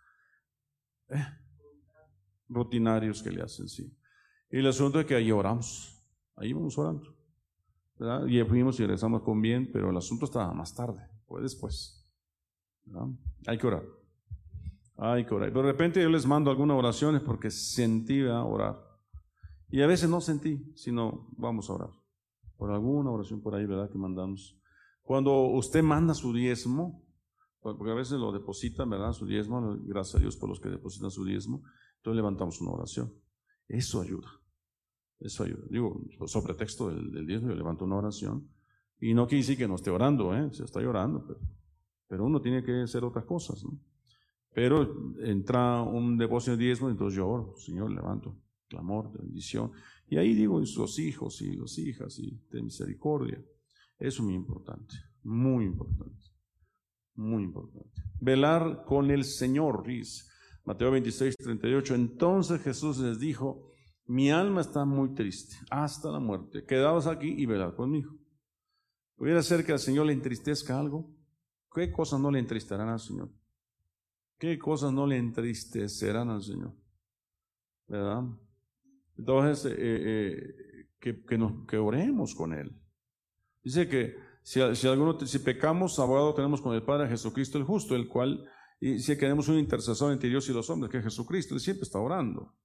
Eh, 1.10 1.26
rutinarios 2.48 3.24
que 3.24 3.32
le 3.32 3.42
hacen, 3.42 3.68
sí. 3.68 3.98
Y 4.52 4.58
el 4.60 4.68
asunto 4.68 5.00
es 5.00 5.06
que 5.06 5.16
ahí 5.16 5.32
oramos, 5.32 6.06
ahí 6.36 6.54
vamos 6.54 6.78
orando. 6.78 7.16
¿verdad? 7.98 8.26
Y 8.26 8.44
fuimos 8.44 8.80
y 8.80 8.84
regresamos 8.84 9.22
con 9.22 9.42
bien, 9.42 9.70
pero 9.72 9.90
el 9.90 9.98
asunto 9.98 10.26
estaba 10.26 10.54
más 10.54 10.74
tarde, 10.74 11.08
fue 11.26 11.42
después. 11.42 12.08
¿verdad? 12.84 13.08
Hay 13.48 13.58
que 13.58 13.68
orar. 13.68 13.84
Hay 14.98 15.26
que 15.26 15.34
orar. 15.34 15.50
Pero 15.50 15.64
de 15.64 15.72
repente 15.72 16.02
yo 16.02 16.10
les 16.10 16.26
mando 16.26 16.52
algunas 16.52 16.78
oraciones 16.78 17.22
porque 17.22 17.50
sentí 17.50 18.22
a 18.28 18.44
orar. 18.44 18.80
Y 19.70 19.82
a 19.82 19.88
veces 19.88 20.10
no 20.10 20.20
sentí, 20.20 20.72
sino 20.76 21.30
vamos 21.38 21.70
a 21.70 21.74
orar. 21.74 22.01
Por 22.62 22.70
alguna 22.70 23.10
oración 23.10 23.42
por 23.42 23.56
ahí, 23.56 23.66
¿verdad? 23.66 23.90
Que 23.90 23.98
mandamos. 23.98 24.56
Cuando 25.02 25.46
usted 25.48 25.82
manda 25.82 26.14
su 26.14 26.32
diezmo, 26.32 27.04
porque 27.60 27.90
a 27.90 27.96
veces 27.96 28.20
lo 28.20 28.32
depositan, 28.32 28.88
¿verdad? 28.88 29.14
Su 29.14 29.26
diezmo, 29.26 29.80
gracias 29.84 30.18
a 30.18 30.20
Dios 30.20 30.38
por 30.38 30.48
los 30.48 30.60
que 30.60 30.70
depositan 30.70 31.10
su 31.10 31.26
diezmo. 31.26 31.64
Entonces 31.96 32.18
levantamos 32.18 32.62
una 32.62 32.74
oración. 32.74 33.12
Eso 33.68 34.00
ayuda. 34.00 34.28
Eso 35.20 35.44
ayuda. 35.44 35.64
Digo, 35.72 36.04
sobre 36.28 36.54
texto 36.54 36.90
del, 36.90 37.12
del 37.12 37.26
diezmo, 37.26 37.50
yo 37.50 37.56
levanto 37.56 37.84
una 37.86 37.96
oración. 37.96 38.48
Y 39.00 39.16
no 39.16 39.26
quiere 39.26 39.42
decir 39.42 39.58
que 39.58 39.68
no 39.68 39.74
esté 39.74 39.90
orando, 39.90 40.36
¿eh? 40.36 40.54
se 40.54 40.64
está 40.64 40.82
llorando, 40.82 41.26
pero, 41.26 41.40
pero 42.08 42.26
uno 42.26 42.42
tiene 42.42 42.64
que 42.64 42.84
hacer 42.84 43.04
otras 43.04 43.26
cosas. 43.26 43.64
¿no? 43.64 43.72
Pero 44.54 45.16
entra 45.24 45.82
un 45.82 46.16
depósito 46.16 46.52
de 46.52 46.64
diezmo, 46.64 46.92
entonces 46.92 47.18
yo 47.18 47.28
oro, 47.28 47.56
Señor, 47.58 47.90
levanto 47.90 48.38
clamor 48.72 49.12
bendición. 49.12 49.72
Y 50.12 50.18
ahí 50.18 50.34
digo, 50.34 50.60
los 50.60 51.00
hijos 51.00 51.42
y 51.42 51.56
las 51.56 51.78
hijas 51.78 52.20
y 52.20 52.38
de 52.50 52.62
misericordia. 52.62 53.42
Eso 53.98 54.22
es 54.22 54.26
muy 54.26 54.34
importante, 54.34 54.94
muy 55.24 55.64
importante, 55.64 56.26
muy 57.16 57.44
importante. 57.44 58.02
Velar 58.20 58.84
con 58.86 59.10
el 59.10 59.24
Señor, 59.24 59.88
dice 59.88 60.26
Mateo 60.66 60.92
26, 60.92 61.38
38. 61.38 61.96
Entonces 61.96 62.62
Jesús 62.62 62.98
les 62.98 63.22
dijo, 63.22 63.72
mi 64.06 64.30
alma 64.32 64.60
está 64.60 64.84
muy 64.84 65.14
triste 65.14 65.56
hasta 65.70 66.12
la 66.12 66.20
muerte. 66.20 66.66
Quedaos 66.66 67.08
aquí 67.08 67.30
y 67.30 67.46
velad 67.46 67.74
conmigo. 67.74 68.12
¿Pudiera 69.16 69.42
ser 69.42 69.66
que 69.66 69.72
al 69.72 69.80
Señor 69.80 70.08
le 70.08 70.14
entristezca 70.14 70.78
algo? 70.78 71.10
¿Qué 71.74 71.90
cosas 71.90 72.20
no 72.20 72.32
le 72.32 72.40
entristecerán 72.40 72.90
al 72.90 73.00
Señor? 73.00 73.32
¿Qué 74.38 74.60
cosas 74.60 74.92
no 74.92 75.08
le 75.08 75.16
entristecerán 75.16 76.30
al 76.32 76.44
Señor? 76.44 76.76
¿Verdad? 77.88 78.24
Entonces, 79.22 79.72
eh, 79.72 79.76
eh, 79.78 80.88
que, 81.00 81.24
que, 81.68 81.78
oremos 81.78 82.34
con 82.34 82.54
Él. 82.54 82.76
Dice 83.64 83.88
que 83.88 84.16
si, 84.42 84.60
si, 84.76 84.88
alguno, 84.88 85.20
si 85.20 85.38
pecamos, 85.38 86.00
abogado 86.00 86.34
tenemos 86.34 86.60
con 86.60 86.74
el 86.74 86.82
Padre 86.82 87.08
Jesucristo 87.08 87.60
el 87.60 87.64
justo, 87.64 87.96
el 87.96 88.08
cual, 88.08 88.44
y 88.80 88.98
si 88.98 89.16
queremos 89.16 89.48
un 89.48 89.60
intercesor 89.60 90.12
entre 90.12 90.28
Dios 90.28 90.50
y 90.50 90.54
los 90.54 90.68
hombres, 90.72 90.92
que 90.92 90.98
es 90.98 91.04
Jesucristo, 91.04 91.54
Él 91.54 91.60
siempre 91.60 91.84
está 91.84 92.00
orando. 92.00 92.56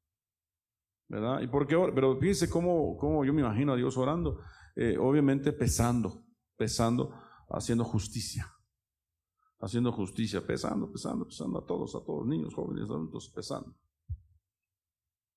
¿Verdad? 1.08 1.42
¿Y 1.42 1.46
por? 1.46 1.66
Pero 1.66 2.18
fíjense 2.18 2.48
cómo, 2.48 2.96
cómo 2.96 3.22
yo 3.26 3.34
me 3.34 3.42
imagino 3.42 3.74
a 3.74 3.76
Dios 3.76 3.98
orando. 3.98 4.40
Eh, 4.74 4.96
obviamente 4.98 5.52
pesando, 5.52 6.24
pesando, 6.56 7.12
haciendo 7.50 7.84
justicia. 7.84 8.50
Haciendo 9.60 9.92
justicia, 9.92 10.44
pesando, 10.44 10.90
pesando, 10.90 11.26
pesando 11.26 11.58
a 11.58 11.66
todos, 11.66 11.94
a 11.94 12.00
todos, 12.02 12.26
niños, 12.26 12.54
jóvenes, 12.54 12.84
adultos, 12.84 13.30
pesando. 13.34 13.76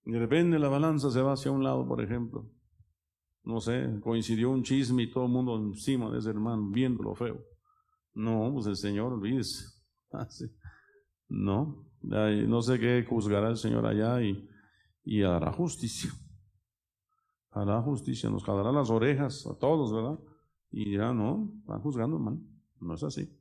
De 0.06 0.20
repente 0.20 0.58
la 0.60 0.70
balanza 0.70 1.12
se 1.12 1.22
va 1.22 1.34
hacia 1.34 1.52
un 1.52 1.64
lado, 1.64 1.88
por 1.88 2.02
ejemplo. 2.02 2.50
No 3.44 3.62
sé, 3.62 4.00
coincidió 4.02 4.50
un 4.52 4.64
chisme 4.64 5.04
y 5.04 5.12
todo 5.12 5.26
el 5.26 5.32
mundo 5.32 5.58
encima 5.58 6.12
de 6.12 6.20
ese 6.20 6.30
hermano, 6.30 6.70
viendo 6.70 7.04
lo 7.04 7.16
feo. 7.16 7.44
No, 8.14 8.52
pues 8.54 8.68
el 8.68 8.76
Señor, 8.76 9.14
olvídese. 9.14 9.66
Ah. 10.12 10.28
No, 11.28 11.86
no 12.02 12.62
sé 12.64 12.80
qué 12.80 13.06
juzgará 13.08 13.50
el 13.50 13.58
Señor 13.58 13.86
allá 13.86 14.20
y, 14.24 14.50
y 15.04 15.22
hará 15.22 15.52
justicia. 15.52 16.10
Hará 17.52 17.80
justicia, 17.84 18.28
nos 18.28 18.44
jalará 18.44 18.72
las 18.72 18.90
orejas 18.90 19.46
a 19.46 19.56
todos, 19.60 19.94
¿verdad? 19.94 20.20
Y 20.72 20.86
dirá, 20.86 21.14
no, 21.14 21.52
van 21.66 21.82
juzgando 21.82 22.18
mal. 22.18 22.40
No 22.80 22.96
es 22.96 23.04
así. 23.04 23.40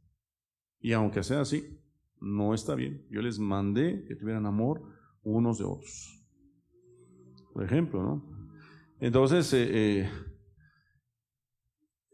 Y 0.80 0.92
aunque 0.92 1.22
sea 1.22 1.40
así, 1.40 1.80
no 2.20 2.54
está 2.54 2.74
bien. 2.74 3.06
Yo 3.11 3.22
les 3.22 3.38
mandé 3.38 4.04
que 4.06 4.16
tuvieran 4.16 4.46
amor 4.46 4.82
unos 5.22 5.59
de 5.59 5.64
otros. 5.64 6.18
Por 7.59 7.64
ejemplo, 7.64 8.00
¿no? 8.00 8.22
Entonces, 9.00 9.52
eh, 9.52 10.02
eh, 10.02 10.11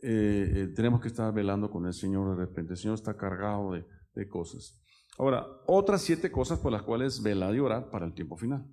eh, 0.03 0.73
tenemos 0.75 1.03
que 1.03 1.09
estar 1.09 1.35
velando 1.35 1.71
con 1.71 1.85
el 1.85 1.93
Señor 1.93 2.31
de 2.31 2.47
repente. 2.47 2.73
El 2.73 2.79
Señor 2.79 2.95
está 2.95 3.15
cargado 3.15 3.73
de, 4.15 4.29
cosas. 4.31 4.83
Ahora, 5.19 5.47
otras 5.67 6.01
siete 6.01 6.33
cosas 6.33 6.61
por 6.61 6.73
las 6.73 6.81
cuales 6.81 7.23
velar 7.23 7.55
y 7.55 7.59
orar 7.59 7.91
para 7.91 8.07
el 8.07 8.15
tiempo 8.15 8.39
final. 8.39 8.67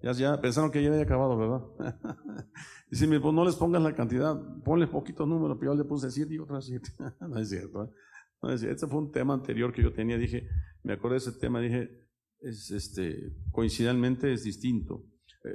Ya, 0.00 0.12
ya 0.12 0.40
pensaron 0.40 0.70
que 0.70 0.80
ya 0.80 0.90
había 0.90 1.02
acabado, 1.02 1.36
¿verdad? 1.36 1.66
Dice 2.88 3.08
pues 3.18 3.34
no 3.34 3.44
les 3.44 3.56
pongas 3.56 3.82
la 3.82 3.96
cantidad, 3.96 4.40
ponles 4.62 4.88
poquitos 4.88 5.26
números, 5.26 5.56
pero 5.58 5.72
yo 5.72 5.78
le 5.82 5.88
puse 5.88 6.08
siete 6.12 6.34
y 6.34 6.38
otras 6.38 6.66
siete. 6.66 6.92
no 7.20 7.36
es 7.36 7.48
cierto. 7.48 7.82
¿eh? 7.82 8.54
Este 8.54 8.86
fue 8.86 9.00
un 9.00 9.10
tema 9.10 9.34
anterior 9.34 9.72
que 9.72 9.82
yo 9.82 9.92
tenía, 9.92 10.18
dije, 10.18 10.46
me 10.84 10.92
acuerdo 10.92 11.14
de 11.14 11.18
ese 11.18 11.32
tema, 11.32 11.58
dije, 11.58 12.06
es, 12.42 12.70
este, 12.70 13.34
coincidentemente 13.50 14.32
es 14.32 14.44
distinto, 14.44 15.04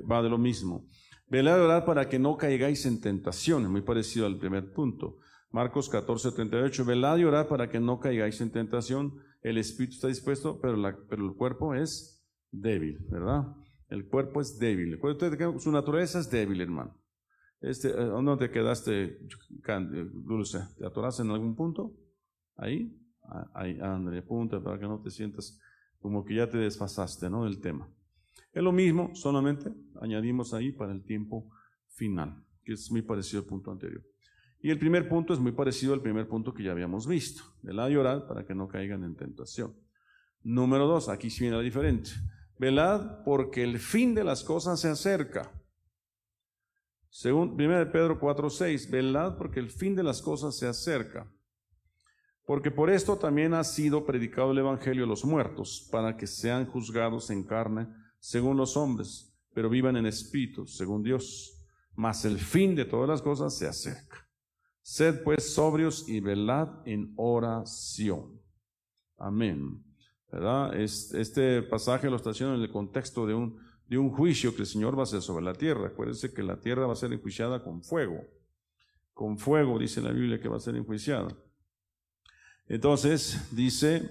va 0.09 0.21
de 0.21 0.29
lo 0.29 0.37
mismo. 0.37 0.87
Velar 1.29 1.59
y 1.59 1.63
orar 1.63 1.85
para 1.85 2.09
que 2.09 2.19
no 2.19 2.37
caigáis 2.37 2.85
en 2.85 3.01
tentaciones, 3.01 3.69
muy 3.69 3.81
parecido 3.81 4.25
al 4.25 4.37
primer 4.37 4.71
punto. 4.71 5.17
Marcos 5.51 5.87
14, 5.89 6.31
38, 6.31 6.83
velad 6.83 7.17
y 7.17 7.25
orad 7.25 7.47
para 7.47 7.69
que 7.69 7.79
no 7.79 7.99
caigáis 7.99 8.41
en 8.41 8.51
tentación. 8.51 9.13
El 9.41 9.57
espíritu 9.57 9.95
está 9.95 10.07
dispuesto, 10.07 10.59
pero, 10.59 10.75
el 10.75 11.33
cuerpo 11.35 11.75
es 11.75 12.25
débil, 12.51 12.97
¿verdad? 13.09 13.55
El 13.87 14.07
cuerpo 14.07 14.41
es 14.41 14.57
débil. 14.57 14.99
Su 15.59 15.71
naturaleza 15.71 16.19
es 16.19 16.29
débil, 16.31 16.59
hermano. 16.61 16.99
Este, 17.61 17.89
eh, 17.89 18.05
¿Dónde 18.05 18.47
te 18.47 18.51
quedaste, 18.51 19.19
Dulce? 20.13 20.59
¿Te 20.77 20.85
atoraste 20.85 21.21
en 21.21 21.29
algún 21.29 21.55
punto? 21.55 21.93
Ahí. 22.57 22.99
Ah, 23.23 23.49
ahí, 23.53 23.79
André, 23.79 24.19
apunta 24.19 24.61
para 24.61 24.79
que 24.79 24.85
no 24.85 25.01
te 25.01 25.09
sientas 25.11 25.59
como 25.99 26.25
que 26.25 26.35
ya 26.35 26.49
te 26.49 26.57
desfasaste, 26.57 27.29
¿no? 27.29 27.45
Del 27.45 27.61
tema. 27.61 27.87
Es 28.53 28.61
lo 28.61 28.71
mismo, 28.71 29.09
solamente 29.15 29.71
añadimos 29.99 30.53
ahí 30.53 30.71
para 30.71 30.93
el 30.93 31.03
tiempo 31.03 31.49
final, 31.87 32.45
que 32.63 32.73
es 32.73 32.91
muy 32.91 33.01
parecido 33.01 33.41
al 33.41 33.47
punto 33.47 33.71
anterior. 33.71 34.03
Y 34.61 34.69
el 34.69 34.79
primer 34.79 35.09
punto 35.09 35.33
es 35.33 35.39
muy 35.39 35.51
parecido 35.51 35.93
al 35.93 36.01
primer 36.01 36.27
punto 36.27 36.53
que 36.53 36.63
ya 36.63 36.71
habíamos 36.71 37.07
visto, 37.07 37.43
velad 37.63 37.89
y 37.89 37.95
orad 37.95 38.27
para 38.27 38.45
que 38.45 38.53
no 38.53 38.67
caigan 38.67 39.03
en 39.03 39.15
tentación. 39.15 39.75
Número 40.43 40.85
dos, 40.87 41.09
aquí 41.09 41.29
sí 41.29 41.41
viene 41.41 41.57
la 41.57 41.63
diferente. 41.63 42.11
Velad 42.59 43.23
porque 43.25 43.63
el 43.63 43.79
fin 43.79 44.13
de 44.13 44.23
las 44.23 44.43
cosas 44.43 44.79
se 44.79 44.89
acerca. 44.89 45.51
Según 47.09 47.55
1 47.59 47.91
Pedro 47.91 48.19
4:6, 48.19 48.89
velad 48.89 49.37
porque 49.37 49.59
el 49.59 49.69
fin 49.69 49.95
de 49.95 50.03
las 50.03 50.21
cosas 50.21 50.57
se 50.57 50.67
acerca. 50.67 51.27
Porque 52.45 52.71
por 52.71 52.89
esto 52.89 53.17
también 53.17 53.53
ha 53.53 53.63
sido 53.63 54.05
predicado 54.05 54.51
el 54.51 54.59
Evangelio 54.59 55.05
a 55.05 55.07
los 55.07 55.25
muertos, 55.25 55.87
para 55.91 56.17
que 56.17 56.27
sean 56.27 56.67
juzgados 56.67 57.29
en 57.31 57.43
carne 57.43 57.87
según 58.23 58.55
los 58.55 58.77
hombres, 58.77 59.35
pero 59.53 59.69
vivan 59.69 59.97
en 59.97 60.05
espíritu 60.05 60.65
según 60.65 61.03
Dios. 61.03 61.61
Mas 61.93 62.23
el 62.23 62.39
fin 62.39 62.73
de 62.73 62.85
todas 62.85 63.09
las 63.09 63.21
cosas 63.21 63.53
se 63.53 63.67
acerca. 63.67 64.29
Sed 64.81 65.23
pues 65.23 65.53
sobrios 65.53 66.07
y 66.07 66.21
velad 66.21 66.69
en 66.85 67.11
oración. 67.17 68.41
Amén. 69.17 69.83
¿Verdad? 70.31 70.73
Este 70.79 71.63
pasaje 71.63 72.09
lo 72.09 72.15
está 72.15 72.29
haciendo 72.29 72.55
en 72.55 72.61
el 72.61 72.71
contexto 72.71 73.27
de 73.27 73.33
un, 73.33 73.59
de 73.87 73.97
un 73.97 74.09
juicio 74.09 74.55
que 74.55 74.61
el 74.61 74.67
Señor 74.67 74.95
va 74.95 75.01
a 75.01 75.03
hacer 75.03 75.21
sobre 75.21 75.43
la 75.43 75.53
tierra. 75.53 75.89
Acuérdense 75.89 76.33
que 76.33 76.43
la 76.43 76.61
tierra 76.61 76.87
va 76.87 76.93
a 76.93 76.95
ser 76.95 77.11
enjuiciada 77.11 77.61
con 77.61 77.83
fuego. 77.83 78.21
Con 79.13 79.37
fuego, 79.37 79.77
dice 79.77 80.01
la 80.01 80.11
Biblia, 80.11 80.39
que 80.39 80.47
va 80.47 80.55
a 80.55 80.61
ser 80.61 80.77
enjuiciada. 80.77 81.27
Entonces, 82.67 83.49
dice, 83.51 84.09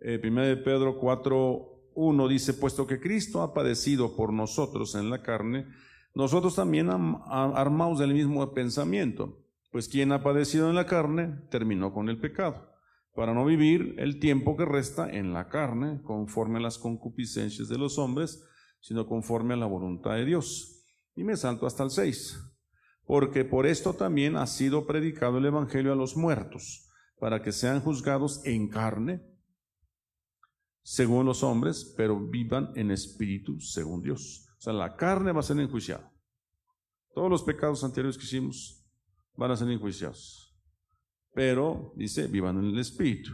eh, 0.00 0.18
1 0.24 0.64
Pedro 0.64 0.98
4, 0.98 1.71
1 1.94 2.28
dice, 2.28 2.54
puesto 2.54 2.86
que 2.86 3.00
Cristo 3.00 3.42
ha 3.42 3.54
padecido 3.54 4.16
por 4.16 4.32
nosotros 4.32 4.94
en 4.94 5.10
la 5.10 5.22
carne, 5.22 5.66
nosotros 6.14 6.56
también 6.56 6.90
armamos 6.90 7.98
del 7.98 8.14
mismo 8.14 8.52
pensamiento, 8.52 9.38
pues 9.70 9.88
quien 9.88 10.12
ha 10.12 10.22
padecido 10.22 10.68
en 10.68 10.76
la 10.76 10.86
carne 10.86 11.38
terminó 11.50 11.92
con 11.92 12.08
el 12.08 12.18
pecado, 12.18 12.70
para 13.14 13.32
no 13.32 13.44
vivir 13.44 13.94
el 13.98 14.18
tiempo 14.20 14.56
que 14.56 14.64
resta 14.64 15.10
en 15.10 15.32
la 15.32 15.48
carne 15.48 16.02
conforme 16.02 16.58
a 16.58 16.62
las 16.62 16.78
concupiscencias 16.78 17.68
de 17.68 17.78
los 17.78 17.98
hombres, 17.98 18.44
sino 18.80 19.06
conforme 19.06 19.54
a 19.54 19.58
la 19.58 19.66
voluntad 19.66 20.14
de 20.14 20.24
Dios. 20.24 20.84
Y 21.14 21.24
me 21.24 21.36
salto 21.36 21.66
hasta 21.66 21.84
el 21.84 21.90
6, 21.90 22.38
porque 23.06 23.44
por 23.44 23.66
esto 23.66 23.94
también 23.94 24.36
ha 24.36 24.46
sido 24.46 24.86
predicado 24.86 25.38
el 25.38 25.46
Evangelio 25.46 25.92
a 25.92 25.96
los 25.96 26.16
muertos 26.16 26.88
para 27.18 27.40
que 27.40 27.52
sean 27.52 27.80
juzgados 27.80 28.44
en 28.44 28.68
carne, 28.68 29.22
según 30.82 31.26
los 31.26 31.42
hombres, 31.42 31.94
pero 31.96 32.18
vivan 32.18 32.72
en 32.74 32.90
espíritu, 32.90 33.60
según 33.60 34.02
Dios. 34.02 34.48
O 34.58 34.60
sea, 34.60 34.72
la 34.72 34.96
carne 34.96 35.32
va 35.32 35.40
a 35.40 35.44
ser 35.44 35.58
enjuiciada. 35.58 36.12
Todos 37.14 37.30
los 37.30 37.42
pecados 37.42 37.84
anteriores 37.84 38.16
que 38.16 38.24
hicimos 38.24 38.84
van 39.36 39.50
a 39.50 39.56
ser 39.56 39.68
enjuiciados. 39.70 40.54
Pero, 41.34 41.92
dice, 41.96 42.26
vivan 42.26 42.58
en 42.58 42.66
el 42.66 42.78
espíritu. 42.78 43.32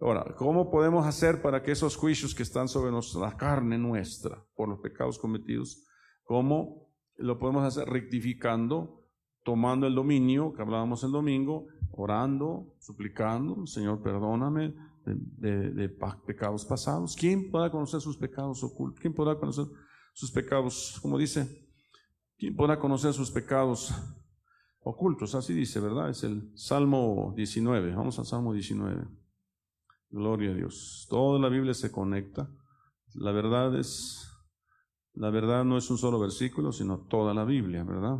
Ahora, 0.00 0.34
¿cómo 0.36 0.70
podemos 0.70 1.06
hacer 1.06 1.40
para 1.40 1.62
que 1.62 1.70
esos 1.72 1.96
juicios 1.96 2.34
que 2.34 2.42
están 2.42 2.68
sobre 2.68 2.92
la 2.92 3.36
carne 3.36 3.78
nuestra 3.78 4.44
por 4.56 4.68
los 4.68 4.80
pecados 4.80 5.18
cometidos, 5.18 5.86
cómo 6.24 6.90
lo 7.16 7.38
podemos 7.38 7.64
hacer 7.64 7.88
rectificando, 7.88 9.06
tomando 9.44 9.86
el 9.86 9.94
dominio 9.94 10.52
que 10.52 10.62
hablábamos 10.62 11.04
el 11.04 11.12
domingo, 11.12 11.68
orando, 11.92 12.74
suplicando, 12.80 13.64
Señor, 13.66 14.02
perdóname 14.02 14.74
de, 15.04 15.88
pecados 16.26 16.64
pasados. 16.64 17.16
¿Quién 17.16 17.50
podrá 17.50 17.70
conocer 17.70 18.00
sus 18.00 18.16
pecados 18.16 18.62
ocultos? 18.62 19.00
¿Quién 19.00 19.14
podrá 19.14 19.38
conocer 19.38 19.66
sus 20.12 20.30
pecados, 20.30 20.98
como 21.00 21.18
dice? 21.18 21.68
¿Quién 22.36 22.56
podrá 22.56 22.78
conocer 22.78 23.12
sus 23.12 23.30
pecados 23.30 23.94
ocultos? 24.80 25.34
Así 25.34 25.54
dice, 25.54 25.80
¿verdad? 25.80 26.10
Es 26.10 26.24
el 26.24 26.52
Salmo 26.56 27.32
19. 27.36 27.94
Vamos 27.94 28.18
al 28.18 28.26
Salmo 28.26 28.52
19. 28.52 29.06
Gloria 30.10 30.50
a 30.50 30.54
Dios. 30.54 31.06
Toda 31.08 31.38
la 31.38 31.48
Biblia 31.48 31.74
se 31.74 31.90
conecta. 31.90 32.50
La 33.14 33.32
verdad 33.32 33.78
es, 33.78 34.28
la 35.14 35.30
verdad 35.30 35.64
no 35.64 35.76
es 35.76 35.90
un 35.90 35.98
solo 35.98 36.18
versículo, 36.18 36.72
sino 36.72 37.06
toda 37.06 37.34
la 37.34 37.44
Biblia, 37.44 37.84
¿verdad? 37.84 38.18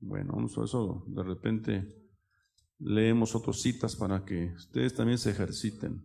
Bueno, 0.00 0.34
vamos 0.34 0.56
a 0.56 0.64
eso, 0.64 1.04
de 1.08 1.22
repente 1.24 2.07
leemos 2.78 3.34
otras 3.34 3.60
citas 3.60 3.96
para 3.96 4.24
que 4.24 4.52
ustedes 4.56 4.94
también 4.94 5.18
se 5.18 5.30
ejerciten. 5.30 6.04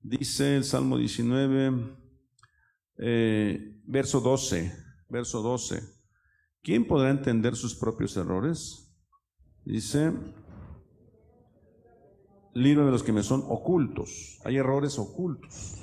Dice 0.00 0.56
el 0.56 0.64
Salmo 0.64 0.98
19, 0.98 1.96
eh, 2.98 3.80
verso 3.84 4.20
12, 4.20 4.72
verso 5.08 5.42
12. 5.42 5.80
¿Quién 6.62 6.86
podrá 6.86 7.10
entender 7.10 7.56
sus 7.56 7.74
propios 7.74 8.16
errores? 8.16 8.92
Dice, 9.64 10.12
libro 12.54 12.86
de 12.86 12.92
los 12.92 13.02
que 13.02 13.12
me 13.12 13.22
son 13.22 13.42
ocultos. 13.48 14.38
Hay 14.44 14.56
errores 14.56 14.98
ocultos. 14.98 15.78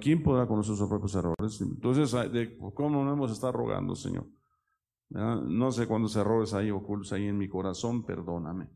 ¿Quién 0.00 0.22
podrá 0.22 0.46
conocer 0.46 0.76
sus 0.76 0.88
propios 0.88 1.14
errores? 1.16 1.60
Entonces, 1.60 2.14
¿cómo 2.74 3.04
no 3.04 3.12
hemos 3.12 3.32
estado 3.32 3.54
rogando, 3.54 3.96
Señor? 3.96 4.26
No 5.10 5.70
sé 5.70 5.86
cuántos 5.86 6.16
errores 6.16 6.54
hay 6.54 6.70
ocultos 6.70 7.12
ahí 7.12 7.26
en 7.26 7.38
mi 7.38 7.48
corazón, 7.48 8.04
perdóname. 8.04 8.68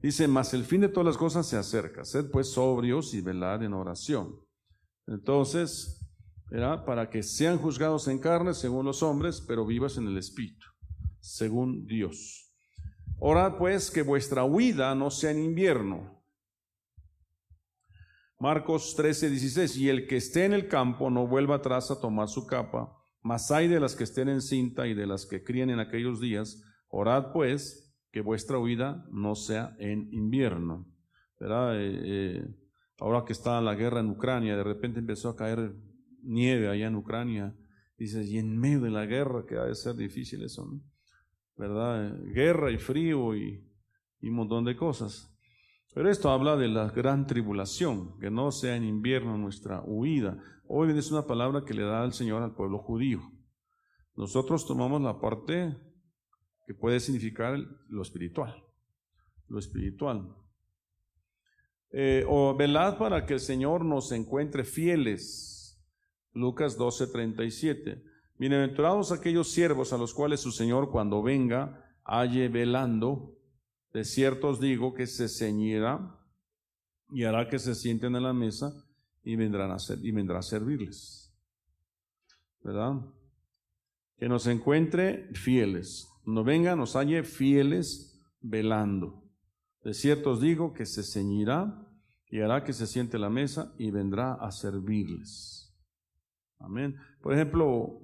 Dice, 0.00 0.28
mas 0.28 0.54
el 0.54 0.64
fin 0.64 0.82
de 0.82 0.88
todas 0.88 1.06
las 1.06 1.16
cosas 1.16 1.46
se 1.46 1.56
acerca. 1.56 2.04
Sed 2.04 2.30
pues 2.30 2.52
sobrios 2.52 3.14
y 3.14 3.20
velad 3.20 3.62
en 3.62 3.72
oración. 3.72 4.38
Entonces, 5.06 6.06
¿verdad? 6.50 6.84
para 6.84 7.10
que 7.10 7.22
sean 7.22 7.58
juzgados 7.58 8.08
en 8.08 8.18
carne 8.18 8.54
según 8.54 8.86
los 8.86 9.02
hombres, 9.02 9.40
pero 9.40 9.66
vivas 9.66 9.96
en 9.96 10.06
el 10.06 10.18
Espíritu, 10.18 10.66
según 11.20 11.86
Dios. 11.86 12.54
Orad 13.18 13.56
pues 13.56 13.90
que 13.90 14.02
vuestra 14.02 14.44
huida 14.44 14.94
no 14.94 15.10
sea 15.10 15.30
en 15.30 15.42
invierno. 15.42 16.22
Marcos 18.38 18.94
13, 18.96 19.30
16. 19.30 19.76
Y 19.78 19.88
el 19.88 20.06
que 20.06 20.16
esté 20.16 20.44
en 20.44 20.52
el 20.52 20.68
campo 20.68 21.08
no 21.08 21.26
vuelva 21.26 21.56
atrás 21.56 21.90
a 21.90 21.98
tomar 21.98 22.28
su 22.28 22.46
capa, 22.46 22.94
mas 23.24 23.50
hay 23.50 23.68
de 23.68 23.80
las 23.80 23.96
que 23.96 24.04
estén 24.04 24.28
en 24.28 24.42
cinta 24.42 24.86
y 24.86 24.92
de 24.92 25.06
las 25.06 25.24
que 25.24 25.42
críen 25.42 25.70
en 25.70 25.80
aquellos 25.80 26.20
días. 26.20 26.62
Orad 26.88 27.32
pues 27.32 27.98
que 28.12 28.20
vuestra 28.20 28.58
huida 28.58 29.06
no 29.10 29.34
sea 29.34 29.74
en 29.78 30.12
invierno. 30.12 30.86
¿Verdad? 31.40 31.80
Eh, 31.80 32.00
eh, 32.04 32.46
ahora 33.00 33.24
que 33.26 33.32
está 33.32 33.60
la 33.62 33.74
guerra 33.74 34.00
en 34.00 34.10
Ucrania, 34.10 34.56
de 34.56 34.62
repente 34.62 35.00
empezó 35.00 35.30
a 35.30 35.36
caer 35.36 35.74
nieve 36.22 36.68
allá 36.68 36.86
en 36.86 36.96
Ucrania. 36.96 37.56
Dices, 37.96 38.28
y 38.28 38.36
en 38.36 38.58
medio 38.58 38.82
de 38.82 38.90
la 38.90 39.06
guerra, 39.06 39.46
que 39.46 39.56
ha 39.56 39.64
de 39.64 39.74
ser 39.74 39.96
difícil 39.96 40.44
eso. 40.44 40.70
¿verdad? 41.56 42.14
Guerra 42.26 42.70
y 42.70 42.76
frío 42.76 43.34
y, 43.34 43.66
y 44.20 44.28
un 44.28 44.34
montón 44.34 44.66
de 44.66 44.76
cosas. 44.76 45.33
Pero 45.94 46.10
esto 46.10 46.30
habla 46.30 46.56
de 46.56 46.66
la 46.66 46.90
gran 46.90 47.26
tribulación, 47.26 48.18
que 48.18 48.28
no 48.28 48.50
sea 48.50 48.74
en 48.74 48.82
invierno 48.82 49.38
nuestra 49.38 49.80
huida. 49.86 50.42
Hoy 50.66 50.90
es 50.98 51.12
una 51.12 51.22
palabra 51.22 51.64
que 51.64 51.72
le 51.72 51.84
da 51.84 52.04
el 52.04 52.12
Señor 52.12 52.42
al 52.42 52.54
pueblo 52.54 52.78
judío. 52.78 53.20
Nosotros 54.16 54.66
tomamos 54.66 55.00
la 55.02 55.20
parte 55.20 55.76
que 56.66 56.74
puede 56.74 56.98
significar 56.98 57.56
lo 57.88 58.02
espiritual. 58.02 58.64
Lo 59.46 59.60
espiritual. 59.60 60.34
Eh, 61.92 62.24
o 62.28 62.56
velad 62.56 62.98
para 62.98 63.24
que 63.24 63.34
el 63.34 63.40
Señor 63.40 63.84
nos 63.84 64.10
encuentre 64.10 64.64
fieles. 64.64 65.80
Lucas 66.32 66.76
12, 66.76 67.06
37. 67.06 68.02
Bienaventurados 68.36 69.12
aquellos 69.12 69.52
siervos 69.52 69.92
a 69.92 69.98
los 69.98 70.12
cuales 70.12 70.40
su 70.40 70.50
Señor 70.50 70.90
cuando 70.90 71.22
venga 71.22 71.84
halle 72.04 72.48
velando. 72.48 73.38
De 73.94 74.04
cierto 74.04 74.48
os 74.48 74.60
digo 74.60 74.92
que 74.92 75.06
se 75.06 75.28
ceñirá 75.28 76.18
y 77.10 77.22
hará 77.22 77.48
que 77.48 77.60
se 77.60 77.76
sienten 77.76 78.16
en 78.16 78.24
la 78.24 78.32
mesa 78.32 78.74
y, 79.22 79.36
vendrán 79.36 79.70
a 79.70 79.78
ser, 79.78 80.04
y 80.04 80.10
vendrá 80.10 80.40
a 80.40 80.42
servirles. 80.42 81.32
¿Verdad? 82.60 82.94
Que 84.18 84.28
nos 84.28 84.48
encuentre 84.48 85.30
fieles. 85.34 86.08
No 86.26 86.42
venga, 86.42 86.74
nos 86.74 86.96
halle 86.96 87.22
fieles 87.22 88.20
velando. 88.40 89.22
De 89.84 89.94
cierto 89.94 90.30
os 90.30 90.40
digo 90.40 90.72
que 90.72 90.86
se 90.86 91.04
ceñirá 91.04 91.86
y 92.28 92.40
hará 92.40 92.64
que 92.64 92.72
se 92.72 92.88
siente 92.88 93.16
en 93.16 93.22
la 93.22 93.30
mesa 93.30 93.74
y 93.78 93.92
vendrá 93.92 94.34
a 94.34 94.50
servirles. 94.50 95.72
Amén. 96.58 96.96
Por 97.22 97.32
ejemplo, 97.32 98.00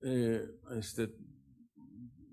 eh, 0.00 0.46
este, 0.78 1.12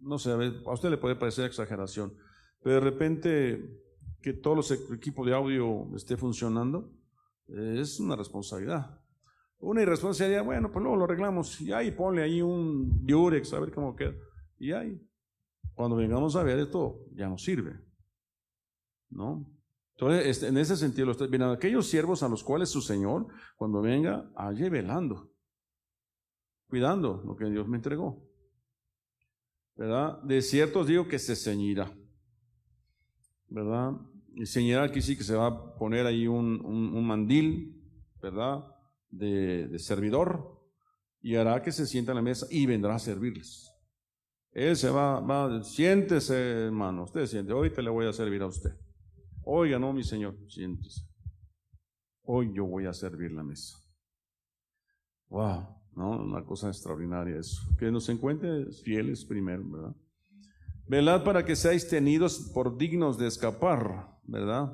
no 0.02 0.20
sé, 0.20 0.32
a, 0.32 0.72
usted 0.72 0.90
le 0.92 0.98
puede 0.98 1.16
parecer 1.16 1.46
exageración, 1.46 2.14
pero 2.62 2.76
de 2.76 2.82
repente 2.82 3.82
que 4.22 4.34
todo 4.34 4.62
el 4.62 4.96
equipo 4.96 5.26
de 5.26 5.34
audio 5.34 5.88
esté 5.96 6.18
funcionando 6.18 6.94
eh, 7.48 7.78
es 7.80 8.00
una 8.00 8.16
responsabilidad. 8.16 9.00
Una 9.60 9.82
irresponsabilidad, 9.82 10.44
bueno, 10.44 10.72
pues 10.72 10.82
luego 10.82 10.98
lo 10.98 11.06
arreglamos 11.06 11.60
y 11.62 11.72
ahí 11.72 11.92
ponle 11.92 12.24
ahí 12.24 12.42
un 12.42 13.06
diurex, 13.06 13.54
a 13.54 13.60
ver 13.60 13.72
cómo 13.72 13.96
queda. 13.96 14.14
Y 14.58 14.72
ahí, 14.72 15.00
cuando 15.74 15.96
vengamos 15.96 16.36
a 16.36 16.44
ver 16.44 16.60
esto, 16.60 17.06
ya 17.14 17.28
no 17.28 17.38
sirve. 17.38 17.80
¿No? 19.10 19.46
Entonces, 19.96 20.26
este, 20.26 20.48
en 20.48 20.58
ese 20.58 20.76
sentido, 20.78 21.14
bien, 21.30 21.44
aquellos 21.44 21.88
siervos 21.88 22.24
a 22.24 22.30
los 22.30 22.44
cuales 22.44 22.70
su 22.70 22.82
Señor, 22.82 23.28
cuando 23.56 23.82
venga, 23.82 24.32
halle 24.36 24.70
velando 24.70 25.32
cuidando 26.72 27.22
lo 27.26 27.36
que 27.36 27.46
Dios 27.46 27.68
me 27.68 27.76
entregó. 27.76 28.26
¿Verdad? 29.76 30.22
De 30.24 30.42
cierto 30.42 30.80
os 30.80 30.88
digo 30.88 31.06
que 31.06 31.20
se 31.20 31.36
ceñirá. 31.36 31.94
¿Verdad? 33.52 33.92
Y 34.34 34.46
ceñirá 34.46 34.84
aquí 34.84 35.02
sí 35.02 35.18
que 35.18 35.24
se 35.24 35.36
va 35.36 35.48
a 35.48 35.76
poner 35.76 36.06
ahí 36.06 36.26
un, 36.26 36.66
un, 36.66 37.06
mandil, 37.06 37.80
¿verdad? 38.22 38.66
De, 39.10 39.68
de, 39.68 39.78
servidor 39.78 40.58
y 41.22 41.36
hará 41.36 41.62
que 41.62 41.74
se 41.74 41.86
sienta 41.86 42.14
en 42.14 42.16
la 42.16 42.22
mesa 42.22 42.48
y 42.50 42.66
vendrá 42.66 42.96
a 42.96 43.00
servirles. 43.00 43.70
Él 44.54 44.78
se 44.78 44.90
va, 44.90 45.20
va, 45.20 45.62
siéntese 45.64 46.66
hermano, 46.66 47.04
usted 47.04 47.26
siente, 47.26 47.52
hoy 47.52 47.72
te 47.72 47.82
le 47.82 47.90
voy 47.90 48.08
a 48.08 48.14
servir 48.14 48.42
a 48.42 48.48
usted. 48.48 48.72
Oiga, 49.44 49.78
no, 49.78 49.92
mi 49.92 50.04
Señor, 50.04 50.38
siéntese. 50.48 51.02
Hoy 52.24 52.54
yo 52.54 52.66
voy 52.66 52.86
a 52.86 52.94
servir 52.94 53.32
la 53.34 53.44
mesa. 53.44 53.78
Wow. 55.28 55.82
¿no? 55.96 56.24
Una 56.24 56.44
cosa 56.46 56.70
extraordinaria 56.70 57.38
eso. 57.38 57.62
Que 57.78 57.92
nos 57.92 58.08
encuentre 58.10 58.72
fieles 58.72 59.26
primero, 59.26 59.64
¿verdad? 59.70 59.96
Velad 60.92 61.24
para 61.24 61.46
que 61.46 61.56
seáis 61.56 61.88
tenidos 61.88 62.52
por 62.54 62.78
dignos 62.78 63.18
de 63.18 63.26
escapar, 63.26 64.10
¿verdad? 64.26 64.74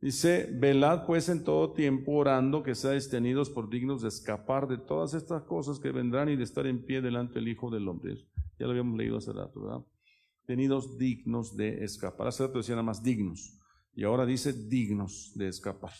Dice, 0.00 0.48
velad 0.52 1.04
pues 1.04 1.28
en 1.28 1.42
todo 1.42 1.72
tiempo 1.72 2.12
orando 2.12 2.62
que 2.62 2.76
seáis 2.76 3.10
tenidos 3.10 3.50
por 3.50 3.68
dignos 3.68 4.02
de 4.02 4.08
escapar 4.08 4.68
de 4.68 4.78
todas 4.78 5.14
estas 5.14 5.42
cosas 5.42 5.80
que 5.80 5.90
vendrán 5.90 6.28
y 6.28 6.36
de 6.36 6.44
estar 6.44 6.64
en 6.68 6.84
pie 6.84 7.00
delante 7.00 7.40
del 7.40 7.48
Hijo 7.48 7.70
del 7.70 7.88
Hombre. 7.88 8.18
Ya 8.56 8.66
lo 8.66 8.70
habíamos 8.70 8.96
leído 8.96 9.16
hace 9.16 9.32
rato, 9.32 9.62
¿verdad? 9.62 9.84
Tenidos 10.46 10.96
dignos 10.96 11.56
de 11.56 11.82
escapar. 11.82 12.28
Hace 12.28 12.46
rato 12.46 12.58
decía 12.58 12.76
nada 12.76 12.84
más 12.84 13.02
dignos. 13.02 13.58
Y 13.96 14.04
ahora 14.04 14.24
dice 14.24 14.52
dignos 14.52 15.32
de 15.34 15.48
escapar. 15.48 15.90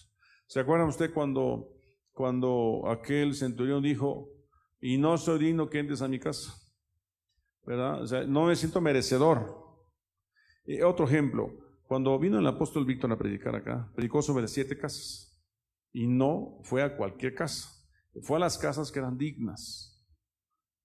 ¿Se 0.47 0.61
acuerdan 0.61 0.86
usted 0.86 1.12
cuando 1.12 1.68
cuando 2.12 2.84
aquel 2.88 3.34
centurión 3.34 3.82
dijo, 3.82 4.28
y 4.80 4.99
no 4.99 5.18
soy 5.18 5.47
digno 5.47 5.68
que 5.68 5.80
entres 5.80 6.01
a 6.01 6.07
mi 6.07 6.20
casa, 6.20 6.62
¿verdad? 7.65 8.27
No 8.27 8.47
me 8.47 8.57
siento 8.57 8.81
merecedor. 8.81 9.67
otro 10.85 11.07
ejemplo, 11.07 11.51
cuando 11.87 12.19
vino 12.19 12.39
el 12.39 12.47
apóstol 12.47 12.85
Víctor 12.85 13.13
a 13.13 13.19
predicar 13.19 13.55
acá, 13.55 13.91
predicó 13.95 14.23
sobre 14.23 14.49
siete 14.49 14.79
casas 14.79 15.41
y 15.93 16.07
no 16.07 16.59
fue 16.63 16.83
a 16.83 16.97
cualquier 16.97 17.35
casa, 17.35 17.69
fue 18.23 18.39
a 18.39 18.41
las 18.41 18.59
casas 18.59 18.91
que 18.91 18.99
eran 18.99 19.19
dignas, 19.19 20.03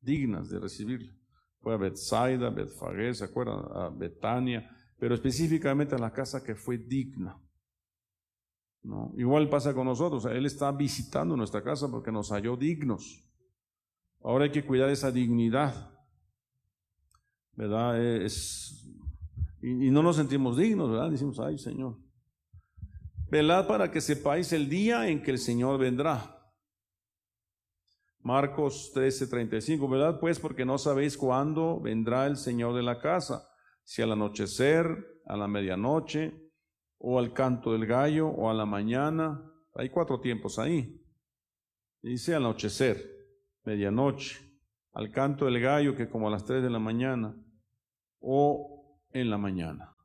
dignas 0.01 0.49
de 0.49 0.59
recibirle. 0.59 1.13
Fue 1.59 1.73
a 1.73 1.77
Bethsaida, 1.77 2.49
Betfagé, 2.49 3.13
¿se 3.13 3.23
acuerdan? 3.23 3.65
A 3.73 3.89
Betania, 3.89 4.69
pero 4.99 5.15
específicamente 5.15 5.95
a 5.95 5.99
la 5.99 6.11
casa 6.11 6.43
que 6.43 6.55
fue 6.55 6.77
digna. 6.77 7.41
Igual 9.17 9.49
pasa 9.49 9.73
con 9.73 9.85
nosotros, 9.85 10.25
Él 10.25 10.45
está 10.45 10.71
visitando 10.71 11.35
nuestra 11.35 11.61
casa 11.61 11.89
porque 11.89 12.11
nos 12.11 12.31
halló 12.31 12.55
dignos. 12.55 13.23
Ahora 14.21 14.45
hay 14.45 14.51
que 14.51 14.65
cuidar 14.65 14.89
esa 14.89 15.11
dignidad, 15.11 15.96
¿verdad? 17.57 17.99
Es, 18.01 18.87
y, 19.61 19.89
no 19.89 20.03
nos 20.03 20.15
sentimos 20.15 20.55
dignos, 20.55 20.91
¿verdad? 20.91 21.09
Decimos, 21.09 21.39
ay 21.39 21.57
Señor. 21.57 21.97
Velad 23.29 23.67
para 23.67 23.91
que 23.91 23.99
sepáis 23.99 24.53
el 24.53 24.69
día 24.69 25.09
en 25.09 25.21
que 25.21 25.31
el 25.31 25.39
Señor 25.39 25.77
vendrá. 25.79 26.33
Marcos 28.21 28.91
13:35, 28.93 29.89
¿verdad? 29.89 30.19
Pues 30.19 30.39
porque 30.39 30.65
no 30.65 30.77
sabéis 30.77 31.17
cuándo 31.17 31.81
vendrá 31.81 32.27
el 32.27 32.37
Señor 32.37 32.75
de 32.75 32.83
la 32.83 32.99
casa, 32.99 33.49
si 33.83 34.01
al 34.01 34.11
anochecer, 34.11 35.21
a 35.25 35.35
la 35.35 35.47
medianoche, 35.47 36.51
o 36.99 37.19
al 37.19 37.33
canto 37.33 37.73
del 37.73 37.85
gallo, 37.85 38.27
o 38.27 38.49
a 38.49 38.53
la 38.53 38.65
mañana. 38.65 39.43
Hay 39.75 39.89
cuatro 39.89 40.19
tiempos 40.19 40.59
ahí. 40.59 41.03
Dice 42.01 42.35
anochecer, 42.35 43.01
medianoche, 43.63 44.39
al 44.93 45.11
canto 45.11 45.45
del 45.45 45.59
gallo, 45.59 45.95
que 45.95 46.09
como 46.09 46.27
a 46.27 46.31
las 46.31 46.45
tres 46.45 46.63
de 46.63 46.69
la 46.69 46.79
mañana, 46.79 47.35
o 48.19 48.99
en 49.11 49.29
la 49.29 49.37
mañana. 49.37 49.95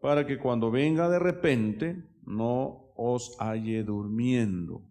Para 0.00 0.26
que 0.26 0.38
cuando 0.38 0.70
venga 0.70 1.08
de 1.08 1.18
repente 1.18 2.04
no 2.26 2.92
os 2.96 3.36
halle 3.38 3.82
durmiendo. 3.82 4.82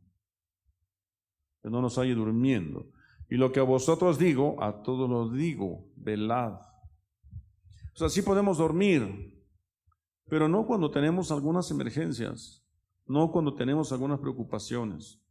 que 1.61 1.69
no 1.69 1.81
nos 1.81 1.97
halle 1.97 2.15
durmiendo. 2.15 2.87
Y 3.29 3.37
lo 3.37 3.51
que 3.51 3.59
a 3.59 3.63
vosotros 3.63 4.19
digo, 4.19 4.61
a 4.61 4.83
todos 4.83 5.09
los 5.09 5.33
digo, 5.33 5.85
velad. 5.95 6.59
O 7.93 7.95
sea, 7.95 8.09
sí 8.09 8.21
podemos 8.21 8.57
dormir, 8.57 9.33
pero 10.27 10.47
no 10.47 10.65
cuando 10.65 10.91
tenemos 10.91 11.31
algunas 11.31 11.71
emergencias, 11.71 12.65
no 13.05 13.31
cuando 13.31 13.53
tenemos 13.53 13.91
algunas 13.91 14.19
preocupaciones, 14.19 15.21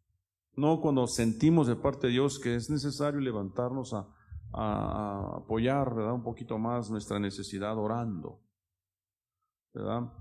no 0.55 0.81
cuando 0.81 1.07
sentimos 1.07 1.67
de 1.67 1.77
parte 1.77 2.07
de 2.07 2.15
Dios 2.15 2.39
que 2.39 2.55
es 2.55 2.71
necesario 2.71 3.21
levantarnos 3.21 3.95
a, 3.95 4.09
a 4.53 5.39
apoyar 5.39 5.95
¿verdad? 5.95 6.15
un 6.15 6.23
poquito 6.23 6.59
más 6.59 6.91
nuestra 6.91 7.19
necesidad 7.19 7.77
orando. 7.77 8.41
¿verdad? 9.73 10.13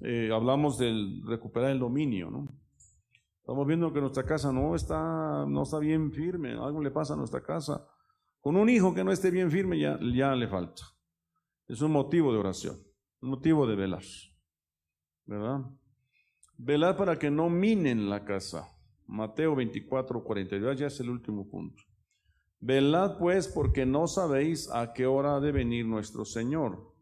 Eh, 0.00 0.30
hablamos 0.32 0.78
del 0.78 1.22
recuperar 1.26 1.70
el 1.70 1.78
dominio, 1.78 2.30
¿no? 2.30 2.48
Estamos 3.40 3.66
viendo 3.66 3.92
que 3.92 4.00
nuestra 4.00 4.24
casa 4.24 4.52
no 4.52 4.74
está, 4.74 5.44
no 5.46 5.62
está 5.62 5.78
bien 5.78 6.12
firme, 6.12 6.52
algo 6.52 6.80
le 6.80 6.90
pasa 6.90 7.14
a 7.14 7.16
nuestra 7.16 7.42
casa. 7.42 7.86
Con 8.40 8.56
un 8.56 8.68
hijo 8.68 8.94
que 8.94 9.04
no 9.04 9.12
esté 9.12 9.30
bien 9.30 9.50
firme 9.50 9.78
ya, 9.78 9.98
ya 10.14 10.34
le 10.34 10.48
falta. 10.48 10.82
Es 11.66 11.82
un 11.82 11.92
motivo 11.92 12.32
de 12.32 12.38
oración, 12.38 12.78
un 13.20 13.30
motivo 13.30 13.66
de 13.66 13.76
velar, 13.76 14.02
¿verdad? 15.26 15.60
Velar 16.56 16.96
para 16.96 17.18
que 17.18 17.30
no 17.30 17.48
minen 17.48 18.08
la 18.08 18.24
casa. 18.24 18.68
Mateo 19.06 19.56
24, 19.56 20.22
42, 20.22 20.78
ya 20.78 20.86
es 20.86 21.00
el 21.00 21.10
último 21.10 21.48
punto. 21.48 21.82
Velad 22.60 23.16
pues 23.18 23.48
porque 23.48 23.86
no 23.86 24.06
sabéis 24.06 24.70
a 24.70 24.92
qué 24.92 25.06
hora 25.06 25.36
ha 25.36 25.40
de 25.40 25.50
venir 25.50 25.86
nuestro 25.86 26.24
Señor. 26.24 26.94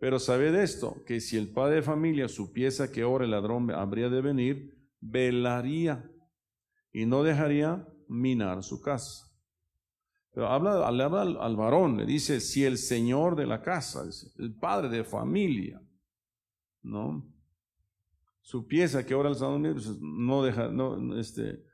Pero 0.00 0.18
sabed 0.18 0.54
esto, 0.54 1.02
que 1.06 1.20
si 1.20 1.36
el 1.36 1.52
padre 1.52 1.76
de 1.76 1.82
familia 1.82 2.28
supiese 2.28 2.82
a 2.82 2.92
qué 2.92 3.04
hora 3.04 3.24
el 3.24 3.30
ladrón 3.30 3.70
habría 3.70 4.08
de 4.08 4.20
venir, 4.20 4.76
velaría 5.00 6.08
y 6.92 7.06
no 7.06 7.22
dejaría 7.22 7.86
minar 8.08 8.62
su 8.62 8.80
casa. 8.80 9.24
Pero 10.32 10.48
habla, 10.48 10.86
al, 10.86 11.56
varón, 11.56 11.96
le 11.96 12.06
dice, 12.06 12.40
si 12.40 12.64
el 12.64 12.78
señor 12.78 13.34
de 13.34 13.46
la 13.46 13.60
casa, 13.62 14.04
el 14.38 14.54
padre 14.54 14.88
de 14.88 15.04
familia, 15.04 15.80
¿no? 16.82 17.28
Supiese 18.40 18.98
a 18.98 19.06
qué 19.06 19.14
hora 19.14 19.30
el 19.30 19.34
ladrón 19.34 19.72
pues 19.72 20.00
no 20.00 20.42
deja, 20.44 20.68
no, 20.68 21.18
este, 21.18 21.64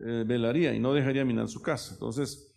eh, 0.00 0.24
velaría 0.26 0.74
y 0.74 0.78
no 0.78 0.92
dejaría 0.94 1.24
minar 1.24 1.48
su 1.48 1.60
casa. 1.60 1.94
Entonces, 1.94 2.53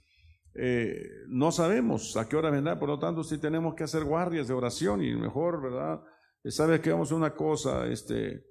eh, 0.59 1.25
no 1.27 1.51
sabemos 1.51 2.17
a 2.17 2.27
qué 2.27 2.35
hora 2.35 2.49
vendrá, 2.49 2.79
por 2.79 2.89
lo 2.89 2.97
tanto, 2.97 3.23
si 3.23 3.37
tenemos 3.37 3.75
que 3.75 3.83
hacer 3.83 4.03
guardias 4.03 4.47
de 4.47 4.55
oración 4.55 5.03
y 5.03 5.15
mejor, 5.15 5.61
¿verdad? 5.61 6.01
Eh, 6.43 6.49
Sabes 6.49 6.79
que 6.79 6.91
vamos 6.91 7.11
a 7.11 7.15
una 7.15 7.35
cosa, 7.35 7.85
este, 7.87 8.43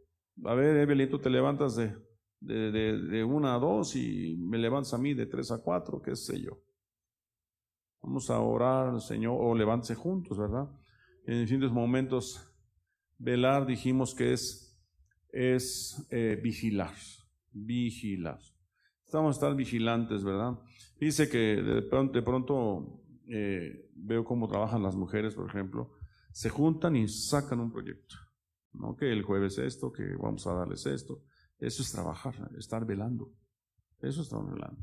a 0.44 0.54
ver, 0.54 0.76
Evelyn, 0.76 1.10
tú 1.10 1.18
te 1.18 1.30
levantas 1.30 1.74
de, 1.74 1.96
de, 2.40 2.70
de, 2.70 3.24
una 3.24 3.56
a 3.56 3.58
dos 3.58 3.96
y 3.96 4.36
me 4.38 4.56
levantas 4.56 4.94
a 4.94 4.98
mí 4.98 5.14
de 5.14 5.26
tres 5.26 5.50
a 5.50 5.58
cuatro, 5.58 6.00
qué 6.00 6.14
sé 6.14 6.40
yo. 6.40 6.62
Vamos 8.02 8.30
a 8.30 8.38
orar 8.38 9.00
Señor, 9.00 9.36
o 9.40 9.52
levántese 9.52 9.96
juntos, 9.96 10.38
¿verdad? 10.38 10.68
En 11.24 11.40
distintos 11.40 11.72
momentos, 11.72 12.40
velar 13.18 13.66
dijimos 13.66 14.14
que 14.14 14.32
es, 14.32 14.80
es 15.32 16.06
eh, 16.10 16.38
vigilar, 16.40 16.94
vigilar. 17.50 18.38
Estamos 19.06 19.36
estar 19.36 19.54
vigilantes, 19.54 20.24
¿verdad? 20.24 20.58
Dice 20.98 21.28
que 21.28 21.62
de 21.62 21.82
pronto, 21.82 22.12
de 22.12 22.22
pronto 22.22 23.02
eh, 23.28 23.88
veo 23.94 24.24
cómo 24.24 24.48
trabajan 24.48 24.82
las 24.82 24.96
mujeres, 24.96 25.36
por 25.36 25.48
ejemplo, 25.48 25.92
se 26.32 26.50
juntan 26.50 26.96
y 26.96 27.06
sacan 27.06 27.60
un 27.60 27.70
proyecto. 27.70 28.16
¿no? 28.72 28.96
Que 28.96 29.12
el 29.12 29.22
jueves 29.22 29.58
esto, 29.58 29.92
que 29.92 30.16
vamos 30.16 30.44
a 30.48 30.54
darles 30.54 30.84
esto. 30.86 31.22
Eso 31.60 31.82
es 31.82 31.92
trabajar, 31.92 32.50
estar 32.58 32.84
velando. 32.84 33.32
Eso 34.00 34.22
es 34.22 34.26
estar 34.26 34.44
velando. 34.44 34.82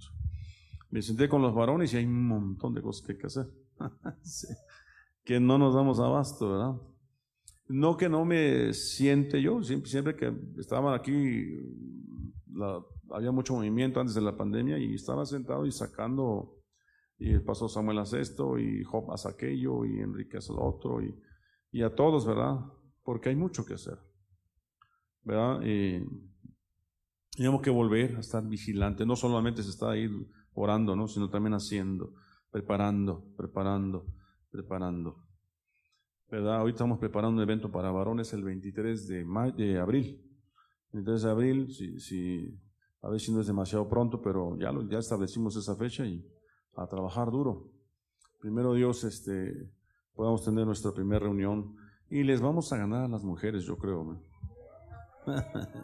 Me 0.89 1.01
senté 1.01 1.27
con 1.27 1.41
los 1.41 1.53
varones 1.53 1.93
y 1.93 1.97
hay 1.97 2.05
un 2.05 2.25
montón 2.25 2.73
de 2.73 2.81
cosas 2.81 3.05
que 3.05 3.11
hay 3.11 3.17
que 3.17 3.27
hacer. 3.27 3.47
Que 5.25 5.39
no 5.39 5.57
nos 5.57 5.73
damos 5.73 6.01
abasto, 6.01 6.49
¿verdad? 6.49 6.81
No 7.69 7.95
que 7.95 8.09
no 8.09 8.25
me 8.25 8.73
siente 8.73 9.41
yo, 9.41 9.63
siempre, 9.63 9.89
siempre 9.89 10.15
que 10.17 10.33
estaban 10.57 10.93
aquí 10.93 11.61
la, 12.51 12.83
había 13.13 13.31
mucho 13.31 13.53
movimiento 13.53 13.99
antes 13.99 14.15
de 14.15 14.21
la 14.21 14.35
pandemia 14.35 14.77
y 14.79 14.95
estaba 14.95 15.25
sentado 15.25 15.65
y 15.65 15.71
sacando, 15.71 16.63
y 17.17 17.37
pastor 17.39 17.69
Samuel 17.69 17.99
hace 17.99 18.19
esto, 18.19 18.57
y 18.57 18.83
Job 18.83 19.11
hace 19.11 19.29
aquello, 19.29 19.85
y 19.85 19.99
Enrique 19.99 20.37
hace 20.37 20.51
otro, 20.55 21.01
y, 21.01 21.15
y 21.71 21.83
a 21.83 21.93
todos, 21.93 22.25
¿verdad? 22.25 22.59
Porque 23.03 23.29
hay 23.29 23.35
mucho 23.35 23.65
que 23.65 23.75
hacer, 23.75 23.99
¿verdad? 25.21 25.61
Y 25.63 26.03
tenemos 27.37 27.61
que 27.61 27.69
volver 27.69 28.15
a 28.15 28.19
estar 28.19 28.43
vigilantes, 28.47 29.05
no 29.05 29.15
solamente 29.15 29.61
se 29.61 29.69
está 29.69 29.91
ahí 29.91 30.09
orando, 30.53 30.95
¿no? 30.95 31.07
Sino 31.07 31.29
también 31.29 31.53
haciendo, 31.53 32.13
preparando, 32.49 33.31
preparando, 33.37 34.07
preparando. 34.49 35.23
¿Verdad? 36.29 36.63
Hoy 36.63 36.71
estamos 36.71 36.97
preparando 36.97 37.37
un 37.37 37.43
evento 37.43 37.71
para 37.71 37.91
varones 37.91 38.33
el 38.33 38.43
23 38.43 39.07
de, 39.07 39.53
de 39.55 39.79
abril. 39.79 40.19
23 40.91 41.21
de 41.21 41.29
abril, 41.29 41.71
si, 41.71 41.99
si 41.99 42.59
a 43.03 43.09
ver 43.09 43.19
si 43.19 43.33
no 43.33 43.41
es 43.41 43.47
demasiado 43.47 43.87
pronto, 43.89 44.21
pero 44.21 44.57
ya, 44.57 44.71
ya 44.89 44.97
establecimos 44.97 45.57
esa 45.57 45.75
fecha 45.75 46.05
y 46.05 46.25
a 46.75 46.87
trabajar 46.87 47.29
duro. 47.31 47.69
Primero 48.39 48.73
Dios, 48.73 49.03
este, 49.03 49.69
podamos 50.15 50.45
tener 50.45 50.65
nuestra 50.65 50.93
primera 50.93 51.19
reunión 51.19 51.75
y 52.09 52.23
les 52.23 52.39
vamos 52.39 52.71
a 52.71 52.77
ganar 52.77 53.03
a 53.03 53.07
las 53.09 53.25
mujeres, 53.25 53.65
yo 53.65 53.77
creo. 53.77 54.23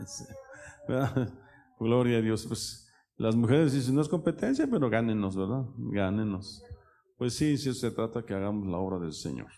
Gloria 1.79 2.19
a 2.19 2.21
Dios. 2.21 2.45
Pues 2.47 2.89
las 3.17 3.35
mujeres 3.35 3.73
dicen, 3.73 3.95
no 3.95 4.01
es 4.01 4.07
competencia, 4.07 4.65
pero 4.71 4.89
gánenos, 4.89 5.35
¿verdad? 5.35 5.65
Gánenos. 5.75 6.63
Pues 7.17 7.33
sí, 7.33 7.57
sí 7.57 7.73
se 7.73 7.91
trata 7.91 8.23
que 8.23 8.33
hagamos 8.33 8.65
la 8.65 8.77
obra 8.77 8.97
del 8.97 9.11
Señor. 9.11 9.51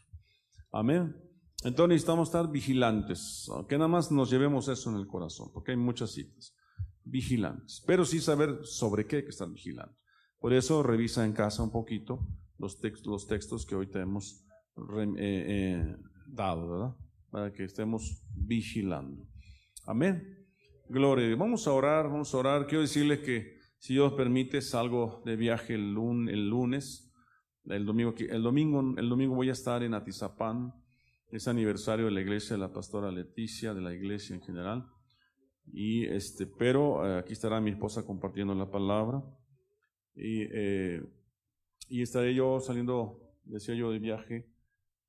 Amén. 0.71 1.15
Entonces 1.63 1.89
necesitamos 1.89 2.29
estar 2.29 2.49
vigilantes, 2.49 3.47
que 3.69 3.77
nada 3.77 3.87
más 3.87 4.11
nos 4.11 4.31
llevemos 4.31 4.67
eso 4.67 4.89
en 4.89 4.95
el 4.95 5.05
corazón, 5.05 5.51
porque 5.53 5.71
hay 5.71 5.77
muchas 5.77 6.09
citas 6.09 6.55
vigilantes, 7.03 7.83
pero 7.85 8.05
sí 8.05 8.19
saber 8.19 8.59
sobre 8.63 9.05
qué 9.07 9.23
que 9.23 9.29
estar 9.29 9.49
vigilando. 9.49 9.95
Por 10.39 10.53
eso 10.53 10.81
revisa 10.81 11.25
en 11.25 11.33
casa 11.33 11.61
un 11.61 11.71
poquito 11.71 12.27
los, 12.57 12.79
textos, 12.79 13.07
los 13.07 13.27
textos 13.27 13.65
que 13.65 13.75
hoy 13.75 13.87
te 13.87 13.99
hemos 13.99 14.43
eh, 14.77 15.15
eh, 15.17 15.95
dado, 16.27 16.69
¿verdad? 16.69 16.95
Para 17.29 17.53
que 17.53 17.63
estemos 17.63 18.23
vigilando. 18.35 19.27
Amén. 19.85 20.41
Gloria. 20.89 21.35
Vamos 21.35 21.67
a 21.67 21.71
orar, 21.73 22.09
vamos 22.09 22.33
a 22.33 22.37
orar. 22.37 22.67
Quiero 22.67 22.81
decirles 22.81 23.19
que 23.19 23.59
si 23.77 23.93
Dios 23.93 24.13
permite, 24.13 24.61
salgo 24.61 25.21
de 25.25 25.35
viaje 25.35 25.75
el, 25.75 25.95
el 26.29 26.49
lunes. 26.49 27.11
El 27.65 27.85
domingo, 27.85 28.13
el, 28.17 28.43
domingo, 28.43 28.95
el 28.97 29.09
domingo 29.09 29.35
voy 29.35 29.49
a 29.49 29.53
estar 29.53 29.83
en 29.83 29.93
Atizapán. 29.93 30.73
Es 31.29 31.47
aniversario 31.47 32.05
de 32.05 32.11
la 32.11 32.21
iglesia 32.21 32.55
de 32.55 32.61
la 32.61 32.73
pastora 32.73 33.11
Leticia, 33.11 33.73
de 33.73 33.81
la 33.81 33.93
iglesia 33.93 34.35
en 34.35 34.41
general. 34.41 34.85
Y 35.73 36.05
este, 36.05 36.45
pero 36.45 37.05
eh, 37.05 37.19
aquí 37.19 37.33
estará 37.33 37.61
mi 37.61 37.71
esposa 37.71 38.05
compartiendo 38.05 38.53
la 38.53 38.69
palabra. 38.69 39.23
Y, 40.15 40.43
eh, 40.51 41.01
y 41.87 42.01
estaré 42.01 42.35
yo 42.35 42.59
saliendo, 42.59 43.19
decía 43.45 43.75
yo, 43.75 43.91
de 43.91 43.99
viaje 43.99 44.49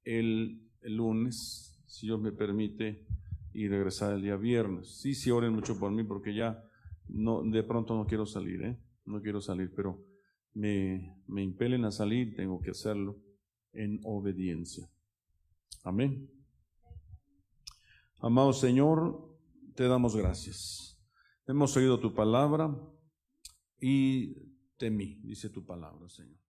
el, 0.04 0.70
el, 0.80 0.96
lunes, 0.96 1.82
si 1.86 2.06
Dios 2.06 2.20
me 2.20 2.32
permite, 2.32 3.04
y 3.52 3.68
regresar 3.68 4.14
el 4.14 4.22
día 4.22 4.36
viernes. 4.36 5.00
Sí, 5.00 5.14
sí, 5.14 5.30
oren 5.30 5.52
mucho 5.52 5.78
por 5.78 5.90
mí 5.90 6.04
porque 6.04 6.34
ya 6.34 6.64
no, 7.08 7.42
de 7.42 7.62
pronto 7.62 7.94
no 7.94 8.06
quiero 8.06 8.24
salir, 8.24 8.62
¿eh? 8.62 8.78
No 9.04 9.20
quiero 9.20 9.40
salir, 9.40 9.72
pero 9.74 10.02
me, 10.54 11.16
me 11.26 11.42
impelen 11.42 11.84
a 11.84 11.90
salir, 11.90 12.34
tengo 12.34 12.60
que 12.60 12.70
hacerlo 12.70 13.18
en 13.72 14.00
obediencia. 14.04 14.88
Amén. 15.84 16.30
Amado 18.20 18.52
Señor, 18.52 19.31
te 19.74 19.88
damos 19.88 20.16
gracias. 20.16 21.00
Hemos 21.46 21.76
oído 21.76 21.98
tu 21.98 22.14
palabra 22.14 22.76
y 23.80 24.34
temí, 24.76 25.20
dice 25.22 25.48
tu 25.48 25.64
palabra, 25.64 26.08
Señor. 26.08 26.41